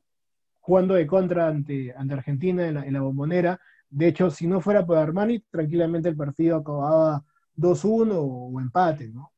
jugando 0.64 0.94
de 0.94 1.06
contra 1.06 1.50
ante, 1.50 1.94
Argentina 1.94 2.66
en 2.66 2.94
la, 2.94 3.02
bombonera, 3.02 3.60
de 3.90 4.08
hecho, 4.08 4.32
si 4.32 4.48
no 4.48 4.62
fuera 4.62 4.86
por 4.86 4.98
Armani, 4.98 5.40
tranquilamente 5.52 6.08
el 6.08 6.16
partido 6.16 6.58
acababa 6.58 7.24
2-1 7.58 8.14
o, 8.16 8.60
empate, 8.62 9.10
¿no? 9.10 9.34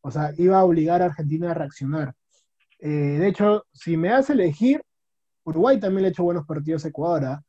O 0.00 0.10
sea, 0.10 0.32
iba 0.36 0.58
a 0.58 0.64
obligar 0.64 1.00
a 1.00 1.06
Argentina 1.06 1.52
a 1.52 1.54
reaccionar. 1.54 2.12
Eh, 2.80 2.88
de 2.88 3.28
hecho, 3.28 3.66
si 3.72 3.96
me 3.96 4.10
hace 4.10 4.32
elegir, 4.32 4.82
Uruguay 5.44 5.78
también 5.78 6.02
le 6.02 6.08
ha 6.08 6.10
hecho 6.10 6.24
buenos 6.24 6.44
partidos 6.44 6.84
a 6.84 6.88
Ecuador, 6.88 7.24
¿ah? 7.24 7.44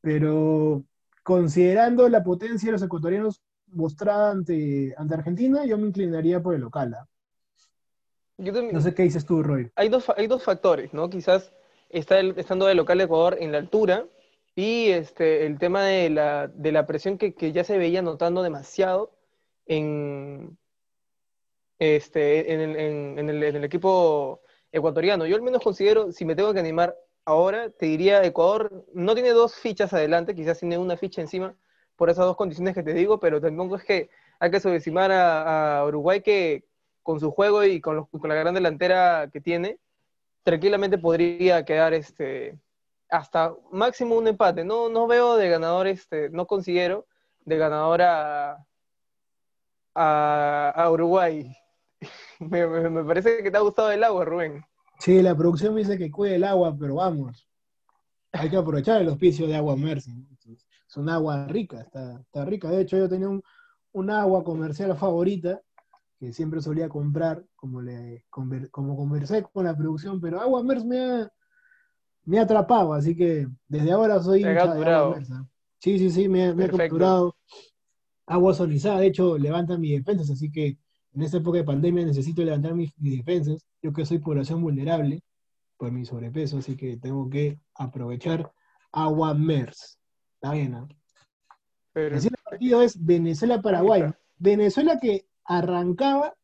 Pero 0.00 0.84
considerando 1.22 2.08
la 2.08 2.22
potencia 2.22 2.68
de 2.68 2.72
los 2.72 2.82
ecuatorianos 2.82 3.42
mostrada 3.66 4.30
ante, 4.30 4.94
ante 4.96 5.14
Argentina, 5.14 5.64
yo 5.64 5.78
me 5.78 5.88
inclinaría 5.88 6.42
por 6.42 6.54
el 6.54 6.60
local. 6.62 6.94
¿ah? 6.94 7.08
no 8.38 8.80
sé 8.80 8.94
qué 8.94 9.02
dices 9.02 9.24
tú, 9.24 9.42
Roy. 9.42 9.70
Hay 9.76 9.88
dos, 9.88 10.10
hay 10.16 10.26
dos 10.26 10.42
factores, 10.42 10.92
¿no? 10.94 11.10
Quizás 11.10 11.52
está 11.88 12.18
el, 12.18 12.34
estando 12.38 12.66
de 12.66 12.74
local 12.74 12.98
de 12.98 13.04
Ecuador 13.04 13.36
en 13.40 13.52
la 13.52 13.58
altura, 13.58 14.06
y 14.54 14.90
este, 14.90 15.46
el 15.46 15.58
tema 15.58 15.84
de 15.84 16.10
la, 16.10 16.48
de 16.48 16.72
la 16.72 16.86
presión 16.86 17.18
que, 17.18 17.34
que, 17.34 17.52
ya 17.52 17.64
se 17.64 17.78
veía 17.78 18.02
notando 18.02 18.42
demasiado 18.42 19.16
en, 19.66 20.58
este, 21.78 22.52
en, 22.52 22.60
el, 22.60 22.76
en, 22.76 23.30
el, 23.30 23.42
en, 23.42 23.56
el, 23.56 23.64
equipo 23.64 24.42
ecuatoriano. 24.72 25.26
Yo 25.26 25.36
al 25.36 25.42
menos 25.42 25.62
considero, 25.62 26.12
si 26.12 26.24
me 26.24 26.34
tengo 26.34 26.52
que 26.52 26.60
animar 26.60 26.96
ahora, 27.24 27.70
te 27.70 27.86
diría 27.86 28.24
Ecuador 28.24 28.86
no 28.94 29.14
tiene 29.14 29.30
dos 29.30 29.54
fichas 29.54 29.92
adelante, 29.92 30.34
quizás 30.34 30.58
tiene 30.58 30.78
una 30.78 30.96
ficha 30.96 31.20
encima 31.20 31.54
por 31.96 32.10
esas 32.10 32.24
dos 32.24 32.36
condiciones 32.36 32.74
que 32.74 32.82
te 32.82 32.94
digo, 32.94 33.20
pero 33.20 33.40
tampoco 33.40 33.76
es 33.76 33.84
que 33.84 34.10
hay 34.38 34.50
que 34.50 34.60
subestimar 34.60 35.12
a, 35.12 35.84
Uruguay 35.86 36.22
que 36.22 36.64
con 37.02 37.20
su 37.20 37.30
juego 37.30 37.62
y 37.64 37.80
con, 37.80 37.96
los, 37.96 38.08
con 38.08 38.28
la 38.28 38.34
gran 38.34 38.54
delantera 38.54 39.28
que 39.32 39.40
tiene, 39.40 39.78
tranquilamente 40.42 40.98
podría 40.98 41.64
quedar 41.64 41.92
este, 41.94 42.58
hasta 43.10 43.54
máximo 43.70 44.16
un 44.16 44.28
empate. 44.28 44.64
No, 44.64 44.88
no 44.88 45.06
veo 45.06 45.36
de 45.36 45.48
ganador, 45.50 45.86
este, 45.86 46.30
no 46.30 46.46
considero 46.46 47.06
de 47.44 47.58
ganador 47.58 48.00
a, 48.02 48.66
Uruguay. 50.90 51.54
me, 52.38 53.04
parece 53.04 53.42
que 53.42 53.50
te 53.50 53.56
ha 53.56 53.60
gustado 53.60 53.90
el 53.90 54.04
agua, 54.04 54.24
Rubén. 54.24 54.64
Sí, 55.00 55.22
la 55.22 55.36
producción 55.36 55.74
me 55.74 55.80
dice 55.80 55.98
que 55.98 56.10
cuide 56.10 56.36
el 56.36 56.44
agua, 56.44 56.76
pero 56.78 56.96
vamos. 56.96 57.48
Hay 58.32 58.48
que 58.48 58.56
aprovechar 58.56 59.00
el 59.00 59.08
hospicio 59.08 59.46
de 59.46 59.56
agua 59.56 59.76
Mercy. 59.76 60.12
Es 60.88 60.96
un 60.96 61.08
agua 61.08 61.46
rica, 61.46 61.80
está, 61.80 62.20
está 62.20 62.44
rica. 62.44 62.68
De 62.70 62.82
hecho, 62.82 62.96
yo 62.96 63.08
tenía 63.08 63.28
un, 63.28 63.42
un 63.92 64.10
agua 64.10 64.44
comercial 64.44 64.96
favorita 64.96 65.60
que 66.18 66.32
siempre 66.32 66.60
solía 66.60 66.88
comprar, 66.88 67.42
como, 67.56 67.80
le, 67.80 68.26
como 68.28 68.94
conversé 68.94 69.42
con 69.42 69.64
la 69.64 69.74
producción, 69.74 70.20
pero 70.20 70.38
Agua 70.38 70.62
Mercy 70.62 70.86
me 70.86 71.00
ha, 71.00 71.32
me 72.24 72.38
ha 72.38 72.42
atrapado, 72.42 72.92
así 72.92 73.16
que 73.16 73.48
desde 73.66 73.90
ahora 73.90 74.22
soy 74.22 74.40
hincha 74.40 74.74
de 74.74 74.84
agua 74.84 75.22
Sí, 75.78 75.98
sí, 75.98 76.10
sí, 76.10 76.28
me, 76.28 76.48
ha 76.48 76.68
capturado. 76.68 77.36
Agua 78.26 78.52
sonizada, 78.52 79.00
de 79.00 79.06
hecho, 79.06 79.38
levanta 79.38 79.78
mis 79.78 79.92
defensas, 79.92 80.30
así 80.30 80.52
que 80.52 80.76
en 81.14 81.22
esta 81.22 81.38
época 81.38 81.56
de 81.56 81.64
pandemia 81.64 82.04
necesito 82.04 82.44
levantar 82.44 82.74
mis, 82.74 82.92
defensas. 82.98 83.66
Yo 83.82 83.92
que 83.92 84.04
soy 84.04 84.18
población 84.18 84.62
vulnerable 84.62 85.22
por 85.76 85.90
mi 85.90 86.04
sobrepeso, 86.04 86.58
así 86.58 86.76
que 86.76 86.96
tengo 86.98 87.28
que 87.30 87.58
aprovechar 87.74 88.52
agua 88.92 89.34
MERS. 89.34 89.98
Está 90.34 90.52
bien, 90.52 90.72
¿no? 90.72 90.88
El 91.94 92.20
partido 92.44 92.82
es 92.82 93.04
Venezuela-Paraguay. 93.04 94.12
Venezuela 94.38 94.98
que 95.00 95.26
arrancaba 95.44 96.34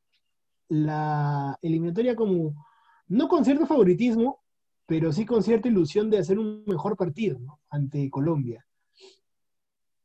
la 0.68 1.58
eliminatoria 1.62 2.16
como, 2.16 2.66
no 3.08 3.28
con 3.28 3.44
cierto 3.44 3.66
favoritismo, 3.66 4.42
pero 4.86 5.12
sí 5.12 5.26
con 5.26 5.42
cierta 5.42 5.68
ilusión 5.68 6.10
de 6.10 6.18
hacer 6.18 6.38
un 6.38 6.64
mejor 6.66 6.96
partido 6.96 7.38
ante 7.70 8.10
Colombia. 8.10 8.64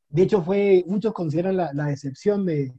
De 0.09 0.23
hecho, 0.23 0.41
fue, 0.41 0.83
muchos 0.87 1.13
consideran 1.13 1.55
la, 1.55 1.85
decepción 1.85 2.45
de, 2.45 2.73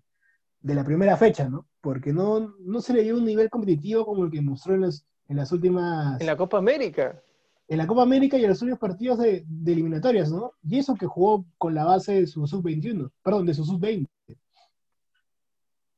la 0.62 0.85
primera 0.85 1.17
fecha, 1.17 1.49
¿no? 1.49 1.67
Porque 1.83 2.12
no, 2.12 2.55
no 2.61 2.81
se 2.81 2.95
le 2.95 3.03
dio 3.03 3.16
un 3.16 3.27
nivel 3.27 3.51
competitivo 3.51 4.07
como 4.07 4.25
el 4.25 4.31
que 4.31 4.40
mostró 4.40 4.75
en, 4.75 4.85
en 4.85 5.37
las 5.37 5.53
últimas... 5.53 6.18
En 6.21 6.27
la 6.27 6.37
Copa 6.37 6.57
América. 6.57 7.21
En 7.68 7.79
la 7.79 7.87
Copa 7.87 8.03
América 8.03 8.38
y 8.38 8.45
en 8.45 8.51
los 8.51 8.62
últimos 8.62 8.79
partidos 8.79 9.18
de, 9.18 9.45
eliminatorias, 9.66 10.31
¿no? 10.31 10.53
Y 10.62 10.79
eso 10.79 10.95
que 10.95 11.07
jugó 11.07 11.45
con 11.59 11.75
la 11.75 11.85
base 11.85 12.12
de 12.12 12.27
su 12.27 12.47
sub-21, 12.47 13.11
perdón, 13.23 13.47
de 13.47 13.55
su 13.55 13.64
sub-20. 13.64 14.07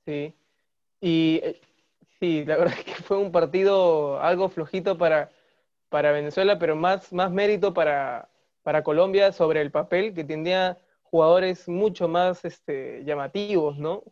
Sí. 0.07 0.35
Y 1.01 1.41
eh, 1.43 1.61
sí, 2.19 2.45
la 2.45 2.57
verdad 2.59 2.75
es 2.79 2.85
que 2.85 2.95
fue 2.95 3.19
un 3.19 3.31
partido 3.31 4.21
algo 4.21 4.49
flojito 4.49 4.97
para, 4.97 5.31
para 5.91 6.13
Venezuela, 6.13 6.59
pero 6.59 6.77
más, 6.77 7.13
más 7.13 7.31
mérito 7.31 7.75
para, 7.75 8.31
para 8.63 8.83
Colombia 8.83 9.33
sobre 9.33 9.61
el 9.61 9.71
papel, 9.71 10.15
que 10.15 10.25
tenía 10.25 10.79
jugadores 11.15 11.69
mucho 11.69 12.09
más 12.09 12.45
este, 12.45 13.05
llamativos, 13.05 13.79
¿no? 13.79 14.03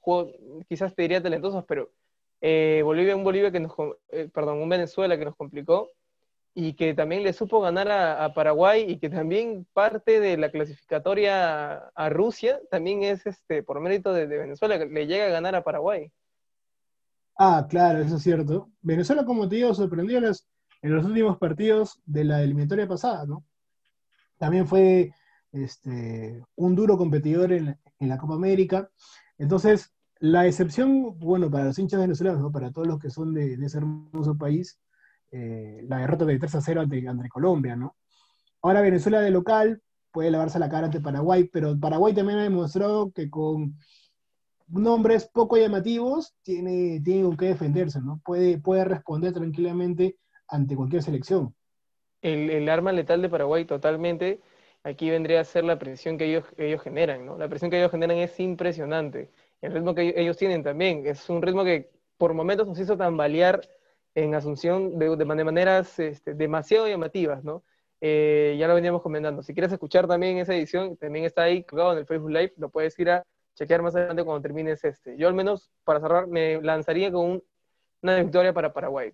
quizás 0.69 0.95
te 0.95 1.03
diría 1.03 1.21
talentosos, 1.21 1.65
pero 1.67 1.91
eh, 2.41 2.81
Bolivia, 2.85 3.17
un 3.17 3.25
Bolivia 3.25 3.51
que 3.51 3.59
nos, 3.59 3.73
eh, 4.11 4.31
perdón, 4.33 4.63
un 4.63 4.69
Venezuela 4.69 5.19
que 5.19 5.25
nos 5.25 5.35
complicó 5.35 5.89
y 6.55 6.75
que 6.75 6.95
también 6.95 7.25
le 7.25 7.33
supo 7.33 7.61
ganar 7.61 7.91
a, 7.91 8.33
Paraguay 8.35 8.85
y 8.89 8.99
que 9.01 9.11
también 9.11 9.67
parte 9.73 10.21
de 10.21 10.37
la 10.37 10.53
clasificatoria 10.53 11.89
a, 11.93 12.09
Rusia 12.09 12.61
también 12.71 13.03
es 13.03 13.27
este 13.27 13.65
por 13.65 13.81
mérito 13.81 14.13
de, 14.13 14.29
de, 14.29 14.39
Venezuela, 14.39 14.79
que 14.79 14.87
le 14.87 15.09
llega 15.09 15.27
a 15.27 15.31
ganar 15.31 15.57
a 15.57 15.65
Paraguay. 15.65 16.09
Ah, 17.37 17.67
claro, 17.69 17.99
eso 17.99 18.15
es 18.15 18.23
cierto. 18.23 18.71
Venezuela, 18.81 19.25
como 19.25 19.49
te 19.49 19.57
digo, 19.57 19.75
sorprendió 19.75 20.19
en 20.19 20.95
los 20.95 21.05
últimos 21.05 21.37
partidos 21.37 22.01
de 22.07 22.23
la 22.23 22.45
eliminatoria 22.45 22.87
pasada, 22.87 23.27
¿no? 23.27 23.43
También 24.39 24.69
fue 24.69 25.13
este, 25.53 26.43
un 26.57 26.75
duro 26.75 26.97
competidor 26.97 27.53
en, 27.53 27.79
la 28.01 28.19
Copa 28.19 28.35
América. 28.35 28.91
Entonces, 29.39 29.95
la 30.19 30.47
excepción, 30.47 31.19
bueno, 31.19 31.51
para 31.51 31.65
los 31.65 31.79
hinchas 31.79 32.01
venezolanos, 32.01 32.41
¿no? 32.41 32.53
para 32.53 32.73
todos 32.73 32.89
los 32.89 32.99
que 32.99 33.11
son 33.11 33.35
de, 33.35 33.55
ese 33.55 33.79
hermoso 33.79 34.37
país, 34.37 34.79
eh, 35.31 35.85
la 35.89 35.99
derrota 35.99 36.25
de 36.25 36.39
3 36.39 36.55
a 36.57 36.61
0 36.61 36.81
ante, 36.81 37.29
Colombia, 37.29 37.77
¿no? 37.77 37.97
Ahora 38.61 38.81
Venezuela 38.81 39.21
de 39.21 39.31
local 39.31 39.83
puede 40.13 40.31
lavarse 40.31 40.59
la 40.59 40.69
cara 40.69 40.87
ante 40.87 41.01
Paraguay, 41.01 41.45
pero 41.45 41.79
Paraguay 41.79 42.15
también 42.15 42.39
ha 42.39 42.43
demostrado 42.43 43.11
que 43.13 43.31
con 43.31 43.77
nombres 44.69 45.29
poco 45.33 45.57
llamativos 45.57 46.35
tiene, 46.43 47.01
tiene 47.03 47.23
con 47.25 47.37
qué 47.37 47.47
defenderse, 47.47 48.01
¿no? 48.01 48.21
Puede, 48.25 48.59
puede 48.59 48.85
responder 48.85 49.33
tranquilamente 49.33 50.17
ante 50.49 50.77
cualquier 50.77 51.03
selección. 51.03 51.55
El, 52.23 52.69
arma 52.69 52.93
letal 52.93 53.21
de 53.21 53.29
Paraguay 53.29 53.65
totalmente, 53.65 54.41
aquí 54.85 55.11
vendría 55.11 55.41
a 55.41 55.45
ser 55.45 55.65
la 55.65 55.79
presión 55.79 56.19
que 56.19 56.27
ellos, 56.27 56.45
ellos 56.57 56.83
generan, 56.83 57.25
¿no? 57.27 57.39
La 57.39 57.49
presión 57.49 57.71
que 57.71 57.79
ellos 57.79 57.91
generan 57.91 58.19
es 58.19 58.39
impresionante. 58.41 59.31
el 59.61 59.73
ritmo 59.73 59.95
que 59.95 60.15
ellos 60.17 60.37
tienen 60.37 60.63
también. 60.63 61.07
Es 61.07 61.29
un 61.31 61.43
ritmo 61.43 61.65
que 61.65 61.91
por 62.17 62.35
momentos 62.35 62.67
nos 62.67 62.79
hizo 62.79 62.97
tambalear 62.97 63.69
en 64.15 64.35
Asunción 64.35 64.99
de, 64.99 65.17
de 65.17 65.25
maneras 65.25 65.99
este, 65.99 66.35
demasiado 66.35 66.89
llamativas, 66.89 67.45
¿no? 67.45 67.65
Eh, 68.01 68.57
ya 68.59 68.67
lo 68.67 68.75
veníamos 68.75 69.01
comentando. 69.01 69.43
Si 69.43 69.55
quieres 69.55 69.73
escuchar 69.73 70.09
también 70.09 70.39
esa 70.39 70.55
edición, 70.55 70.97
también 70.97 71.25
está 71.25 71.45
ahí 71.45 71.63
colgado 71.63 71.93
en 71.93 71.99
el 71.99 72.07
Facebook 72.07 72.31
Live, 72.31 72.55
lo 72.57 72.69
puedes 72.69 72.99
ir 72.99 73.11
a 73.11 73.25
chequear 73.55 73.81
más 73.81 73.95
adelante 73.95 74.25
cuando 74.25 74.43
termines 74.43 74.83
este. 74.85 75.17
Yo 75.17 75.29
al 75.29 75.35
menos, 75.35 75.71
para 75.85 76.01
cerrar, 76.01 76.27
me 76.27 76.61
lanzaría 76.61 77.13
con 77.13 77.43
una 78.03 78.17
victoria 78.17 78.53
para 78.53 78.73
Paraguay. 78.73 79.13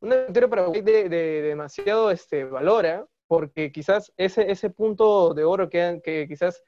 Una 0.00 0.16
victoria 0.16 0.48
para 0.48 0.62
Paraguay 0.66 0.82
de, 0.82 1.08
demasiado 1.42 2.10
este, 2.10 2.44
valor, 2.44 2.84
¿eh? 2.84 3.02
Porque 3.26 3.72
quizás 3.72 4.12
ese, 4.16 4.50
ese 4.50 4.70
punto 4.70 5.34
de 5.34 5.44
oro 5.44 5.68
que, 5.68 6.00
que 6.04 6.26
quizás 6.28 6.62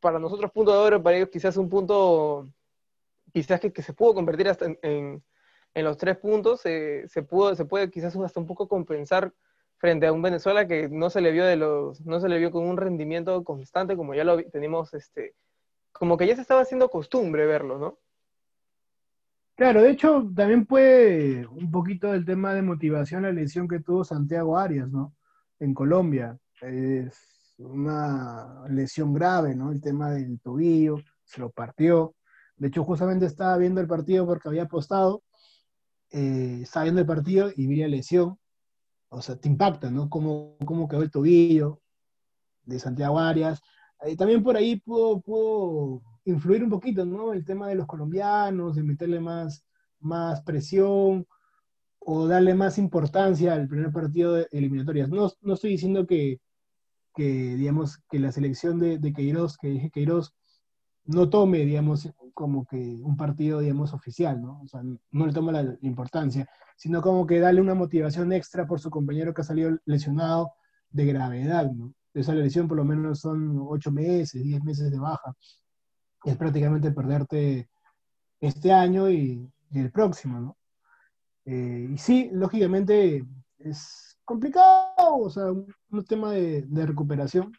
para 0.00 0.18
nosotros 0.18 0.50
punto 0.50 0.72
de 0.72 0.78
oro, 0.78 1.02
para 1.02 1.16
ellos 1.16 1.30
quizás 1.30 1.56
un 1.56 1.70
punto, 1.70 2.48
quizás 3.32 3.60
que, 3.60 3.82
se 3.82 3.92
pudo 3.94 4.14
convertir 4.14 4.48
hasta 4.48 4.66
en, 4.66 5.22
en, 5.74 5.84
los 5.84 5.96
tres 5.96 6.18
puntos, 6.18 6.60
se, 6.60 7.06
pudo, 7.28 7.54
se 7.54 7.64
puede 7.64 7.90
quizás 7.90 8.14
hasta 8.16 8.40
un 8.40 8.46
poco 8.46 8.68
compensar 8.68 9.32
frente 9.78 10.06
a 10.06 10.12
un 10.12 10.20
Venezuela 10.20 10.66
que 10.66 10.88
no 10.88 11.08
se 11.08 11.20
le 11.20 11.30
vio 11.30 11.44
de 11.44 11.56
los, 11.56 12.00
no 12.02 12.20
se 12.20 12.28
le 12.28 12.38
vio 12.38 12.50
con 12.50 12.64
un 12.64 12.76
rendimiento 12.76 13.42
constante 13.44 13.96
como 13.96 14.14
ya 14.14 14.24
lo 14.24 14.42
tenemos, 14.50 14.92
este, 14.92 15.34
como 15.92 16.16
que 16.16 16.26
ya 16.26 16.34
se 16.34 16.42
estaba 16.42 16.62
haciendo 16.62 16.90
costumbre 16.90 17.46
verlo, 17.46 17.78
¿no? 17.78 17.98
Claro, 19.54 19.82
de 19.82 19.90
hecho, 19.90 20.28
también 20.34 20.66
puede 20.66 21.46
un 21.46 21.70
poquito 21.70 22.10
del 22.10 22.24
tema 22.24 22.54
de 22.54 22.62
motivación 22.62 23.22
la 23.22 23.32
lesión 23.32 23.68
que 23.68 23.78
tuvo 23.78 24.02
Santiago 24.02 24.58
Arias, 24.58 24.88
¿no? 24.88 25.14
En 25.62 25.74
Colombia. 25.74 26.38
Es 26.60 27.54
una 27.58 28.64
lesión 28.68 29.14
grave, 29.14 29.54
¿no? 29.54 29.72
El 29.72 29.80
tema 29.80 30.10
del 30.10 30.40
tobillo, 30.40 30.96
se 31.24 31.40
lo 31.40 31.50
partió. 31.50 32.14
De 32.56 32.68
hecho, 32.68 32.84
justamente 32.84 33.26
estaba 33.26 33.56
viendo 33.56 33.80
el 33.80 33.86
partido 33.86 34.26
porque 34.26 34.48
había 34.48 34.64
apostado, 34.64 35.22
eh, 36.10 36.60
estaba 36.62 36.84
viendo 36.84 37.00
el 37.00 37.06
partido 37.06 37.50
y 37.54 37.66
vi 37.66 37.76
la 37.76 37.88
lesión 37.88 38.38
o 39.12 39.20
sea, 39.20 39.36
te 39.36 39.48
impacta, 39.48 39.90
¿no? 39.90 40.08
Cómo, 40.08 40.56
cómo 40.64 40.88
quedó 40.88 41.02
el 41.02 41.10
tobillo 41.10 41.80
de 42.64 42.78
Santiago 42.78 43.18
Arias. 43.18 43.60
Eh, 44.00 44.16
también 44.16 44.42
por 44.42 44.56
ahí 44.56 44.80
pudo, 44.80 45.20
pudo, 45.20 46.02
influir 46.24 46.64
un 46.64 46.70
poquito, 46.70 47.04
¿no? 47.04 47.32
El 47.34 47.44
tema 47.44 47.68
de 47.68 47.74
los 47.74 47.86
colombianos, 47.86 48.74
de 48.74 48.82
meterle 48.82 49.20
más, 49.20 49.66
más 50.00 50.40
presión 50.42 51.26
o 52.04 52.26
darle 52.26 52.54
más 52.54 52.78
importancia 52.78 53.54
al 53.54 53.68
primer 53.68 53.92
partido 53.92 54.34
de 54.34 54.48
eliminatorias. 54.50 55.08
No, 55.08 55.30
no 55.40 55.54
estoy 55.54 55.70
diciendo 55.70 56.06
que, 56.06 56.40
que, 57.14 57.56
digamos, 57.56 57.98
que 58.10 58.18
la 58.18 58.32
selección 58.32 58.78
de, 58.78 59.12
Queiroz, 59.12 59.56
que 59.58 59.68
dije 59.68 59.90
Queiroz, 59.90 60.34
no 61.04 61.28
tome, 61.28 61.58
digamos, 61.58 62.08
como 62.34 62.64
que 62.64 62.76
un 63.02 63.16
partido, 63.16 63.60
digamos, 63.60 63.92
oficial, 63.92 64.40
¿no? 64.40 64.60
O 64.62 64.66
sea, 64.68 64.82
no 64.82 65.26
le 65.26 65.32
toma 65.32 65.52
la, 65.52 65.76
importancia, 65.82 66.48
sino 66.76 67.02
como 67.02 67.26
que 67.26 67.40
darle 67.40 67.60
una 67.60 67.74
motivación 67.74 68.32
extra 68.32 68.66
por 68.66 68.80
su 68.80 68.90
compañero 68.90 69.34
que 69.34 69.42
ha 69.42 69.44
salido 69.44 69.78
lesionado 69.84 70.52
de 70.90 71.06
gravedad, 71.06 71.70
¿no? 71.70 71.92
Esa 72.14 72.34
lesión 72.34 72.68
por 72.68 72.76
lo 72.76 72.84
menos 72.84 73.20
son 73.20 73.58
ocho 73.68 73.90
meses, 73.90 74.42
diez 74.42 74.62
meses 74.62 74.90
de 74.90 74.98
baja. 74.98 75.34
Es 76.24 76.36
prácticamente 76.36 76.92
perderte 76.92 77.68
este 78.40 78.72
año 78.72 79.10
y, 79.10 79.50
el 79.72 79.90
próximo, 79.90 80.38
¿no? 80.38 80.56
Eh, 81.44 81.88
y 81.92 81.98
sí, 81.98 82.30
lógicamente 82.32 83.24
es 83.58 84.18
complicado, 84.24 84.92
o 84.96 85.30
sea, 85.30 85.50
un, 85.50 86.04
tema 86.06 86.32
de, 86.32 86.62
de 86.62 86.86
recuperación, 86.86 87.52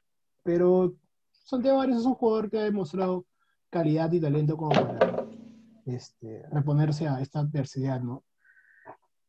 pero 0.44 0.96
Santiago 1.32 1.82
Arias 1.82 2.00
es 2.00 2.06
un 2.06 2.16
jugador 2.16 2.50
que 2.50 2.60
ha 2.60 2.64
demostrado 2.64 3.26
calidad 3.70 4.12
y 4.12 4.22
talento 4.22 4.56
como 4.56 4.72
para 4.72 5.26
este, 5.86 6.44
reponerse 6.52 7.08
a 7.08 7.20
esta 7.22 7.40
adversidad, 7.40 8.02
¿no? 8.02 8.24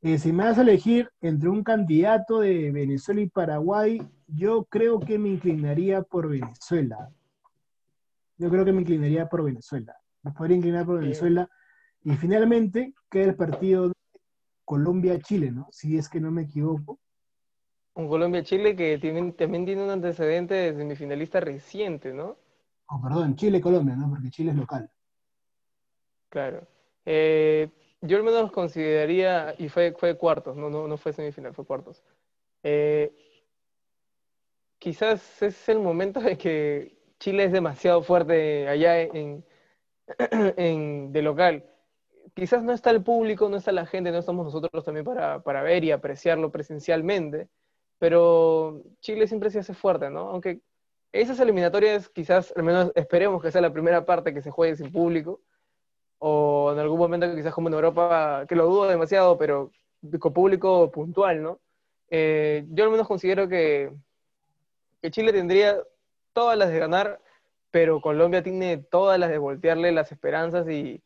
Eh, 0.03 0.19
si 0.19 0.35
me 0.35 0.45
vas 0.45 0.59
a 0.59 0.63
elegir 0.63 1.09
entre 1.23 1.49
un 1.49 1.65
candidato 1.65 2.41
de 2.41 2.71
Venezuela 2.71 3.23
y 3.23 3.29
Paraguay, 3.31 4.07
yo 4.27 4.67
creo 4.67 5.01
que 5.01 5.19
me 5.19 5.31
inclinaría 5.31 6.03
por 6.03 6.29
Venezuela. 6.29 7.11
Yo 8.37 8.51
creo 8.51 8.67
que 8.67 8.73
me 8.73 8.83
inclinaría 8.83 9.27
por 9.31 9.43
Venezuela. 9.43 9.97
Me 10.23 10.33
podría 10.33 10.59
inclinar 10.59 10.85
por 10.85 11.01
Venezuela. 11.01 11.49
Y 12.03 12.13
finalmente 12.17 12.93
queda 13.09 13.31
el 13.31 13.35
partido 13.35 13.94
Colombia-Chile, 14.65 15.51
¿no? 15.51 15.69
Si 15.71 15.97
es 15.97 16.09
que 16.09 16.21
no 16.21 16.31
me 16.31 16.43
equivoco. 16.43 16.99
Un 17.95 18.09
Colombia-Chile 18.09 18.75
que 18.75 18.99
también 18.99 19.65
tiene 19.65 19.85
un 19.85 19.91
antecedente 19.91 20.55
de 20.55 20.75
semifinalista 20.75 21.41
reciente, 21.41 22.13
¿no? 22.13 22.37
Oh, 22.89 23.01
perdón, 23.01 23.37
Chile-Colombia, 23.37 23.97
¿no? 23.97 24.11
Porque 24.11 24.31
Chile 24.31 24.51
es 24.51 24.57
local. 24.57 24.91
Claro. 26.29 26.67
Eh, 27.07 27.69
yo 28.01 28.17
al 28.17 28.23
menos 28.25 28.51
consideraría, 28.51 29.55
y 29.59 29.69
fue, 29.69 29.95
fue 29.97 30.17
cuartos, 30.17 30.57
no, 30.57 30.69
no, 30.69 30.89
no 30.89 30.97
fue 30.97 31.13
semifinal, 31.13 31.55
fue 31.55 31.65
cuartos. 31.65 32.03
Eh, 32.63 33.13
quizás 34.79 35.43
es 35.43 35.69
el 35.69 35.79
momento 35.79 36.21
de 36.21 36.37
que 36.37 36.99
Chile 37.19 37.45
es 37.45 37.53
demasiado 37.53 38.03
fuerte 38.03 38.69
allá 38.69 39.01
en, 39.01 39.45
en, 40.29 41.13
de 41.13 41.23
local. 41.23 41.65
Quizás 42.33 42.63
no 42.63 42.73
está 42.73 42.91
el 42.91 43.03
público, 43.03 43.49
no 43.49 43.57
está 43.57 43.73
la 43.73 43.87
gente, 43.87 44.11
no 44.11 44.19
estamos 44.19 44.47
nosotros 44.47 44.85
también 44.85 45.05
para, 45.05 45.43
para 45.43 45.63
ver 45.63 45.85
y 45.85 45.93
apreciarlo 45.93 46.51
presencialmente, 46.51 47.49
pero 47.99 48.83
Chile 49.01 49.27
siempre 49.27 49.51
se 49.51 49.59
hace 49.59 49.75
fuerte, 49.75 50.11
¿no? 50.11 50.31
Aunque 50.31 50.61
esas 51.13 51.39
eliminatorias 51.39 52.09
quizás, 52.09 52.53
al 52.57 52.65
menos 52.65 52.91
esperemos 52.95 53.41
que 53.41 53.53
sea 53.53 53.61
la 53.61 53.73
primera 53.73 54.05
parte 54.05 54.35
que 54.35 54.43
se 54.43 54.51
juegue 54.51 54.77
sin 54.77 54.91
público, 54.91 55.41
o 56.19 56.73
en 56.73 56.79
algún 56.79 56.99
momento 56.99 57.33
quizás 57.35 57.55
como 57.55 57.69
en 57.69 57.75
Europa, 57.75 58.47
que 58.49 58.57
lo 58.57 58.67
dudo 58.67 58.89
demasiado, 58.89 59.39
pero 59.39 59.71
con 60.19 60.33
público 60.33 60.91
puntual, 60.91 61.43
¿no? 61.43 61.61
Eh, 62.11 62.65
yo 62.71 62.85
al 62.85 62.91
menos 62.91 63.07
considero 63.07 63.49
que, 63.49 63.93
que 65.03 65.11
Chile 65.11 65.33
tendría 65.33 65.79
todas 66.33 66.59
las 66.59 66.71
de 66.71 66.79
ganar, 66.79 67.21
pero 67.71 68.01
Colombia 68.01 68.43
tiene 68.43 68.79
todas 68.79 69.19
las 69.19 69.31
de 69.31 69.39
voltearle 69.39 69.93
las 69.93 70.11
esperanzas 70.13 70.69
y 70.69 71.03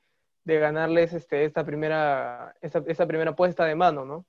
de 0.48 0.58
ganarles 0.58 1.12
este, 1.12 1.44
esta, 1.44 1.62
primera, 1.62 2.54
esta, 2.62 3.06
primera 3.06 3.36
puesta 3.36 3.66
de 3.66 3.74
mano, 3.74 4.06
¿no? 4.06 4.24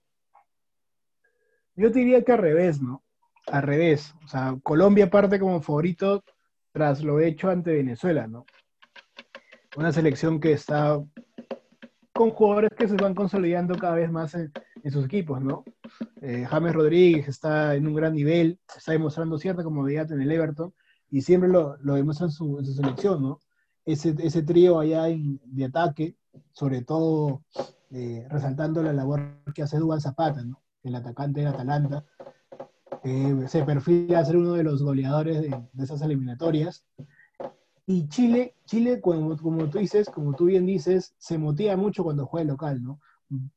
Yo 1.76 1.90
diría 1.90 2.24
que 2.26 2.34
al 2.34 2.40
revés, 2.40 2.82
¿no? 2.82 3.04
al 3.48 3.64
revés. 3.64 4.14
O 4.26 4.28
sea, 4.28 4.58
Colombia 4.62 5.10
parte 5.10 5.40
como 5.40 5.62
favorito 5.62 6.24
tras 6.74 7.02
lo 7.02 7.22
hecho 7.22 7.50
ante 7.50 7.72
Venezuela, 7.72 8.28
¿no? 8.28 8.46
Una 9.78 9.94
selección 9.94 10.42
que 10.42 10.52
está 10.52 11.02
con 12.14 12.32
jugadores 12.32 12.72
que 12.78 12.90
se 12.90 12.98
van 12.98 13.16
consolidando 13.16 13.76
cada 13.76 13.96
vez 13.96 14.12
más 14.12 14.36
en, 14.36 14.52
sus 14.92 15.06
equipos, 15.06 15.42
¿no? 15.42 15.64
Eh, 16.22 16.46
James 16.50 16.74
Rodríguez 16.74 17.30
está 17.30 17.76
en 17.76 17.88
un 17.88 17.96
gran 17.96 18.14
nivel, 18.14 18.60
está 18.76 18.92
demostrando 18.92 19.38
cierta 19.38 19.64
comodidad 19.64 20.12
en 20.12 20.22
el 20.22 20.32
Everton 20.32 20.74
y 21.10 21.22
siempre 21.22 21.50
lo, 21.50 21.78
demuestra 21.78 22.26
en 22.26 22.32
su, 22.32 22.62
selección, 22.62 23.22
¿no? 23.22 23.40
Ese, 23.92 24.16
ese 24.20 24.44
trío 24.44 24.80
allá 24.80 25.06
de 25.06 25.66
ataque, 25.66 26.16
sobre 26.54 26.84
todo 26.84 27.42
eh, 27.92 28.28
resaltando 28.30 28.84
la 28.84 28.94
labor 28.94 29.42
que 29.56 29.64
hace 29.64 29.78
Duan 29.78 30.00
Zapata. 30.00 30.46
El 30.84 30.96
atacante 30.96 31.40
del 31.40 31.50
Atalanta, 31.50 32.06
se 33.48 33.64
perfila 33.64 34.20
a 34.20 34.26
ser 34.26 34.38
uno 34.38 34.54
de 34.54 34.64
los 34.64 34.84
goleadores 34.84 35.42
de, 35.42 35.84
esas 35.84 36.02
eliminatorias. 36.04 36.86
Y 37.88 38.08
Chile, 38.10 38.54
Chile 38.66 39.02
como, 39.02 39.36
como, 39.38 39.68
tú 39.70 39.80
dices, 39.80 40.08
como 40.08 40.34
tú 40.36 40.46
bien 40.46 40.68
dices, 40.68 41.16
se 41.18 41.40
motiva 41.40 41.76
mucho 41.76 42.04
cuando 42.04 42.28
juega 42.28 42.52
local, 42.52 42.84
¿no? 42.84 43.00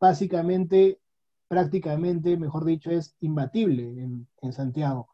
Básicamente, 0.00 0.98
prácticamente, 1.46 2.38
mejor 2.38 2.64
dicho, 2.64 2.90
es 2.90 3.14
imbatible 3.20 3.82
en, 4.02 4.26
en 4.40 4.52
Santiago. 4.54 5.08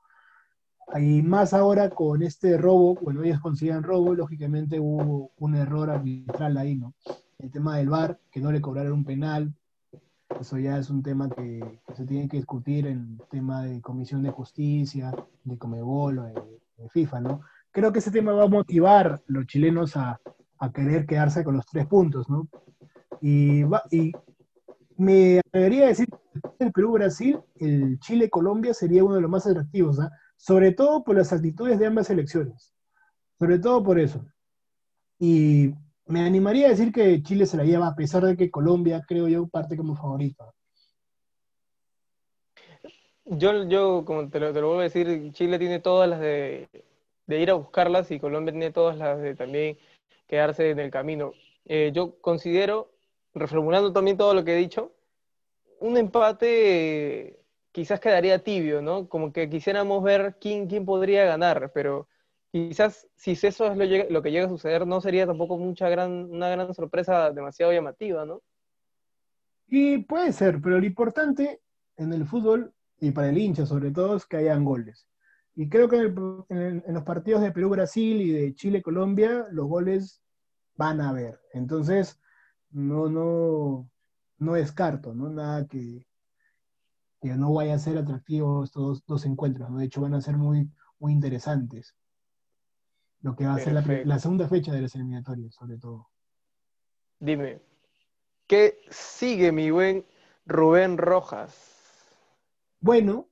Y 0.97 1.22
más 1.22 1.53
ahora 1.53 1.91
con 1.91 2.22
este 2.22 2.57
robo, 2.57 2.95
bueno, 2.95 3.22
ellos 3.22 3.41
consideran 3.41 3.82
robo, 3.82 4.14
lógicamente 4.14 4.80
hubo 4.80 5.32
un 5.36 5.55
error 5.55 5.91
arbitral 5.91 6.57
ahí, 6.57 6.76
¿no? 6.76 6.95
El 7.39 7.51
tema 7.51 7.76
del 7.76 7.91
VAR, 7.91 8.18
que 8.30 8.41
no 8.41 8.51
le 8.51 8.61
cobraron 8.61 8.93
un 8.93 9.05
penal, 9.05 9.55
eso 10.41 10.59
ya 10.59 10.78
es 10.78 10.89
un 10.89 11.03
tema 11.03 11.28
que, 11.28 11.80
se 11.95 12.07
tiene 12.07 12.28
que 12.28 12.39
discutir 12.39 12.86
en 12.86 13.20
tema 13.30 13.64
de 13.64 13.80
Comisión 13.80 14.22
de 14.22 14.30
Justicia, 14.30 15.12
de 15.45 15.59
Comebol 15.59 16.18
o 16.18 16.24
de, 16.24 16.89
FIFA, 16.91 17.20
¿no? 17.20 17.41
Creo 17.72 17.93
que 17.93 17.99
ese 17.99 18.12
tema 18.12 18.32
va 18.32 18.45
a 18.45 18.49
motivar 18.49 19.07
a 19.14 19.20
los 19.26 19.47
chilenos 19.47 19.97
a, 19.97 20.20
querer 20.72 21.07
quedarse 21.07 21.45
con 21.45 21.57
los 21.57 21.66
tres 21.66 21.86
puntos, 21.86 22.28
¿no? 22.30 22.49
Y, 23.20 23.62
y 23.91 24.12
me 24.97 25.41
atrevería 25.41 25.84
a 25.84 25.89
decir 25.89 26.09
que 26.09 26.64
el 26.64 26.72
Perú-Brasil, 26.72 27.41
el 27.57 27.99
Chile-Colombia 28.01 28.74
sería 28.74 29.05
uno 29.05 29.16
de 29.16 29.20
los 29.20 29.30
más 29.30 29.47
atractivos, 29.47 30.01
¿ah? 30.01 30.11
Sobre 30.39 30.72
todo 30.72 31.05
por 31.05 31.16
las 31.16 31.32
actitudes 31.32 31.78
de 31.78 31.86
ambas 31.86 32.07
selecciones, 32.07 32.72
sobre 33.39 33.59
todo 33.59 33.82
por 33.82 33.99
eso. 33.99 34.24
Y 35.18 35.74
me 36.07 36.20
animaría 36.20 36.68
a 36.68 36.70
decir 36.70 36.93
que 36.93 37.22
Chile 37.22 37.45
se 37.45 37.57
la 37.57 37.64
lleva, 37.64 37.89
a 37.89 37.95
pesar 37.95 38.24
de 38.24 38.36
que 38.36 38.51
Colombia, 38.51 39.05
creo 39.07 39.28
yo, 39.28 39.49
parte 39.49 39.76
como 39.76 39.97
favorita. 39.97 40.51
Yo, 43.24 43.68
yo 43.68 44.05
como 44.07 44.30
te 44.30 44.41
lo, 44.41 44.53
te 44.55 44.61
lo 44.61 44.68
vuelvo 44.68 44.80
a 44.80 44.84
decir, 44.84 45.32
Chile 45.32 45.59
tiene 45.59 45.80
todas 45.80 46.09
las 46.09 46.20
de, 46.20 46.68
ir 47.26 47.51
a 47.51 47.55
buscarlas 47.55 48.11
y 48.11 48.20
Colombia 48.20 48.53
tiene 48.53 48.70
todas 48.70 48.97
las 48.97 49.20
de 49.20 49.34
también 49.34 49.76
quedarse 50.26 50.70
en 50.70 50.78
el 50.78 50.91
camino. 50.91 51.32
eh, 51.66 51.91
yo 51.93 52.18
considero, 52.20 52.91
reformulando 53.34 53.93
también 53.93 54.16
todo 54.16 54.32
lo 54.32 54.45
que 54.45 54.55
he 54.55 54.57
dicho, 54.57 54.93
un 55.80 55.97
empate 55.97 57.38
quizás 57.79 58.01
quedaría 58.01 58.43
tibio, 58.43 58.83
¿no? 58.83 59.09
Como 59.09 59.33
que 59.33 59.49
quisiéramos 59.49 60.03
ver 60.03 60.37
quién, 60.41 60.66
quién 60.66 60.85
podría 60.85 61.24
ganar, 61.26 61.70
pero 61.72 62.09
quizás 62.51 63.07
si 63.14 63.31
eso 63.31 63.70
es 63.70 64.11
lo, 64.11 64.20
que 64.20 64.33
llega 64.33 64.47
a 64.47 64.49
suceder, 64.49 64.85
no 64.85 65.01
sería 65.01 65.29
tampoco 65.29 65.57
mucha 65.59 65.87
una 65.87 66.49
gran 66.49 66.74
sorpresa 66.74 67.31
demasiado 67.31 67.72
llamativa, 67.72 68.26
¿no? 68.26 68.43
Y 69.68 69.99
puede 69.99 70.33
ser, 70.33 70.61
pero 70.61 70.81
lo 70.81 70.87
importante 70.87 71.61
en 71.97 72.12
el 72.12 72.26
fútbol, 72.26 72.74
y 72.99 73.12
para 73.12 73.29
el 73.29 73.39
hincha 73.39 73.64
sobre 73.64 73.93
todo, 73.93 74.16
es 74.16 74.26
que 74.26 74.39
hayan 74.39 74.64
goles. 74.64 75.07
Y 75.55 75.68
creo 75.68 75.89
que 75.89 75.99
en, 76.49 76.83
los 76.89 77.05
partidos 77.05 77.43
de 77.43 77.53
Perú-Brasil 77.53 78.20
y 78.20 78.33
de 78.33 78.55
Chile-Colombia, 78.57 79.47
los 79.53 79.68
goles 79.68 80.20
van 80.74 81.01
a 81.01 81.11
haber. 81.11 81.41
Entonces, 81.53 82.20
no, 82.72 83.09
no, 83.09 83.89
no 84.39 84.55
descarto, 84.55 85.14
¿no? 85.14 85.31
Nada 85.31 85.68
que, 85.68 86.07
que 87.20 87.28
no 87.34 87.52
vaya 87.52 87.74
a 87.74 87.78
ser 87.78 87.98
atractivo 87.98 88.64
estos 88.64 89.04
dos, 89.06 89.24
encuentros, 89.26 89.70
¿no? 89.70 89.78
De 89.78 89.86
hecho, 89.86 90.00
van 90.00 90.14
a 90.14 90.20
ser 90.20 90.36
muy, 90.36 90.70
muy 90.98 91.12
interesantes. 91.12 91.94
Lo 93.20 93.34
que 93.34 93.46
va 93.46 93.54
a 93.54 93.58
ser 93.58 93.72
la, 94.06 94.18
segunda 94.18 94.46
fecha 94.46 94.72
de 94.72 94.82
las 94.82 94.94
eliminatorias, 94.94 95.54
sobre 95.54 95.76
todo. 95.78 96.08
Dime, 97.18 97.60
¿qué 98.46 98.78
sigue 98.90 99.50
mi 99.50 99.70
buen 99.70 100.06
Rubén 100.46 100.96
Rojas? 100.96 101.52
Bueno, 102.80 103.28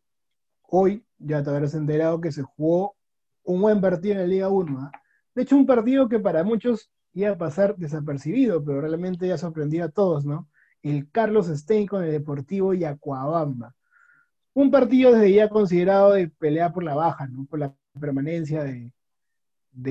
hoy 0.62 1.06
ya 1.18 1.42
te 1.44 1.50
habrás 1.50 1.74
enterado 1.74 2.20
que 2.20 2.32
se 2.32 2.42
jugó 2.42 2.96
un 3.44 3.60
buen 3.60 3.80
partido 3.80 4.14
en 4.14 4.20
la 4.20 4.26
Liga 4.26 4.48
1. 4.48 4.80
¿ah? 4.80 4.92
De 5.34 5.42
hecho, 5.42 5.56
un 5.56 5.66
partido 5.66 6.08
que 6.08 6.18
para 6.18 6.42
muchos 6.42 6.90
iba 7.12 7.30
a 7.30 7.38
pasar 7.38 7.76
desapercibido, 7.76 8.64
pero 8.64 8.80
realmente 8.80 9.28
ya 9.28 9.38
sorprendió 9.38 9.84
a 9.84 9.88
todos, 9.88 10.26
¿no? 10.26 10.48
El 10.88 11.10
Carlos 11.10 11.48
Stein 11.48 11.84
con 11.88 12.04
el 12.04 12.12
Deportivo 12.12 12.72
Yacuabamba. 12.72 13.74
Un 14.54 14.70
partido 14.70 15.12
desde 15.12 15.32
ya 15.32 15.48
considerado 15.48 16.12
de 16.12 16.28
pelea 16.28 16.72
por 16.72 16.84
la 16.84 16.94
baja, 16.94 17.26
¿no? 17.26 17.44
Por 17.46 17.58
la 17.58 17.74
permanencia 18.00 18.62
de, 18.62 18.92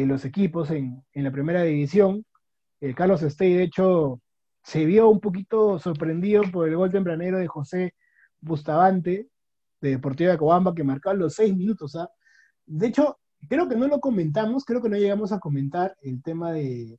los 0.05 0.23
equipos 0.23 0.71
en, 0.71 1.03
la 1.13 1.31
primera 1.31 1.63
división. 1.63 2.25
El 2.79 2.95
Carlos 2.95 3.19
Stein, 3.21 3.57
de 3.57 3.63
hecho, 3.63 4.21
se 4.63 4.85
vio 4.85 5.09
un 5.09 5.19
poquito 5.19 5.79
sorprendido 5.79 6.43
por 6.49 6.69
el 6.69 6.77
gol 6.77 6.91
tempranero 6.91 7.39
de 7.39 7.47
José 7.47 7.93
Bustamante, 8.39 9.27
de 9.81 9.89
Deportivo 9.89 10.31
Yacuabamba, 10.31 10.73
que 10.73 10.85
marcó 10.85 11.13
los 11.13 11.35
seis 11.35 11.53
minutos. 11.53 11.97
¿ah? 11.97 12.09
De 12.65 12.87
hecho, 12.87 13.19
creo 13.49 13.67
que 13.67 13.75
no 13.75 13.87
lo 13.89 13.99
comentamos, 13.99 14.63
creo 14.63 14.81
que 14.81 14.89
no 14.89 14.95
llegamos 14.95 15.33
a 15.33 15.39
comentar 15.39 15.97
el 16.01 16.23
tema 16.23 16.53
de, 16.53 16.97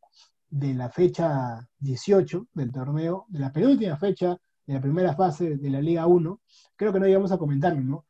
de 0.50 0.74
la 0.74 0.88
fecha 0.90 1.68
18 1.78 2.48
del 2.54 2.72
torneo, 2.72 3.26
de 3.28 3.38
la 3.40 3.52
penúltima 3.52 3.96
fecha 3.96 4.36
de 4.66 4.74
la 4.74 4.80
primera 4.80 5.14
fase 5.14 5.56
de 5.56 5.70
la 5.70 5.80
Liga 5.80 6.06
1, 6.06 6.40
creo 6.76 6.92
que 6.92 7.00
no 7.00 7.06
llegamos 7.06 7.32
a 7.32 7.38
comentarlo, 7.38 7.80
¿no? 7.80 8.06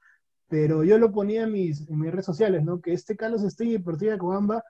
Pero 0.48 0.84
yo 0.84 0.98
lo 0.98 1.12
ponía 1.12 1.42
en 1.42 1.52
mis, 1.52 1.88
en 1.88 1.98
mis 1.98 2.10
redes 2.10 2.26
sociales, 2.26 2.64
¿no? 2.64 2.80
Que 2.80 2.92
este 2.92 3.16
Carlos 3.16 3.42
Estella 3.42 3.70
y 3.70 3.78
Deportiva 3.78 4.12
de 4.12 4.18
Cobamba, 4.18 4.62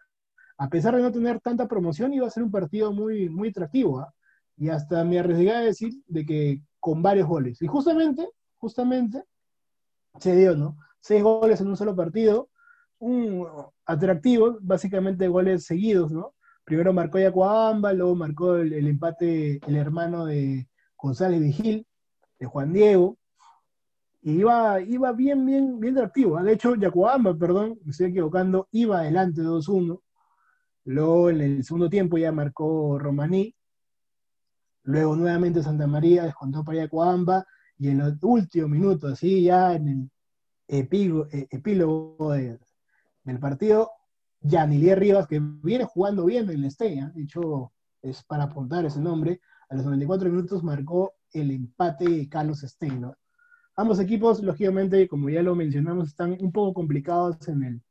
a 0.59 0.69
pesar 0.69 0.97
de 0.97 1.03
no 1.03 1.13
tener 1.13 1.41
tanta 1.41 1.69
promoción, 1.69 2.15
iba 2.15 2.27
a 2.27 2.31
ser 2.31 2.43
un 2.43 2.51
partido 2.51 2.93
muy, 2.93 3.29
muy 3.29 3.49
atractivo, 3.51 4.01
¿ah? 4.01 4.13
Y 4.57 4.71
hasta 4.71 5.05
me 5.05 5.19
arriesgué 5.19 5.53
a 5.53 5.61
decir 5.61 5.93
de 6.07 6.25
que 6.25 6.63
con 6.81 7.03
varios 7.03 7.29
goles. 7.29 7.61
Y 7.61 7.67
justamente, 7.67 8.27
justamente, 8.57 9.25
se 10.19 10.35
dio, 10.35 10.57
¿no? 10.57 10.79
Seis 11.01 11.23
goles 11.23 11.61
en 11.61 11.69
un 11.69 11.77
solo 11.77 11.95
partido, 11.95 12.49
un 12.99 13.47
atractivo, 13.85 14.57
básicamente 14.61 15.29
goles 15.29 15.67
seguidos, 15.67 16.11
¿no? 16.11 16.35
Primero 16.67 16.93
marcó 16.93 17.21
Yacuamba, 17.21 17.93
luego 17.93 18.17
marcó 18.17 18.57
el, 18.57 18.89
empate 18.89 19.61
el 19.69 19.77
hermano 19.77 20.27
de 20.27 20.69
González 20.97 21.41
Vigil, 21.41 21.87
de 22.41 22.47
Juan 22.47 22.73
Diego, 22.73 23.17
y 24.21 24.33
iba, 24.41 24.81
iba 24.81 25.13
bien, 25.13 25.47
bien, 25.47 25.79
bien 25.79 25.97
atractivo. 25.97 26.37
¿ah? 26.37 26.43
De 26.43 26.55
hecho, 26.55 26.75
Yacuamba, 26.75 27.39
perdón, 27.39 27.79
me 27.85 27.93
estoy 27.93 28.09
equivocando, 28.09 28.67
iba 28.73 28.99
adelante 28.99 29.43
2-1. 29.43 30.01
Luego 30.87 31.31
en 31.31 31.41
el 31.41 31.63
segundo 31.63 31.89
tiempo 31.89 32.19
ya 32.19 32.33
marcó 32.33 32.99
Romaní. 32.99 33.55
Luego 34.83 35.15
nuevamente 35.15 35.63
Santa 35.63 35.87
María 35.87 36.25
descontó 36.25 36.65
para 36.65 36.79
Yacuamba. 36.79 37.47
Y 37.79 37.91
en 37.91 38.01
el 38.01 38.19
último 38.23 38.67
minuto, 38.67 39.07
así 39.07 39.45
ya 39.45 39.75
en 39.75 39.89
el 39.89 40.11
eh, 40.67 41.47
epílogo 41.51 42.33
del 42.33 43.39
partido, 43.39 43.89
Yanilier 44.41 44.99
Rivas, 44.99 45.27
que 45.27 45.41
viene 45.41 45.85
jugando 45.85 46.25
bien 46.25 46.49
en 46.51 46.63
la 46.63 46.69
Estrella, 46.69 47.11
de 47.15 47.23
hecho 47.23 47.73
es 48.03 48.23
para 48.23 48.45
apuntar 48.45 48.85
ese 48.85 49.01
nombre, 49.01 49.41
a 49.69 49.75
los 49.75 49.85
94 49.85 50.29
minutos 50.31 50.63
marcó 50.63 51.15
el 51.33 51.51
empate 51.51 52.29
Carlos 52.29 52.61
Stein. 52.61 53.11
Ambos 53.75 53.99
equipos, 53.99 54.43
lógicamente, 54.43 55.09
como 55.09 55.29
ya 55.29 55.43
lo 55.43 55.55
mencionamos, 55.55 56.09
están 56.09 56.37
un 56.41 56.53
poco 56.53 56.73
complicados 56.73 57.49
en 57.49 57.65
el, 57.65 57.83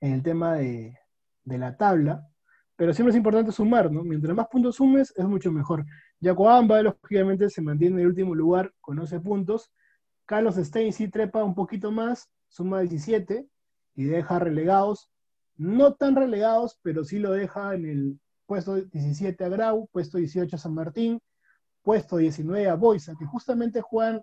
en 0.00 0.14
el 0.14 0.22
tema 0.22 0.54
de, 0.54 0.98
de, 1.44 1.58
la 1.58 1.76
tabla, 1.76 2.26
pero 2.74 2.94
siempre 2.94 3.10
es 3.10 3.16
importante 3.16 3.52
sumar, 3.52 3.92
¿no? 3.92 4.02
Mientras 4.02 4.34
más 4.34 4.48
puntos 4.48 4.76
sumes, 4.76 5.12
es 5.16 5.24
mucho 5.26 5.52
mejor. 5.52 5.84
Yacoamba, 6.20 6.82
lógicamente, 6.82 7.50
se 7.50 7.60
mantiene 7.62 7.96
en 7.96 8.00
el 8.00 8.06
último 8.08 8.34
lugar 8.34 8.72
con 8.80 8.98
11 8.98 9.20
puntos. 9.20 9.70
Carlos 10.24 10.56
Stein 10.56 10.92
sí 10.92 11.08
trepa 11.08 11.44
un 11.44 11.54
poquito 11.54 11.92
más, 11.92 12.30
suma 12.48 12.80
17 12.80 13.46
y 13.94 14.04
deja 14.04 14.38
relegados 14.38 15.10
no 15.60 15.92
tan 15.92 16.16
relegados, 16.16 16.78
pero 16.80 17.04
sí 17.04 17.18
lo 17.18 17.32
deja 17.32 17.74
en 17.74 17.84
el 17.84 18.20
puesto 18.46 18.76
17 18.76 19.44
a 19.44 19.48
Grau, 19.50 19.90
puesto 19.92 20.16
18 20.16 20.56
a 20.56 20.58
San 20.58 20.72
Martín, 20.72 21.20
puesto 21.82 22.16
19 22.16 22.66
a 22.66 22.76
Boisa, 22.76 23.14
que 23.18 23.26
justamente 23.26 23.82
juegan, 23.82 24.22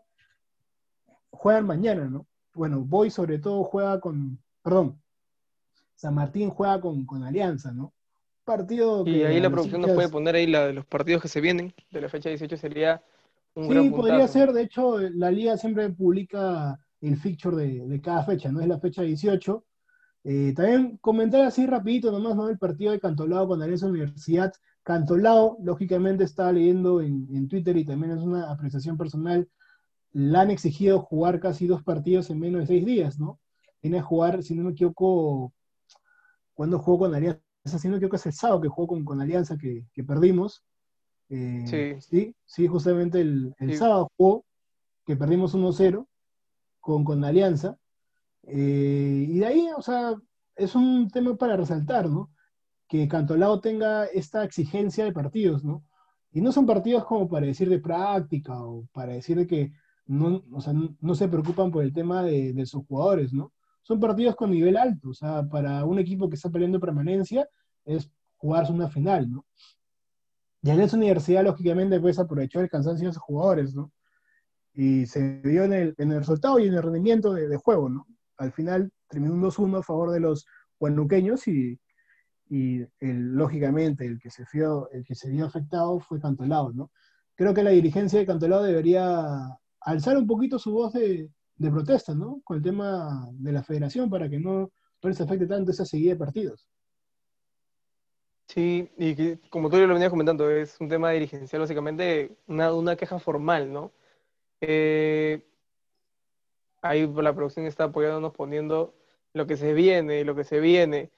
juegan 1.30 1.68
mañana, 1.68 2.06
¿no? 2.06 2.26
Bueno, 2.56 2.80
Boy 2.80 3.12
sobre 3.12 3.38
todo 3.38 3.64
juega 3.66 4.00
con, 4.00 4.40
perdón, 4.64 5.00
San 5.94 6.16
Martín 6.16 6.50
juega 6.50 6.82
con, 6.82 7.06
Alianza, 7.24 7.72
¿no? 7.72 7.94
Partido 8.44 9.06
y 9.06 9.22
ahí 9.22 9.40
la 9.40 9.52
producción 9.52 9.82
nos 9.82 9.92
puede 9.92 10.10
poner 10.10 10.34
ahí 10.34 10.48
la 10.48 10.66
de 10.66 10.74
los 10.74 10.88
partidos 10.88 11.22
que 11.22 11.28
se 11.28 11.40
vienen, 11.40 11.72
de 11.92 12.02
la 12.02 12.10
fecha 12.10 12.30
18 12.30 12.58
sería 12.58 13.04
un 13.54 13.72
sí, 13.72 13.90
podría 13.92 14.28
ser, 14.28 14.54
de 14.54 14.64
hecho, 14.64 14.98
la 15.00 15.30
liga 15.30 15.56
siempre 15.56 15.88
publica 15.92 16.80
el 17.02 17.16
fixture 17.16 17.58
de, 17.58 17.88
de 17.88 18.02
cada 18.02 18.24
fecha, 18.24 18.52
¿no? 18.52 18.60
Es 18.60 18.68
la 18.68 18.80
fecha 18.80 19.04
18, 19.04 19.64
eh, 20.24 20.54
también 20.54 20.98
comentar 20.98 21.42
así 21.42 21.66
rapidito 21.66 22.12
nomás, 22.12 22.36
¿no? 22.36 22.50
El 22.50 22.58
partido 22.58 22.92
de 22.92 23.00
Cantolao 23.00 23.48
con 23.48 23.62
Alianza 23.62 23.88
Universidad. 23.88 24.54
Cantolao, 24.84 25.58
lógicamente, 25.62 26.24
estaba 26.24 26.52
leyendo 26.52 27.02
en, 27.02 27.48
Twitter 27.48 27.78
y 27.78 27.86
también 27.86 28.14
es 28.14 28.24
una 28.24 28.52
apreciación 28.52 28.98
personal, 28.98 29.50
le 30.14 30.38
han 30.38 30.52
exigido 30.52 31.02
jugar 31.02 31.40
casi 31.40 31.68
dos 31.68 31.84
partidos 31.84 32.30
en 32.30 32.40
menos 32.40 32.62
de 32.62 32.68
seis 32.68 32.86
días, 32.86 33.20
¿no? 33.20 33.40
Tiene 33.80 34.00
a 34.00 34.04
jugar, 34.04 34.44
si 34.44 34.56
no 34.56 34.64
me 34.64 34.72
equivoco, 34.72 35.54
cuando 36.54 36.80
jugó 36.80 37.00
con 37.00 37.16
Alianza, 37.16 37.42
si 37.66 37.88
no 37.88 37.92
me 37.92 37.98
equivoco 37.98 38.16
es 38.16 38.26
el 38.26 38.34
sábado 38.34 38.62
que 38.62 38.70
jugó 38.70 39.04
con, 39.04 39.22
Alianza 39.22 39.58
que, 39.58 39.86
perdimos. 40.06 40.64
Eh, 41.30 42.00
sí. 42.00 42.34
sí. 42.46 42.68
justamente 42.68 43.22
el, 43.22 43.54
sábado 43.78 44.10
jugó, 44.18 44.46
que 45.06 45.16
perdimos 45.16 45.54
1-0 45.54 46.06
con, 46.80 47.04
con 47.04 47.24
Alianza. 47.24 47.78
Eh, 48.48 49.26
y 49.30 49.40
de 49.40 49.46
ahí, 49.46 49.68
o 49.76 49.82
sea, 49.82 50.16
es 50.56 50.74
un 50.76 51.10
tema 51.10 51.36
para 51.36 51.58
resaltar, 51.58 52.10
¿no? 52.10 52.32
Que 52.88 53.08
Cantolao 53.08 53.60
tenga 53.60 54.06
esta 54.06 54.44
exigencia 54.44 55.04
de 55.06 55.12
partidos, 55.12 55.64
¿no? 55.64 55.84
Y 56.32 56.42
no 56.42 56.52
son 56.52 56.66
partidos 56.66 57.06
como 57.06 57.28
para 57.28 57.46
decir 57.46 57.70
de 57.70 57.80
práctica 57.80 58.64
o 58.64 58.88
para 58.94 59.14
decir 59.14 59.38
de 59.38 59.48
que 59.48 59.72
no, 60.06 60.44
o 60.54 60.62
sea, 60.62 60.74
no 60.74 61.16
se 61.16 61.28
preocupan 61.28 61.72
por 61.72 61.84
el 61.84 61.94
tema 61.94 62.24
de, 62.24 62.66
sus 62.66 62.86
jugadores, 62.86 63.34
¿no? 63.34 63.54
Son 63.84 64.00
partidos 64.00 64.36
con 64.36 64.52
nivel 64.52 64.78
alto, 64.78 65.10
o 65.10 65.14
sea, 65.14 65.44
para 65.48 65.84
un 65.86 66.00
equipo 66.00 66.30
que 66.30 66.36
está 66.36 66.50
peleando 66.50 66.80
permanencia 66.80 67.48
es 67.86 68.10
jugarse 68.38 68.72
una 68.72 68.90
final, 68.90 69.30
¿no? 69.30 69.46
Y 70.62 70.70
en 70.70 70.82
esa 70.82 70.98
universidad, 70.98 71.44
lógicamente, 71.44 72.00
pues 72.00 72.20
aprovechó 72.20 72.62
el 72.62 72.70
cansancio 72.70 73.08
de 73.08 73.14
sus 73.14 73.24
jugadores, 73.24 73.76
¿no? 73.76 73.92
Y 74.74 75.06
se 75.06 75.42
vio 75.42 75.66
en 75.66 75.74
el, 75.74 75.96
resultado 75.98 76.60
y 76.60 76.68
en 76.68 76.76
el 76.76 76.84
rendimiento 76.84 77.34
de, 77.34 77.48
de 77.48 77.58
juego, 77.58 77.90
¿no? 77.90 78.06
Al 78.38 78.52
final 78.52 78.92
terminó 79.08 79.34
un 79.34 79.42
2-1 79.42 79.80
a 79.80 79.84
favor 79.84 80.12
de 80.12 80.20
los 80.20 80.46
guanuqueños 80.80 81.48
y, 81.48 81.80
y 82.50 82.86
lógicamente 83.00 84.06
el 84.06 84.20
que, 84.20 84.30
se 84.30 84.46
vio, 84.54 84.90
el 84.92 85.04
que 85.04 85.16
se 85.16 85.30
vio 85.30 85.46
afectado 85.46 86.00
fue 86.00 86.20
Cantolao, 86.20 86.72
¿no? 86.72 86.92
Creo 87.36 87.54
que 87.54 87.64
la 87.64 87.72
dirigencia 87.72 88.20
de 88.20 88.26
Cantolao 88.26 88.64
debería 88.64 89.58
alzar 89.82 90.18
un 90.18 90.28
poquito 90.28 90.58
su 90.58 90.72
voz 90.72 90.94
de, 90.94 91.30
protesta, 91.60 92.14
¿no? 92.14 92.42
Con 92.44 92.58
el 92.58 92.64
tema 92.64 93.28
de 93.34 93.52
la 93.52 93.64
federación 93.64 94.10
para 94.10 94.30
que 94.30 94.40
no, 94.40 94.72
no 95.02 95.10
les 95.10 95.22
afecte 95.22 95.48
tanto 95.48 95.72
esa 95.72 95.86
seguida 95.86 96.14
de 96.14 96.20
partidos. 96.20 96.68
Sí, 98.48 98.90
y 98.98 99.36
como 99.50 99.70
tú 99.70 99.78
lo 99.78 99.94
venías 99.94 100.10
comentando, 100.10 100.50
es 100.50 100.80
un 100.80 100.88
tema 100.88 101.12
dirigencial, 101.12 101.62
básicamente 101.62 102.38
una, 102.48 102.74
una 102.74 102.96
queja 102.96 103.20
formal, 103.20 103.72
¿no? 103.74 103.92
Eh, 104.62 105.46
ahí 106.90 107.08
la 107.08 107.34
producción 107.34 107.66
está 107.66 107.86
apoyándonos 107.86 108.34
poniendo 108.34 108.94
lo 109.34 109.46
que 109.48 109.58
se 109.58 109.74
viene, 109.74 110.24
lo 110.26 110.36
que 110.36 110.44
se 110.44 110.60
viene. 110.60 111.12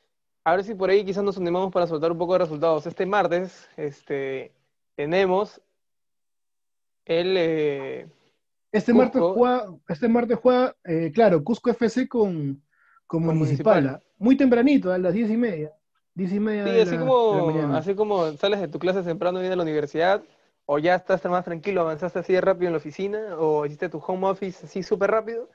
A 0.43 0.55
ver 0.55 0.63
si 0.63 0.74
por 0.76 0.89
ahí 0.89 1.03
quizás 1.05 1.24
nos 1.24 1.38
animamos 1.38 1.72
para 1.72 1.88
soltar 1.88 2.11
un 2.11 2.17
poco 2.17 2.34
de 2.34 2.39
resultados. 2.39 2.86
Este 2.88 3.05
martes, 3.05 3.70
este, 3.78 4.51
tenemos 4.95 5.61
el... 7.05 7.36
eh, 7.38 8.07
Este 8.72 8.91
Cusco. 8.93 8.97
martes 9.03 9.22
juega, 9.22 9.74
este 9.88 10.07
martes 10.07 10.38
juega 10.41 10.76
eh, 10.86 11.11
claro, 11.13 11.43
Cusco 11.43 11.70
FC 11.72 12.07
con, 12.07 12.61
con 13.07 13.26
Con 13.26 13.38
Municipal. 13.38 13.84
Municipal. 13.84 14.03
Muy 14.17 14.36
tempranito, 14.38 14.91
a 14.91 14.97
las 14.97 15.13
diez 15.13 15.30
y 15.30 15.38
media. 15.38 15.72
Diez 16.13 16.34
y 16.34 16.39
media 16.39 16.65
Sí, 16.65 16.72
de 16.72 16.82
así 16.82 16.91
la- 16.95 16.99
como, 16.99 17.51
de 17.53 17.67
la 17.67 17.78
así 17.78 17.95
como 17.95 18.32
sales 18.34 18.59
de 18.59 18.67
tu 18.67 18.80
clase 18.80 19.01
temprano 19.03 19.38
y 19.39 19.41
vienes 19.41 19.53
a 19.53 19.57
la 19.57 19.63
universidad, 19.63 20.22
o 20.65 20.78
ya 20.78 20.95
estás 20.95 21.24
más 21.26 21.45
tranquilo, 21.45 21.82
avanzaste 21.82 22.20
así 22.20 22.34
de 22.34 22.41
rápido 22.41 22.67
en 22.67 22.74
la 22.74 22.78
oficina, 22.78 23.38
o 23.38 23.65
hiciste 23.65 23.89
tu 23.89 23.99
home 24.05 24.28
office 24.28 24.65
así 24.65 24.84
súper 24.84 25.09
rápido, 25.11 25.49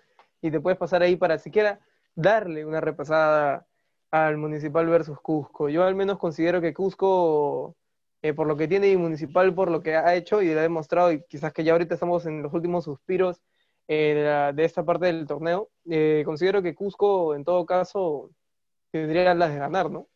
y 0.45 0.51
te 0.51 0.61
puedes 0.61 0.79
pasar 0.79 1.01
ahí 1.01 1.17
para 1.17 1.39
siquiera 1.39 1.81
darle 2.15 2.67
una 2.67 2.79
repasada 2.79 3.67
al 4.11 4.37
Municipal 4.37 4.87
versus 4.87 5.19
Cusco. 5.19 5.71
Yo 5.71 5.85
al 5.85 5.95
menos 5.95 6.19
considero 6.19 6.61
que 6.61 6.75
Cusco, 6.75 7.77
eh, 8.21 8.35
por 8.35 8.47
lo 8.47 8.55
que 8.55 8.69
tiene 8.69 8.91
y 8.91 8.97
Municipal 8.99 9.55
por 9.55 9.71
lo 9.71 9.83
que 9.83 9.97
ha 9.97 10.15
hecho 10.15 10.43
y 10.43 10.49
le 10.49 10.59
ha 10.59 10.63
demostrado, 10.63 11.13
y 11.13 11.25
quizás 11.25 11.51
que 11.55 11.65
ya 11.65 11.73
ahorita 11.73 11.95
estamos 11.95 12.27
en 12.27 12.43
los 12.43 12.53
últimos 12.53 12.85
suspiros 12.85 13.41
eh, 13.89 14.53
de 14.55 14.65
esta 14.67 14.85
parte 14.85 15.07
del 15.07 15.27
torneo, 15.27 15.71
eh, 15.89 16.23
considero 16.27 16.63
que 16.63 16.75
Cusco 16.75 17.35
en 17.35 17.43
todo 17.43 17.65
caso 17.65 18.31
tendría 18.91 19.35
las 19.35 19.51
de 19.51 19.59
ganar, 19.59 19.91
¿no? 19.91 20.09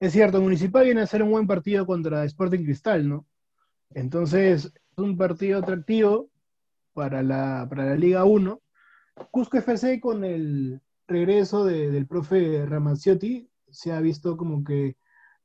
Es 0.00 0.12
cierto, 0.12 0.40
Municipal 0.40 0.86
viene 0.86 1.02
a 1.02 1.04
hacer 1.04 1.22
un 1.22 1.30
buen 1.30 1.46
partido 1.46 1.84
contra 1.84 2.24
Sporting 2.24 2.64
Cristal, 2.64 3.06
¿no? 3.06 3.26
Entonces, 3.90 4.64
es 4.64 4.98
un 4.98 5.18
partido 5.18 5.58
atractivo 5.58 6.30
para 6.94 7.22
la, 7.22 7.66
para 7.68 7.84
la 7.84 7.94
Liga 7.96 8.24
1. 8.24 8.62
Cusco 9.30 9.58
FC 9.58 10.00
con 10.00 10.24
el 10.24 10.80
regreso 11.06 11.64
de- 11.64 11.90
del 11.90 12.06
profe 12.06 12.64
Ramacciotti 12.66 13.48
se 13.70 13.92
ha 13.92 14.00
visto 14.00 14.36
como 14.36 14.64
que 14.64 14.96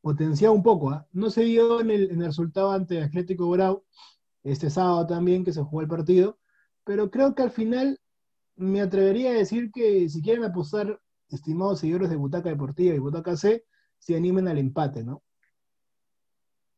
potenciado 0.02 0.54
un 0.54 0.64
poco. 0.64 0.92
¿ah? 0.92 1.08
No 1.14 1.30
se 1.30 1.44
vio 1.44 1.82
en 1.82 1.90
el, 1.90 2.10
resultado 2.20 2.72
ante 2.72 3.02
Atlético 3.02 3.50
Grau 3.50 3.84
este 4.44 4.70
sábado 4.70 5.08
también 5.08 5.44
que 5.46 5.54
se 5.54 5.62
jugó 5.64 5.82
el 5.82 5.88
partido, 5.88 6.38
pero 6.84 7.10
creo 7.10 7.34
que 7.34 7.44
al 7.44 7.52
final 7.52 8.00
me 8.56 8.82
atrevería 8.82 9.32
a 9.32 9.36
decir 9.36 9.72
que 9.72 10.10
si 10.10 10.22
quieren 10.22 10.44
apostar, 10.44 11.00
estimados 11.30 11.80
seguidores 11.80 12.10
de 12.10 12.18
Butaca 12.18 12.50
Deportiva 12.50 12.94
y 12.94 13.00
Butaca 13.00 13.38
C, 13.38 13.66
se 13.98 14.16
animen 14.16 14.48
al 14.50 14.58
empate, 14.58 15.04
¿no? 15.04 15.24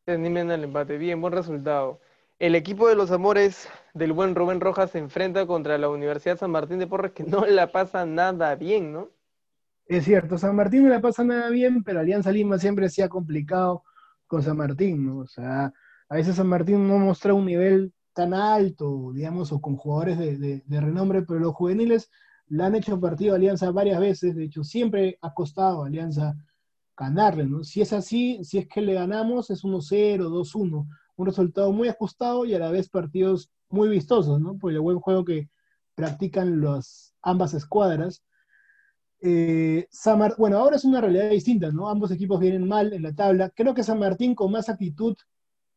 Se 0.06 0.12
animen 0.12 0.52
al 0.52 0.64
empate. 0.64 0.98
Bien, 1.00 1.20
buen 1.20 1.34
resultado. 1.34 2.00
El 2.40 2.56
equipo 2.56 2.88
de 2.88 2.96
los 2.96 3.12
amores 3.12 3.68
del 3.94 4.12
buen 4.14 4.36
Rubén 4.36 4.60
Rojas 4.62 4.92
se 4.92 5.00
enfrenta 5.00 5.46
contra 5.48 5.78
la 5.78 5.90
Universidad 5.90 6.38
San 6.38 6.52
Martín 6.52 6.80
de 6.80 6.88
Porres, 6.88 7.14
que 7.14 7.24
no 7.24 7.46
la 7.46 7.72
pasa 7.72 8.06
nada 8.06 8.56
bien, 8.56 8.92
¿no? 8.92 9.10
Es 9.88 10.06
cierto, 10.06 10.38
San 10.38 10.56
Martín 10.56 10.84
no 10.86 10.90
la 10.90 11.02
pasa 11.02 11.24
nada 11.24 11.50
bien, 11.50 11.84
pero 11.84 12.00
Alianza 12.02 12.32
Lima 12.32 12.58
siempre 12.60 12.90
se 12.90 13.04
ha 13.04 13.10
complicado 13.10 13.84
con 14.28 14.44
San 14.44 14.58
Martín, 14.58 15.06
¿no? 15.06 15.20
O 15.20 15.28
sea, 15.28 15.74
a 16.10 16.16
veces 16.16 16.36
San 16.38 16.48
Martín 16.48 16.88
no 16.88 17.00
muestra 17.00 17.34
un 17.34 17.46
nivel 17.46 17.94
tan 18.14 18.34
alto, 18.34 19.12
digamos, 19.14 19.52
o 19.52 19.62
con 19.62 19.78
jugadores 19.78 20.18
de, 20.20 20.62
de- 20.66 20.82
renombre, 20.82 21.24
pero 21.24 21.40
los 21.40 21.54
juveniles 21.56 22.12
le 22.48 22.64
han 22.64 22.76
hecho 22.76 23.00
partido 23.00 23.34
a 23.34 23.38
Alianza 23.38 23.72
varias 23.72 24.00
veces, 24.00 24.36
de 24.36 24.46
hecho, 24.46 24.64
siempre 24.64 25.18
ha 25.22 25.34
costado 25.34 25.84
a 25.84 25.88
Alianza 25.88 26.36
ganarle, 26.98 27.46
¿no? 27.46 27.64
Si 27.64 27.82
es 27.82 27.94
así, 27.94 28.44
si 28.44 28.58
es 28.60 28.68
que 28.68 28.82
le 28.82 28.94
ganamos, 28.94 29.50
es 29.50 29.64
1-0, 29.64 30.30
2-1, 30.30 30.88
un 31.18 31.26
resultado 31.26 31.72
muy 31.72 31.88
ajustado 31.88 32.46
y 32.46 32.54
a 32.54 32.60
la 32.60 32.72
vez 32.72 32.90
partidos 32.90 33.50
muy 33.70 33.90
vistosos, 33.90 34.40
¿no? 34.40 34.58
Por 34.58 34.72
el 34.72 34.80
buen 34.80 35.00
juego 35.00 35.26
que 35.26 35.50
practican 35.96 36.60
los, 36.60 37.14
ambas 37.22 37.54
escuadras. 37.54 38.24
Eh, 39.22 39.88
San 39.90 40.22
bueno, 40.38 40.58
ahora 40.58 40.76
es 40.76 40.86
una 40.86 41.02
realidad 41.02 41.30
distinta, 41.30 41.72
¿no? 41.72 41.90
Ambos 41.90 42.12
equipos 42.12 42.40
vienen 42.40 42.68
mal 42.68 42.94
en 42.94 43.04
la 43.04 43.14
tabla. 43.14 43.50
Creo 43.50 43.74
que 43.74 43.84
San 43.84 44.00
Martín 44.00 44.36
con 44.36 44.52
más 44.52 44.70
actitud 44.70 45.16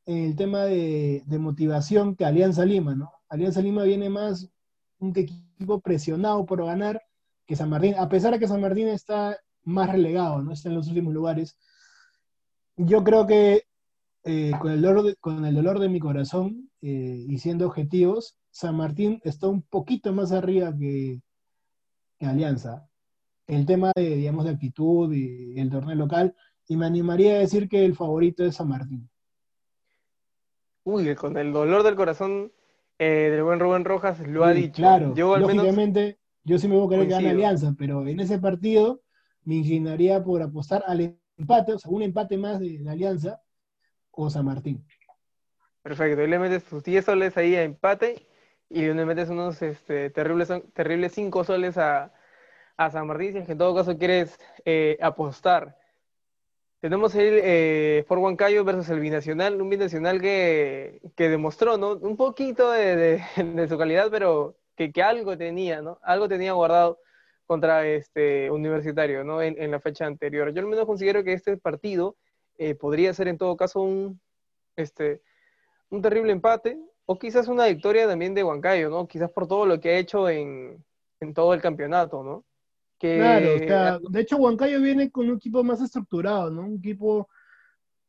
en 0.06 0.24
el 0.24 0.36
tema 0.36 0.64
de, 0.64 1.22
de 1.26 1.38
motivación 1.38 2.16
que 2.16 2.24
Alianza 2.24 2.64
Lima, 2.64 2.94
¿no? 2.94 3.12
Alianza 3.28 3.60
Lima 3.60 3.84
viene 3.84 4.08
más 4.10 4.50
un 4.98 5.12
equipo 5.16 5.80
presionado 5.80 6.44
por 6.46 6.64
ganar 6.64 7.02
que 7.46 7.56
San 7.56 7.70
Martín, 7.70 7.94
a 7.96 8.08
pesar 8.08 8.32
de 8.32 8.38
que 8.38 8.48
San 8.48 8.60
Martín 8.60 8.88
está 8.88 9.38
más 9.64 9.90
relegado, 9.90 10.42
¿no? 10.42 10.52
Está 10.52 10.68
en 10.68 10.74
los 10.74 10.88
últimos 10.88 11.14
lugares. 11.14 11.58
Yo 12.76 13.04
creo 13.04 13.26
que 13.26 13.67
eh, 14.24 14.52
con, 14.60 14.72
el 14.72 14.82
dolor 14.82 15.04
de, 15.04 15.16
con 15.16 15.44
el 15.44 15.54
dolor 15.54 15.78
de 15.78 15.88
mi 15.88 16.00
corazón 16.00 16.70
eh, 16.82 17.24
y 17.28 17.38
siendo 17.38 17.66
objetivos, 17.66 18.36
San 18.50 18.76
Martín 18.76 19.20
está 19.24 19.48
un 19.48 19.62
poquito 19.62 20.12
más 20.12 20.32
arriba 20.32 20.74
que, 20.76 21.20
que 22.18 22.26
Alianza 22.26 22.88
el 23.48 23.64
tema 23.64 23.92
de, 23.96 24.16
digamos, 24.16 24.44
de 24.44 24.50
actitud 24.50 25.12
y 25.12 25.58
el 25.58 25.70
torneo 25.70 25.96
local, 25.96 26.34
y 26.68 26.76
me 26.76 26.86
animaría 26.86 27.36
a 27.36 27.38
decir 27.38 27.68
que 27.68 27.84
el 27.84 27.94
favorito 27.96 28.44
es 28.44 28.56
San 28.56 28.68
Martín. 28.68 29.08
Uy, 30.84 31.14
con 31.14 31.36
el 31.36 31.52
dolor 31.52 31.82
del 31.82 31.96
corazón 31.96 32.52
eh, 32.98 33.30
del 33.30 33.42
buen 33.42 33.58
Rubén 33.58 33.84
Rojas 33.84 34.20
lo 34.26 34.44
ha 34.44 34.52
Sí, 34.52 34.62
dicho. 34.62 34.76
Claro, 34.82 35.14
Yo 35.14 35.34
al 35.34 35.40
menos 35.40 35.56
lógicamente, 35.64 36.18
yo 36.44 36.58
sí 36.58 36.68
me 36.68 36.76
voy 36.76 36.86
a 36.86 36.90
querer 36.90 37.06
que 37.08 37.12
gane. 37.14 37.30
Alianza, 37.30 37.74
pero 37.76 38.06
en 38.06 38.20
ese 38.20 38.38
partido 38.38 39.00
me 39.44 39.56
inclinaría 39.56 40.22
por 40.22 40.42
apostar 40.42 40.84
al 40.86 41.18
empate, 41.38 41.72
o 41.72 41.78
sea, 41.78 41.90
un 41.90 42.02
empate 42.02 42.36
más 42.36 42.60
de, 42.60 42.78
de 42.78 42.90
Alianza 42.90 43.40
o 44.20 44.28
San 44.28 44.44
Martín. 44.44 44.84
Perfecto, 45.82 46.22
y 46.22 46.26
le 46.26 46.38
metes 46.40 46.64
tus 46.64 46.82
10 46.82 47.04
soles 47.04 47.36
ahí 47.36 47.54
a 47.54 47.62
empate 47.62 48.26
y 48.68 48.82
le 48.82 49.04
metes 49.06 49.28
unos 49.30 49.62
este, 49.62 50.10
terribles, 50.10 50.52
terribles 50.74 51.12
5 51.12 51.44
soles 51.44 51.78
a, 51.78 52.12
a 52.76 52.90
San 52.90 53.06
Martín, 53.06 53.32
si 53.32 53.42
que 53.46 53.52
en 53.52 53.58
todo 53.58 53.76
caso 53.76 53.96
quieres 53.96 54.36
eh, 54.64 54.98
apostar. 55.00 55.78
Tenemos 56.80 57.14
el 57.14 57.40
eh, 57.42 58.04
Huancayo 58.08 58.64
versus 58.64 58.88
el 58.90 58.98
Binacional, 59.00 59.62
un 59.62 59.70
Binacional 59.70 60.20
que, 60.20 61.00
que 61.16 61.28
demostró, 61.28 61.78
¿no? 61.78 61.92
Un 61.94 62.16
poquito 62.16 62.72
de, 62.72 62.96
de- 62.96 63.24
de 63.44 63.68
su 63.68 63.78
calidad, 63.78 64.08
pero 64.10 64.56
que, 64.76 64.92
que 64.92 65.02
algo 65.02 65.38
tenía, 65.38 65.80
¿no? 65.80 66.00
Algo 66.02 66.28
tenía 66.28 66.52
guardado 66.52 66.98
contra 67.46 67.86
este 67.86 68.50
Universitario, 68.50 69.22
¿no? 69.24 69.40
En, 69.42 69.60
en 69.62 69.70
la 69.70 69.80
fecha 69.80 70.06
anterior. 70.06 70.52
Yo 70.52 70.60
al 70.60 70.66
menos 70.66 70.86
considero 70.86 71.22
que 71.22 71.32
este 71.32 71.56
partido 71.56 72.16
eh, 72.58 72.74
podría 72.74 73.14
ser 73.14 73.28
en 73.28 73.38
todo 73.38 73.56
caso 73.56 73.80
un, 73.80 74.20
este, 74.76 75.22
un 75.90 76.02
terrible 76.02 76.32
empate 76.32 76.78
o 77.06 77.18
quizás 77.18 77.48
una 77.48 77.66
victoria 77.66 78.06
también 78.06 78.34
de 78.34 78.44
Huancayo, 78.44 78.90
¿no? 78.90 79.08
Quizás 79.08 79.30
por 79.30 79.46
todo 79.46 79.64
lo 79.64 79.80
que 79.80 79.90
ha 79.90 79.98
hecho 79.98 80.28
en, 80.28 80.84
en 81.20 81.34
todo 81.34 81.54
el 81.54 81.62
campeonato, 81.62 82.22
¿no? 82.22 82.44
Que, 82.98 83.16
Claro, 83.16 83.54
o 83.54 83.58
sea, 83.58 83.98
de 84.10 84.20
hecho 84.20 84.36
Huancayo 84.36 84.80
viene 84.80 85.10
con 85.10 85.30
un 85.30 85.36
equipo 85.36 85.62
más 85.62 85.80
estructurado, 85.80 86.50
¿no? 86.50 86.62
Un 86.62 86.76
equipo 86.78 87.28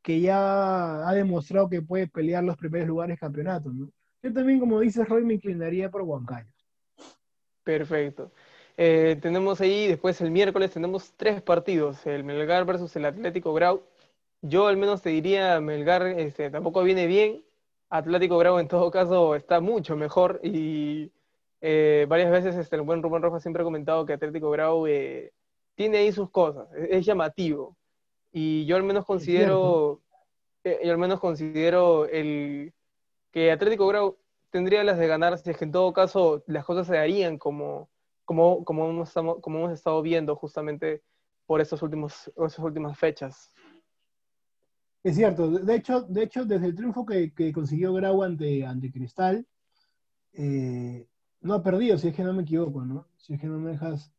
que 0.01 0.19
ya 0.19 1.07
ha 1.07 1.13
demostrado 1.13 1.69
que 1.69 1.81
puede 1.81 2.07
pelear 2.07 2.43
los 2.43 2.57
primeros 2.57 2.87
lugares 2.87 3.13
del 3.13 3.19
campeonato, 3.19 3.71
¿no? 3.71 3.89
Yo 4.21 4.33
también, 4.33 4.59
como 4.59 4.79
dices, 4.79 5.07
Roy, 5.07 5.23
me 5.23 5.35
inclinaría 5.35 5.89
por 5.89 6.01
Huancayo. 6.01 6.51
Perfecto. 7.63 8.31
Eh, 8.75 9.17
tenemos 9.21 9.61
ahí, 9.61 9.87
después 9.87 10.19
el 10.21 10.31
miércoles 10.31 10.71
tenemos 10.71 11.13
tres 11.15 11.41
partidos, 11.41 12.05
el 12.05 12.23
Melgar 12.23 12.65
versus 12.65 12.95
el 12.95 13.05
Atlético 13.05 13.53
Grau. 13.53 13.83
Yo 14.41 14.67
al 14.67 14.77
menos 14.77 15.01
te 15.01 15.09
diría, 15.09 15.59
Melgar 15.59 16.05
este, 16.07 16.49
tampoco 16.49 16.83
viene 16.83 17.07
bien, 17.07 17.43
Atlético 17.89 18.37
Grau 18.37 18.59
en 18.59 18.67
todo 18.67 18.91
caso 18.91 19.35
está 19.35 19.59
mucho 19.59 19.95
mejor 19.95 20.39
y 20.43 21.11
eh, 21.61 22.05
varias 22.07 22.31
veces 22.31 22.55
este, 22.55 22.75
el 22.77 22.83
buen 22.83 23.03
Rubén 23.03 23.21
Rojas 23.21 23.41
siempre 23.41 23.61
ha 23.61 23.65
comentado 23.65 24.05
que 24.05 24.13
Atlético 24.13 24.49
Grau 24.51 24.87
eh, 24.87 25.33
tiene 25.75 25.97
ahí 25.97 26.11
sus 26.11 26.29
cosas, 26.29 26.71
es, 26.73 26.89
es 26.91 27.05
llamativo. 27.05 27.75
Y 28.31 28.65
yo 28.65 28.75
al 28.75 28.83
menos 28.83 29.05
considero, 29.05 30.01
eh, 30.63 30.79
yo 30.83 30.91
al 30.91 30.97
menos 30.97 31.19
considero 31.19 32.05
el, 32.05 32.73
que 33.31 33.51
Atlético 33.51 33.87
Grau 33.87 34.17
tendría 34.51 34.83
las 34.83 34.97
de 34.97 35.07
ganar 35.07 35.37
si 35.37 35.49
es 35.49 35.57
que 35.57 35.65
en 35.65 35.71
todo 35.71 35.91
caso 35.93 36.43
las 36.47 36.65
cosas 36.65 36.87
se 36.87 36.93
darían 36.93 37.37
como, 37.37 37.89
como, 38.25 38.63
como, 38.63 38.89
hemos, 38.89 39.13
como 39.13 39.59
hemos 39.59 39.71
estado 39.71 40.01
viendo 40.01 40.35
justamente 40.35 41.01
por 41.45 41.61
estas 41.61 41.81
últimas 41.81 42.31
fechas. 42.97 43.51
Es 45.03 45.15
cierto, 45.15 45.49
de 45.49 45.75
hecho, 45.75 46.01
de 46.01 46.23
hecho 46.23 46.45
desde 46.45 46.65
el 46.67 46.75
triunfo 46.75 47.05
que, 47.05 47.33
que 47.33 47.53
consiguió 47.53 47.93
Grau 47.93 48.21
ante, 48.23 48.65
ante 48.65 48.91
Cristal, 48.91 49.45
eh, 50.33 51.07
no 51.41 51.53
ha 51.53 51.63
perdido, 51.63 51.97
si 51.97 52.09
es 52.09 52.15
que 52.15 52.23
no 52.23 52.33
me 52.33 52.43
equivoco, 52.43 52.83
¿no? 52.85 53.07
Si 53.17 53.33
es 53.33 53.39
que 53.39 53.47
no 53.47 53.59
me 53.59 53.71
dejas, 53.71 54.11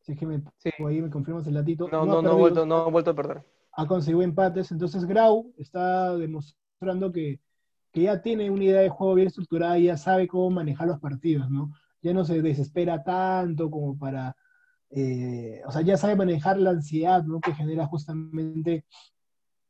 si 0.00 0.12
es 0.12 0.18
que 0.18 0.26
me, 0.26 0.42
Sí. 0.58 0.70
ahí 0.86 1.02
me 1.02 1.10
confirmas 1.10 1.46
el 1.46 1.54
latito, 1.54 1.88
No, 1.90 2.06
no, 2.06 2.22
no, 2.22 2.30
ha 2.30 2.34
vuelto, 2.34 2.64
no 2.64 2.76
ha 2.76 2.88
vuelto 2.90 3.10
a 3.10 3.14
perder. 3.14 3.42
ha 3.72 3.86
conseguido 3.86 4.22
empates, 4.22 4.70
entonces 4.70 5.04
Grau 5.04 5.52
está 5.58 6.16
demostrando 6.16 7.10
que, 7.12 7.40
que 7.92 8.02
ya 8.02 8.22
tiene 8.22 8.50
una 8.50 8.64
idea 8.64 8.80
de 8.82 8.88
juego 8.88 9.14
bien 9.14 9.28
estructurada 9.28 9.78
y 9.78 9.84
ya 9.86 9.96
sabe 9.96 10.28
cómo 10.28 10.48
manejar 10.50 10.86
los 10.86 11.00
partidos, 11.00 11.50
¿no? 11.50 11.72
Ya 12.02 12.14
no 12.14 12.24
se 12.24 12.40
desespera 12.40 13.02
tanto 13.02 13.68
como 13.68 13.98
para, 13.98 14.36
eh, 14.90 15.60
o 15.66 15.72
sea, 15.72 15.82
ya 15.82 15.96
sabe 15.96 16.14
manejar 16.16 16.56
la 16.58 16.70
ansiedad, 16.70 17.24
¿no? 17.24 17.40
Que 17.40 17.52
genera 17.52 17.86
justamente 17.86 18.84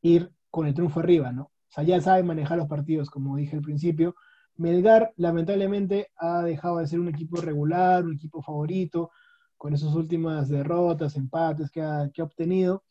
ir 0.02 0.30
con 0.50 0.66
el 0.66 0.74
triunfo 0.74 1.00
arriba, 1.00 1.32
¿no? 1.32 1.42
O 1.42 1.72
sea, 1.72 1.84
ya 1.84 2.00
sabe 2.00 2.22
manejar 2.22 2.58
los 2.58 2.68
partidos, 2.68 3.10
como 3.10 3.36
dije 3.36 3.56
al 3.56 3.62
principio. 3.62 4.16
Melgar, 4.56 5.12
lamentablemente, 5.16 6.08
ha 6.16 6.42
dejado 6.42 6.78
de 6.78 6.86
ser 6.86 7.00
un 7.00 7.08
equipo 7.08 7.40
regular, 7.40 8.04
un 8.04 8.14
equipo 8.14 8.42
favorito, 8.42 9.10
con 9.56 9.74
esas 9.74 9.94
últimas 9.94 10.48
derrotas, 10.48 11.16
empates 11.16 11.70
que 11.70 11.80
ha, 11.80 12.10
obtenido, 12.18 12.82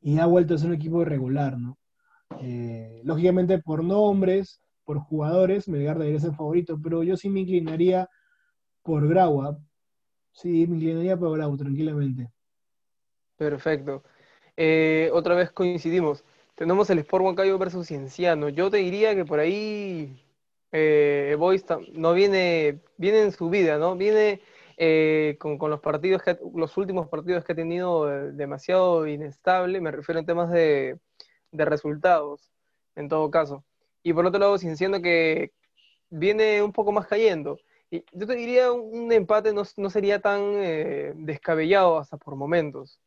y 0.00 0.18
ha 0.18 0.26
vuelto 0.26 0.54
a 0.54 0.58
ser 0.58 0.68
un 0.68 0.76
equipo 0.76 1.04
regular, 1.04 1.58
¿no? 1.58 1.78
Eh, 2.40 3.02
lógicamente 3.04 3.58
por 3.58 3.82
nombres, 3.82 4.62
por 4.84 4.98
jugadores, 4.98 5.68
Melgar 5.68 5.98
debería 5.98 6.20
ser 6.20 6.34
favorito, 6.34 6.78
pero 6.82 7.02
yo 7.02 7.16
sí 7.16 7.28
me 7.28 7.40
inclinaría 7.40 8.08
por 8.82 9.08
Grau. 9.08 9.58
Sí, 10.32 10.66
me 10.66 10.76
inclinaría 10.76 11.16
por 11.16 11.36
Grau, 11.36 11.56
tranquilamente. 11.56 12.30
Perfecto. 13.36 14.04
Eh, 14.56 15.10
otra 15.12 15.34
vez 15.34 15.50
coincidimos. 15.52 16.24
Tenemos 16.54 16.90
el 16.90 16.98
Sport 17.00 17.24
Huancayo 17.24 17.58
versus 17.58 17.86
Cienciano. 17.86 18.48
Yo 18.48 18.70
te 18.70 18.78
diría 18.78 19.14
que 19.14 19.24
por 19.24 19.40
ahí 19.40 20.22
eh, 20.72 21.36
Boys 21.38 21.64
no 21.92 22.14
viene, 22.14 22.80
viene 22.96 23.22
en 23.22 23.32
su 23.32 23.50
vida, 23.50 23.78
¿no? 23.78 23.96
Viene 23.96 24.40
eh, 24.76 25.36
con, 25.38 25.58
los 25.70 25.80
partidos 25.80 26.22
que 26.22 26.38
los 26.54 26.76
últimos 26.76 27.08
partidos 27.08 27.44
que 27.44 27.52
ha 27.52 27.56
tenido 27.56 28.10
eh, 28.12 28.32
demasiado 28.32 29.06
inestable, 29.06 29.80
me 29.80 29.90
refiero 29.90 30.18
en 30.18 30.26
temas 30.26 30.50
de, 30.50 30.98
resultados, 31.52 32.50
en 32.96 33.08
todo 33.08 33.30
caso. 33.30 33.64
Y 34.02 34.12
por 34.12 34.26
otro 34.26 34.40
lado, 34.40 34.58
Cienciano 34.58 35.00
que 35.00 35.52
viene 36.10 36.62
un 36.62 36.72
poco 36.72 36.92
más 36.92 37.06
cayendo. 37.06 37.58
Y 37.90 38.04
yo 38.12 38.26
te 38.26 38.34
diría 38.34 38.72
un 38.72 39.12
empate 39.12 39.52
no, 39.52 39.62
no 39.76 39.90
sería 39.90 40.20
tan 40.20 40.54
descabellado 41.26 41.98
hasta 41.98 42.16
por 42.16 42.36
momentos. 42.36 42.98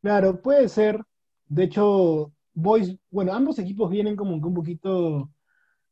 Claro, 0.00 0.40
puede 0.40 0.68
ser. 0.68 1.00
De 1.48 1.64
hecho, 1.64 2.32
Boys, 2.54 2.96
bueno, 3.10 3.32
ambos 3.32 3.58
equipos 3.58 3.90
vienen 3.90 4.16
como 4.16 4.40
que 4.40 4.46
un 4.46 4.54
poquito 4.54 5.30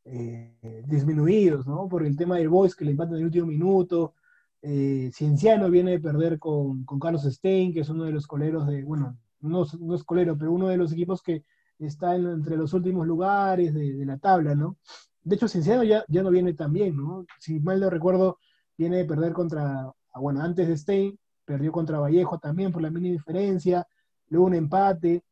eh, 0.04 0.82
disminuidos, 0.86 1.66
¿no? 1.66 1.88
Por 1.88 2.04
el 2.04 2.16
tema 2.16 2.36
del 2.36 2.48
Boys 2.48 2.74
que 2.74 2.84
le 2.84 2.92
empatan 2.92 3.14
en 3.14 3.20
el 3.20 3.26
último 3.26 3.46
minuto. 3.46 4.14
Eh, 4.62 5.10
Cienciano 5.12 5.70
viene 5.70 5.92
de 5.92 6.00
perder 6.00 6.38
con, 6.38 6.84
Carlos 7.00 7.24
Stein, 7.24 7.72
que 7.72 7.80
es 7.80 7.88
uno 7.88 8.04
de 8.04 8.12
los 8.12 8.26
coleros 8.26 8.66
de, 8.66 8.84
bueno, 8.84 9.18
no, 9.40 9.64
es 9.94 10.04
colero, 10.04 10.38
pero 10.38 10.52
uno 10.52 10.68
de 10.68 10.76
los 10.76 10.92
equipos 10.92 11.22
que 11.22 11.44
está 11.78 12.14
entre 12.14 12.56
los 12.56 12.72
últimos 12.72 13.06
lugares 13.06 13.74
de, 13.74 14.06
la 14.06 14.18
tabla, 14.18 14.54
¿no? 14.54 14.76
De 15.24 15.34
hecho, 15.36 15.48
Cienciano 15.48 15.82
ya, 15.84 16.04
ya 16.08 16.22
no 16.22 16.30
viene 16.30 16.54
tan 16.54 16.72
bien, 16.72 16.96
¿no? 16.96 17.26
Si 17.38 17.60
mal 17.60 17.80
no 17.80 17.90
recuerdo, 17.90 18.38
viene 18.78 18.98
de 18.98 19.04
perder 19.04 19.32
contra, 19.32 19.92
ah, 20.12 20.20
bueno, 20.20 20.42
antes 20.42 20.68
de 20.68 20.76
Stein, 20.76 21.18
perdió 21.44 21.72
contra 21.72 21.98
Vallejo 21.98 22.38
también 22.38 22.72
por 22.72 22.82
la 22.82 22.90
mini 22.90 23.10
diferencia 23.10 23.86
luego 24.32 24.46
un 24.46 24.54
empate. 24.54 25.22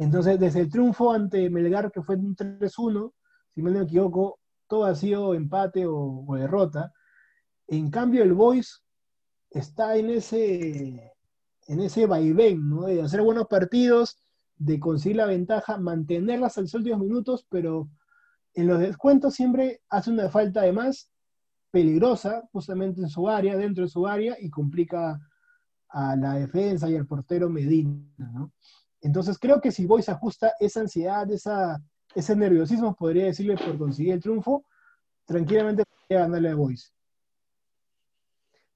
Entonces, 0.00 0.40
desde 0.40 0.60
el 0.60 0.70
triunfo 0.70 1.12
ante 1.12 1.50
Melgar, 1.50 1.92
que 1.92 2.02
fue 2.02 2.16
un 2.16 2.34
3-1, 2.34 3.12
si 3.50 3.60
me 3.60 3.78
equivoco, 3.82 4.40
todo 4.66 4.86
ha 4.86 4.94
sido 4.94 5.34
empate 5.34 5.84
o, 5.86 6.24
derrota. 6.38 6.90
En 7.66 7.90
cambio, 7.90 8.22
el 8.22 8.32
Boys 8.32 8.82
está 9.50 9.96
en 9.96 10.08
ese, 10.08 11.12
en 11.66 11.80
ese 11.80 12.06
vaivén, 12.06 12.66
¿no? 12.66 12.84
De 12.84 13.02
hacer 13.02 13.20
buenos 13.20 13.46
partidos, 13.46 14.16
de 14.56 14.80
conseguir 14.80 15.18
la 15.18 15.26
ventaja, 15.26 15.76
mantenerlas 15.76 16.52
hasta 16.52 16.62
los 16.62 16.74
últimos 16.74 17.00
minutos, 17.00 17.46
pero 17.50 17.90
en 18.54 18.68
los 18.68 18.78
descuentos 18.78 19.34
siempre 19.34 19.82
hace 19.90 20.10
una 20.10 20.30
falta 20.30 20.62
de 20.62 20.72
más 20.72 21.10
peligrosa, 21.70 22.48
justamente 22.52 23.02
en 23.02 23.10
su 23.10 23.28
área, 23.28 23.54
dentro 23.54 23.84
de 23.84 23.90
su 23.90 24.06
área, 24.06 24.34
y 24.40 24.48
complica 24.48 25.20
a 25.90 26.16
la 26.16 26.36
defensa 26.36 26.88
y 26.88 26.96
al 26.96 27.06
portero 27.06 27.50
Medina, 27.50 28.02
¿no? 28.16 28.50
Entonces 29.02 29.38
creo 29.38 29.60
que 29.60 29.72
si 29.72 29.86
Boys 29.86 30.08
ajusta 30.08 30.54
esa 30.60 30.80
ansiedad, 30.80 31.30
esa, 31.30 31.80
ese 32.14 32.36
nerviosismo, 32.36 32.94
podría 32.94 33.24
decirle, 33.24 33.56
por 33.56 33.78
conseguir 33.78 34.14
el 34.14 34.20
triunfo, 34.20 34.64
tranquilamente 35.24 35.84
podría 35.84 36.26
ganarle 36.26 36.50
a 36.50 36.54
Boys. 36.54 36.92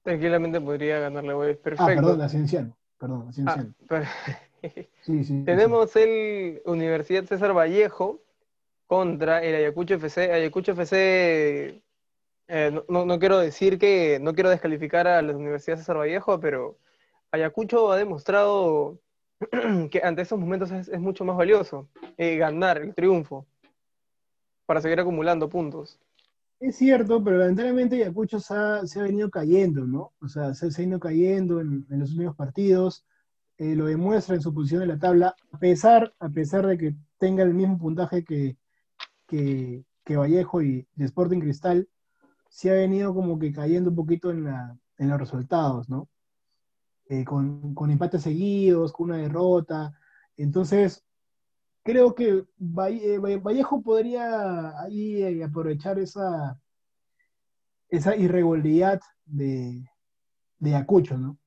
Tranquilamente 0.01 0.61
podría 0.61 0.99
ganarle 0.99 1.31
a 1.31 1.35
Boys, 1.35 1.57
perfecto. 1.57 1.83
Ah, 1.83 1.95
perdón, 1.95 2.21
a 2.21 2.29
Cienciano, 2.29 2.77
perdón, 2.97 3.31
ah, 3.47 3.65
sí, 5.01 5.23
sí, 5.23 5.43
Tenemos 5.45 5.95
el 5.95 6.61
Universidad 6.65 7.25
César 7.25 7.55
Vallejo 7.55 8.21
contra 8.87 9.43
el 9.43 9.55
Ayacucho 9.55 9.95
FC. 9.95 10.31
Ayacucho 10.31 10.71
FC, 10.71 11.83
eh, 12.47 12.83
no, 12.87 13.05
no, 13.05 13.19
quiero 13.19 13.39
decir 13.39 13.77
que, 13.77 14.19
no 14.21 14.33
quiero 14.33 14.49
descalificar 14.49 15.07
a 15.07 15.21
la 15.21 15.35
Universidad 15.35 15.77
César 15.77 15.97
Vallejo, 15.97 16.39
pero 16.39 16.77
Ayacucho 17.31 17.91
ha 17.91 17.97
demostrado 17.97 18.99
que 19.91 20.01
ante 20.03 20.21
esos 20.21 20.39
momentos 20.39 20.71
es, 20.71 20.99
mucho 20.99 21.25
más 21.25 21.35
valioso 21.35 21.89
eh, 22.17 22.37
ganar 22.37 22.77
el 22.77 22.93
triunfo 22.93 23.45
para 24.65 24.81
seguir 24.81 24.99
acumulando 24.99 25.49
puntos. 25.49 25.99
Es 26.59 26.77
cierto, 26.77 27.23
pero 27.23 27.37
lamentablemente 27.37 27.97
Ayacucho 27.97 28.39
se 28.39 28.53
ha, 28.55 29.03
venido 29.03 29.29
cayendo, 29.29 29.85
¿no? 29.85 30.13
O 30.21 30.27
sea, 30.27 30.53
se, 30.53 30.67
ha 30.67 30.85
ido 30.85 30.99
cayendo 30.99 31.59
en, 31.59 31.85
los 31.89 32.11
últimos 32.11 32.35
partidos, 32.35 33.05
eh, 33.57 33.75
lo 33.75 33.85
demuestra 33.85 34.35
en 34.35 34.41
su 34.41 34.53
posición 34.53 34.81
en 34.81 34.87
la 34.87 34.97
tabla, 34.97 35.35
a 35.51 35.59
pesar, 35.59 36.13
a 36.19 36.29
pesar 36.29 36.65
de 36.65 36.77
que 36.77 36.95
tenga 37.17 37.43
el 37.43 37.53
mismo 37.53 37.77
puntaje 37.77 38.23
que, 38.23 38.57
que, 39.27 39.83
Vallejo 40.15 40.61
y, 40.61 40.87
Sporting 40.97 41.39
Cristal, 41.39 41.89
se 42.49 42.71
ha 42.71 42.73
venido 42.73 43.13
como 43.13 43.37
que 43.37 43.51
cayendo 43.51 43.89
un 43.89 43.95
poquito 43.97 44.31
en, 44.31 44.47
en 44.97 45.09
los 45.09 45.19
resultados, 45.19 45.89
¿no? 45.89 46.07
Eh, 47.07 47.23
con, 47.23 47.75
empates 47.91 48.23
seguidos, 48.23 48.91
con 48.91 49.11
una 49.11 49.17
derrota. 49.17 49.93
Entonces, 50.37 51.05
creo 51.83 52.15
que 52.15 52.45
eh, 52.87 53.19
Vallejo 53.37 53.81
podría 53.83 54.81
ahí 54.81 55.21
eh, 55.21 55.43
aprovechar 55.43 55.99
esa, 55.99 56.59
esa 57.89 58.15
irregularidad 58.15 58.99
de, 59.25 59.87
de 60.57 60.75
Acucho, 60.75 61.15
¿no? 61.15 61.37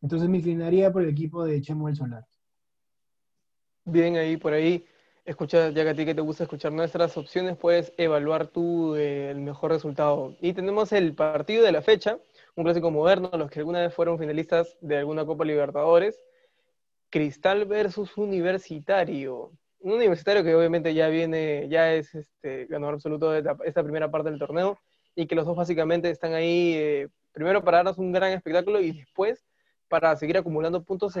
Entonces 0.00 0.28
me 0.28 0.38
inclinaría 0.38 0.92
por 0.92 1.02
el 1.02 1.08
equipo 1.08 1.44
de 1.44 1.60
Chemo 1.60 1.88
del 1.88 1.96
Solar. 1.96 2.24
Bien, 3.84 4.16
ahí 4.16 4.36
por 4.36 4.52
ahí, 4.52 4.86
escucha, 5.24 5.70
ya 5.70 5.82
que 5.82 5.90
a 5.90 5.94
ti 5.94 6.04
que 6.04 6.14
te 6.14 6.20
gusta 6.20 6.44
escuchar 6.44 6.70
nuestras 6.70 7.16
opciones, 7.16 7.56
puedes 7.56 7.92
evaluar 7.96 8.46
tú 8.46 8.94
el 8.94 9.40
mejor 9.40 9.72
resultado. 9.72 10.36
Y 10.40 10.52
tenemos 10.52 10.92
el 10.92 11.14
partido 11.16 11.64
de 11.64 11.72
la 11.72 11.82
fecha, 11.82 12.18
un 12.58 12.64
clásico 12.64 12.90
moderno, 12.90 13.30
los 13.34 13.48
que 13.48 13.60
alguna 13.60 13.82
vez 13.82 13.94
fueron 13.94 14.18
finalistas 14.18 14.76
de 14.80 14.98
alguna 14.98 15.24
Copa 15.24 15.44
Libertadores. 15.44 16.20
Cristal 17.08 17.66
versus 17.66 18.18
Universitario. 18.18 19.52
Un 19.78 19.92
universitario 19.92 20.42
que 20.42 20.56
obviamente 20.56 20.92
ya 20.92 21.06
viene, 21.06 21.68
ya 21.68 21.94
es 21.94 22.12
este, 22.16 22.66
ganador 22.66 22.94
absoluto 22.94 23.30
de 23.30 23.48
esta 23.64 23.84
primera 23.84 24.10
parte 24.10 24.30
del 24.30 24.40
torneo 24.40 24.76
y 25.14 25.28
que 25.28 25.36
los 25.36 25.46
dos 25.46 25.56
básicamente 25.56 26.10
están 26.10 26.34
ahí 26.34 26.74
eh, 26.74 27.08
primero 27.30 27.62
para 27.62 27.76
darnos 27.76 27.96
un 27.96 28.10
gran 28.10 28.32
espectáculo 28.32 28.80
y 28.80 28.90
después 28.90 29.46
para 29.86 30.16
seguir 30.16 30.36
acumulando 30.36 30.82
puntos 30.82 31.14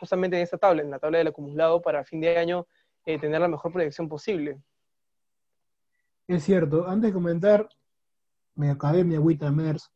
justamente 0.00 0.38
en 0.38 0.42
esta 0.42 0.56
tabla, 0.56 0.80
en 0.80 0.90
la 0.90 0.98
tabla 0.98 1.18
del 1.18 1.26
acumulado 1.26 1.82
para 1.82 2.02
fin 2.02 2.22
de 2.22 2.38
año 2.38 2.66
eh, 3.04 3.18
tener 3.18 3.42
la 3.42 3.48
mejor 3.48 3.72
proyección 3.72 4.08
posible. 4.08 4.58
Es 6.26 6.44
cierto, 6.44 6.88
antes 6.88 7.10
de 7.10 7.12
comentar, 7.12 7.68
me 8.54 8.70
acabé 8.70 9.04
mi 9.04 9.16
agüita 9.16 9.52
MERS 9.52 9.93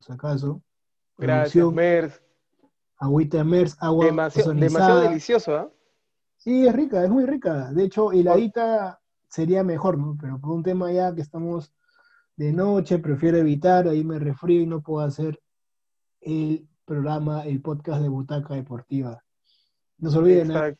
si 0.00 0.12
acaso. 0.12 0.62
Gracias, 1.16 1.72
Mers. 1.72 2.22
Agüita 2.96 3.44
Mers, 3.44 3.76
agua 3.80 4.06
demasiado, 4.06 4.54
demasiado 4.54 5.00
delicioso, 5.02 5.56
¿ah? 5.56 5.70
Sí, 6.36 6.66
es 6.66 6.74
rica, 6.74 7.04
es 7.04 7.10
muy 7.10 7.26
rica. 7.26 7.70
De 7.72 7.84
hecho, 7.84 8.12
heladita 8.12 9.00
sería 9.28 9.62
mejor, 9.62 9.98
¿no? 9.98 10.16
Pero 10.20 10.40
por 10.40 10.50
un 10.50 10.62
tema 10.62 10.90
ya 10.92 11.14
que 11.14 11.20
estamos 11.20 11.72
de 12.36 12.52
noche, 12.52 12.98
prefiero 12.98 13.38
evitar, 13.38 13.88
ahí 13.88 14.04
me 14.04 14.18
refrío 14.18 14.62
y 14.62 14.66
no 14.66 14.80
puedo 14.80 15.04
hacer 15.04 15.40
el 16.20 16.68
programa, 16.84 17.42
el 17.44 17.60
podcast 17.60 18.00
de 18.00 18.08
Butaca 18.08 18.54
Deportiva. 18.54 19.22
No 19.98 20.10
se 20.10 20.18
olviden 20.18 20.52
¿eh? 20.52 20.76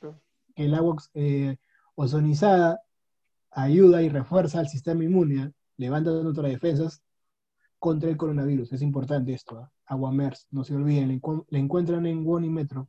que 0.55 0.65
el 0.65 0.75
agua 0.75 0.97
eh, 1.15 1.57
ozonizada 1.97 2.81
ayuda 3.51 4.03
y 4.03 4.09
refuerza 4.09 4.61
el 4.61 4.69
sistema 4.69 5.05
inmune, 5.05 5.43
¿eh? 5.43 5.53
levanta 5.77 6.11
nuestras 6.11 6.51
defensas 6.51 7.03
contra 7.79 8.09
el 8.11 8.17
coronavirus. 8.17 8.73
Es 8.73 8.83
importante 8.83 9.33
esto. 9.33 9.61
¿eh? 9.61 9.65
Aguamers, 9.87 10.47
no 10.51 10.65
se 10.65 10.75
olviden, 10.75 11.21
le, 11.49 11.59
encuentran 11.59 12.07
en 12.07 12.25
One 12.27 12.49
Metro. 12.51 12.89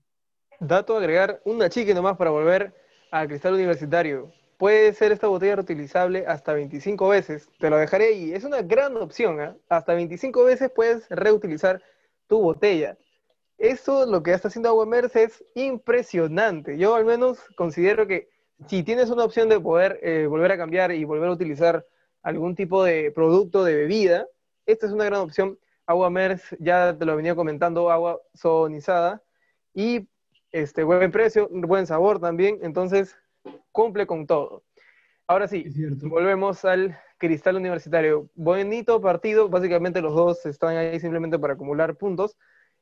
Dato 0.59 0.97
agregar, 0.97 1.41
una 1.45 1.69
chique 1.69 1.93
nomás 1.93 2.17
para 2.17 2.31
volver 2.31 2.73
al 3.11 3.27
cristal 3.27 3.53
universitario. 3.53 4.31
Puede 4.57 4.93
ser 4.93 5.13
esta 5.13 5.27
botella 5.27 5.55
reutilizable 5.55 6.25
hasta 6.27 6.53
25 6.53 7.07
veces. 7.07 7.47
Te 7.59 7.69
lo 7.69 7.77
dejaré 7.77 8.07
ahí. 8.07 8.33
Es 8.33 8.43
una 8.43 8.61
gran 8.61 8.97
opción. 8.97 9.41
¿eh? 9.41 9.55
Hasta 9.69 9.93
25 9.93 10.43
veces 10.43 10.69
puedes 10.75 11.07
reutilizar 11.09 11.81
tu 12.27 12.41
botella. 12.41 12.97
Eso, 13.57 14.05
lo 14.05 14.21
que 14.23 14.33
está 14.33 14.49
haciendo 14.49 14.69
Aguamers 14.69 15.15
es 15.15 15.43
impresionante. 15.55 16.77
Yo 16.77 16.95
al 16.95 17.05
menos 17.05 17.39
considero 17.55 18.07
que 18.07 18.29
si 18.67 18.83
tienes 18.83 19.09
una 19.09 19.23
opción 19.23 19.49
de 19.49 19.59
poder 19.59 19.99
eh, 20.01 20.27
volver 20.27 20.51
a 20.51 20.57
cambiar 20.57 20.91
y 20.91 21.03
volver 21.05 21.29
a 21.29 21.33
utilizar 21.33 21.85
algún 22.21 22.55
tipo 22.55 22.83
de 22.83 23.11
producto 23.11 23.63
de 23.63 23.75
bebida, 23.75 24.27
esta 24.71 24.85
es 24.85 24.91
una 24.91 25.05
gran 25.05 25.21
opción. 25.21 25.57
Agua 25.85 26.09
MERS, 26.11 26.55
ya 26.59 26.95
te 26.97 27.05
lo 27.05 27.15
venía 27.15 27.33
comentando, 27.33 27.89
agua 27.89 28.21
sonizada 28.35 29.23
y 29.73 30.07
este, 30.51 30.83
buen 30.83 31.11
precio, 31.11 31.49
buen 31.51 31.87
sabor 31.87 32.19
también, 32.19 32.59
entonces 32.61 33.17
cumple 33.71 34.05
con 34.05 34.27
todo. 34.27 34.63
Ahora 35.27 35.47
sí, 35.47 35.65
volvemos 36.01 36.65
al 36.65 36.95
Cristal 37.17 37.55
Universitario. 37.55 38.29
Bonito 38.35 39.01
partido, 39.01 39.49
básicamente 39.49 40.01
los 40.01 40.13
dos 40.13 40.45
están 40.45 40.77
ahí 40.77 40.99
simplemente 40.99 41.39
para 41.39 41.53
acumular 41.53 41.95
puntos 41.95 42.37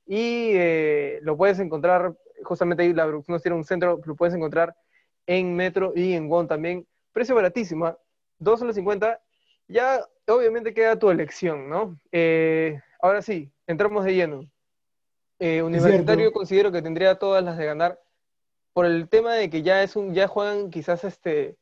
y 0.06 0.52
eh, 0.54 1.20
lo 1.22 1.38
puedes 1.38 1.60
encontrar, 1.60 2.16
justamente 2.44 2.84
ahí 2.84 2.94
la 2.94 3.06
producción 3.06 3.40
tiene 3.40 3.58
un 3.58 3.64
centro, 3.64 4.02
lo 4.04 4.16
puedes 4.16 4.36
encontrar 4.36 4.76
en 5.26 5.56
Metro 5.56 5.94
y 5.96 6.14
en 6.14 6.28
Gon 6.28 6.48
también. 6.48 6.86
Precio 7.14 7.36
baratísimo, 7.36 7.86
¿ah? 7.86 7.98
2,50. 8.40 9.20
Ya 9.68 10.06
obviamente 10.28 10.74
queda 10.74 10.98
tu 10.98 11.10
elección, 11.10 11.70
¿no? 11.70 12.00
Eh, 12.12 12.80
ahora 13.02 13.22
sí, 13.22 13.52
entramos 13.66 14.06
de 14.06 14.16
lleno. 14.16 14.50
Eh, 15.40 15.62
universitario 15.62 16.32
considero 16.32 16.72
que 16.72 16.82
tendría 16.82 17.16
todas 17.16 17.44
las 17.44 17.58
de 17.58 17.66
ganar 17.66 18.02
por 18.74 18.86
el 18.86 19.08
tema 19.08 19.34
de 19.34 19.50
que 19.50 19.62
ya 19.62 19.84
es 19.84 19.96
un, 19.96 20.14
ya 20.14 20.28
juegan 20.28 20.70
quizás 20.72 21.04
este 21.04 21.58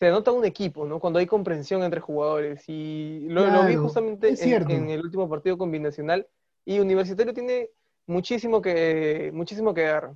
te 0.00 0.10
nota 0.10 0.32
un 0.32 0.46
equipo, 0.46 0.86
¿no? 0.86 0.98
Cuando 0.98 1.18
hay 1.18 1.26
comprensión 1.26 1.82
entre 1.82 2.00
jugadores. 2.00 2.64
Y 2.68 3.26
lo, 3.28 3.66
vi 3.66 3.76
justamente 3.76 4.34
en, 4.42 4.88
el 4.88 5.02
último 5.02 5.28
partido 5.28 5.58
combinacional. 5.58 6.26
Y 6.64 6.78
Universitario 6.78 7.34
tiene 7.34 7.68
muchísimo 8.06 8.62
que, 8.62 9.30
muchísimo 9.34 9.74
que 9.74 9.82
dar. 9.82 10.14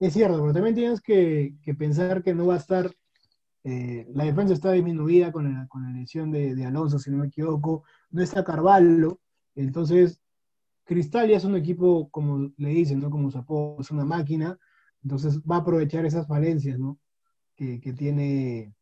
Es 0.00 0.12
cierto, 0.12 0.40
pero 0.40 0.52
también 0.52 0.74
tienes 0.74 1.00
que, 1.00 1.54
pensar 1.78 2.24
que 2.24 2.34
no 2.34 2.48
va 2.48 2.54
a 2.54 2.58
estar. 2.58 2.90
Eh, 3.64 4.06
la 4.12 4.24
defensa 4.24 4.52
está 4.52 4.72
disminuida 4.72 5.32
con, 5.32 5.52
la, 5.52 5.66
con 5.68 5.82
la 5.82 5.90
lesión 5.98 6.30
de, 6.30 6.64
Alonso, 6.66 6.98
si 6.98 7.10
no 7.10 7.18
me 7.18 7.28
equivoco. 7.28 7.84
No 8.10 8.22
está 8.22 8.44
Carvalho. 8.44 9.20
Entonces, 9.54 10.20
Cristal 10.84 11.28
ya 11.28 11.38
es 11.38 11.44
un 11.44 11.56
equipo, 11.56 12.10
como 12.10 12.52
le 12.56 12.68
dicen, 12.68 13.00
¿no? 13.00 13.10
Como 13.10 13.30
su 13.30 13.76
es 13.80 13.90
una 13.90 14.04
máquina. 14.04 14.58
Entonces 15.02 15.40
va 15.40 15.56
a 15.56 15.58
aprovechar 15.60 16.04
esas 16.04 16.26
falencias, 16.26 16.78
¿no? 16.78 16.98
Que, 17.56 17.78
tiene, 17.96 18.74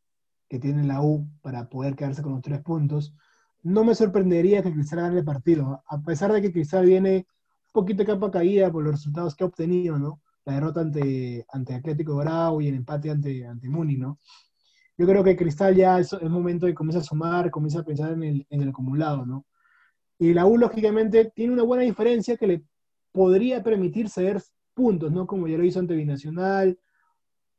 que 0.49 0.59
tiene 0.59 0.85
la 0.85 1.03
U 1.03 1.29
para 1.43 1.69
poder 1.69 1.95
quedarse 1.95 2.23
con 2.23 2.33
los 2.33 2.43
tres 2.43 2.61
puntos. 2.63 3.15
No 3.63 3.85
me 3.85 3.95
sorprendería 3.95 4.63
que 4.63 4.73
Cristal 4.73 5.01
gane 5.01 5.19
el 5.19 5.25
partido, 5.25 5.83
a 5.87 6.03
pesar 6.03 6.33
de 6.33 6.43
que 6.43 6.53
Cristal 6.53 6.87
viene 6.87 7.27
un 7.67 7.73
poquito 7.73 7.99
de 7.99 8.07
capa 8.07 8.31
caída 8.31 8.73
por 8.73 8.83
los 8.83 8.95
resultados 8.95 9.37
que 9.37 9.45
ha 9.45 9.47
obtenido, 9.47 9.99
¿no? 9.99 10.21
La 10.45 10.55
derrota 10.55 10.81
ante, 10.81 11.47
ante 11.53 11.75
Atlético 11.75 12.17
Bravo 12.17 12.61
y 12.61 12.69
el 12.69 12.75
empate 12.75 13.11
ante, 13.11 13.47
ante 13.47 13.69
Muni, 13.69 13.97
¿no? 13.97 14.19
Yo 15.03 15.09
creo 15.09 15.25
que 15.25 15.35
Cristal 15.35 15.75
ya 15.75 15.99
es, 15.99 16.13
el 16.13 16.31
momento 16.31 16.67
de 16.67 16.75
comienza 16.77 17.01
a 17.01 17.03
sumar, 17.03 17.51
comienza 17.51 17.81
a 17.81 17.83
pensar 17.83 18.13
en 18.13 18.23
el, 18.23 18.47
en 18.49 18.63
el 18.63 18.69
acumulado, 18.69 19.27
¿no? 19.27 19.45
Y 20.17 20.33
la 20.33 20.47
U, 20.47 20.57
lógicamente, 20.57 21.33
tiene 21.35 21.55
una 21.55 21.65
buena 21.65 21.83
diferencia 21.83 22.37
que 22.37 22.47
le 22.47 22.63
podría 23.11 23.65
permitir 23.65 24.09
ceder 24.09 24.41
puntos, 24.75 25.11
¿no? 25.11 25.27
Como 25.27 25.49
ya 25.49 25.59
lo 25.59 25.65
hizo 25.65 25.81
ante 25.81 25.97
Binacional, 25.97 26.79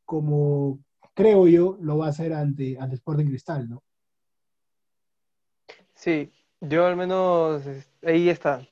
como 0.06 0.80
creo 1.14 1.46
yo 1.50 1.78
lo 1.82 1.98
va 1.98 2.06
a 2.06 2.10
hacer 2.12 2.32
ante, 2.32 2.78
ante 2.80 2.96
Sporting 2.96 3.26
Cristal, 3.26 3.68
¿no? 3.68 3.84
Sí, 5.96 6.32
yo 6.62 6.86
al 6.86 6.96
menos, 6.96 7.62
ahí 8.04 8.30
está. 8.30 8.66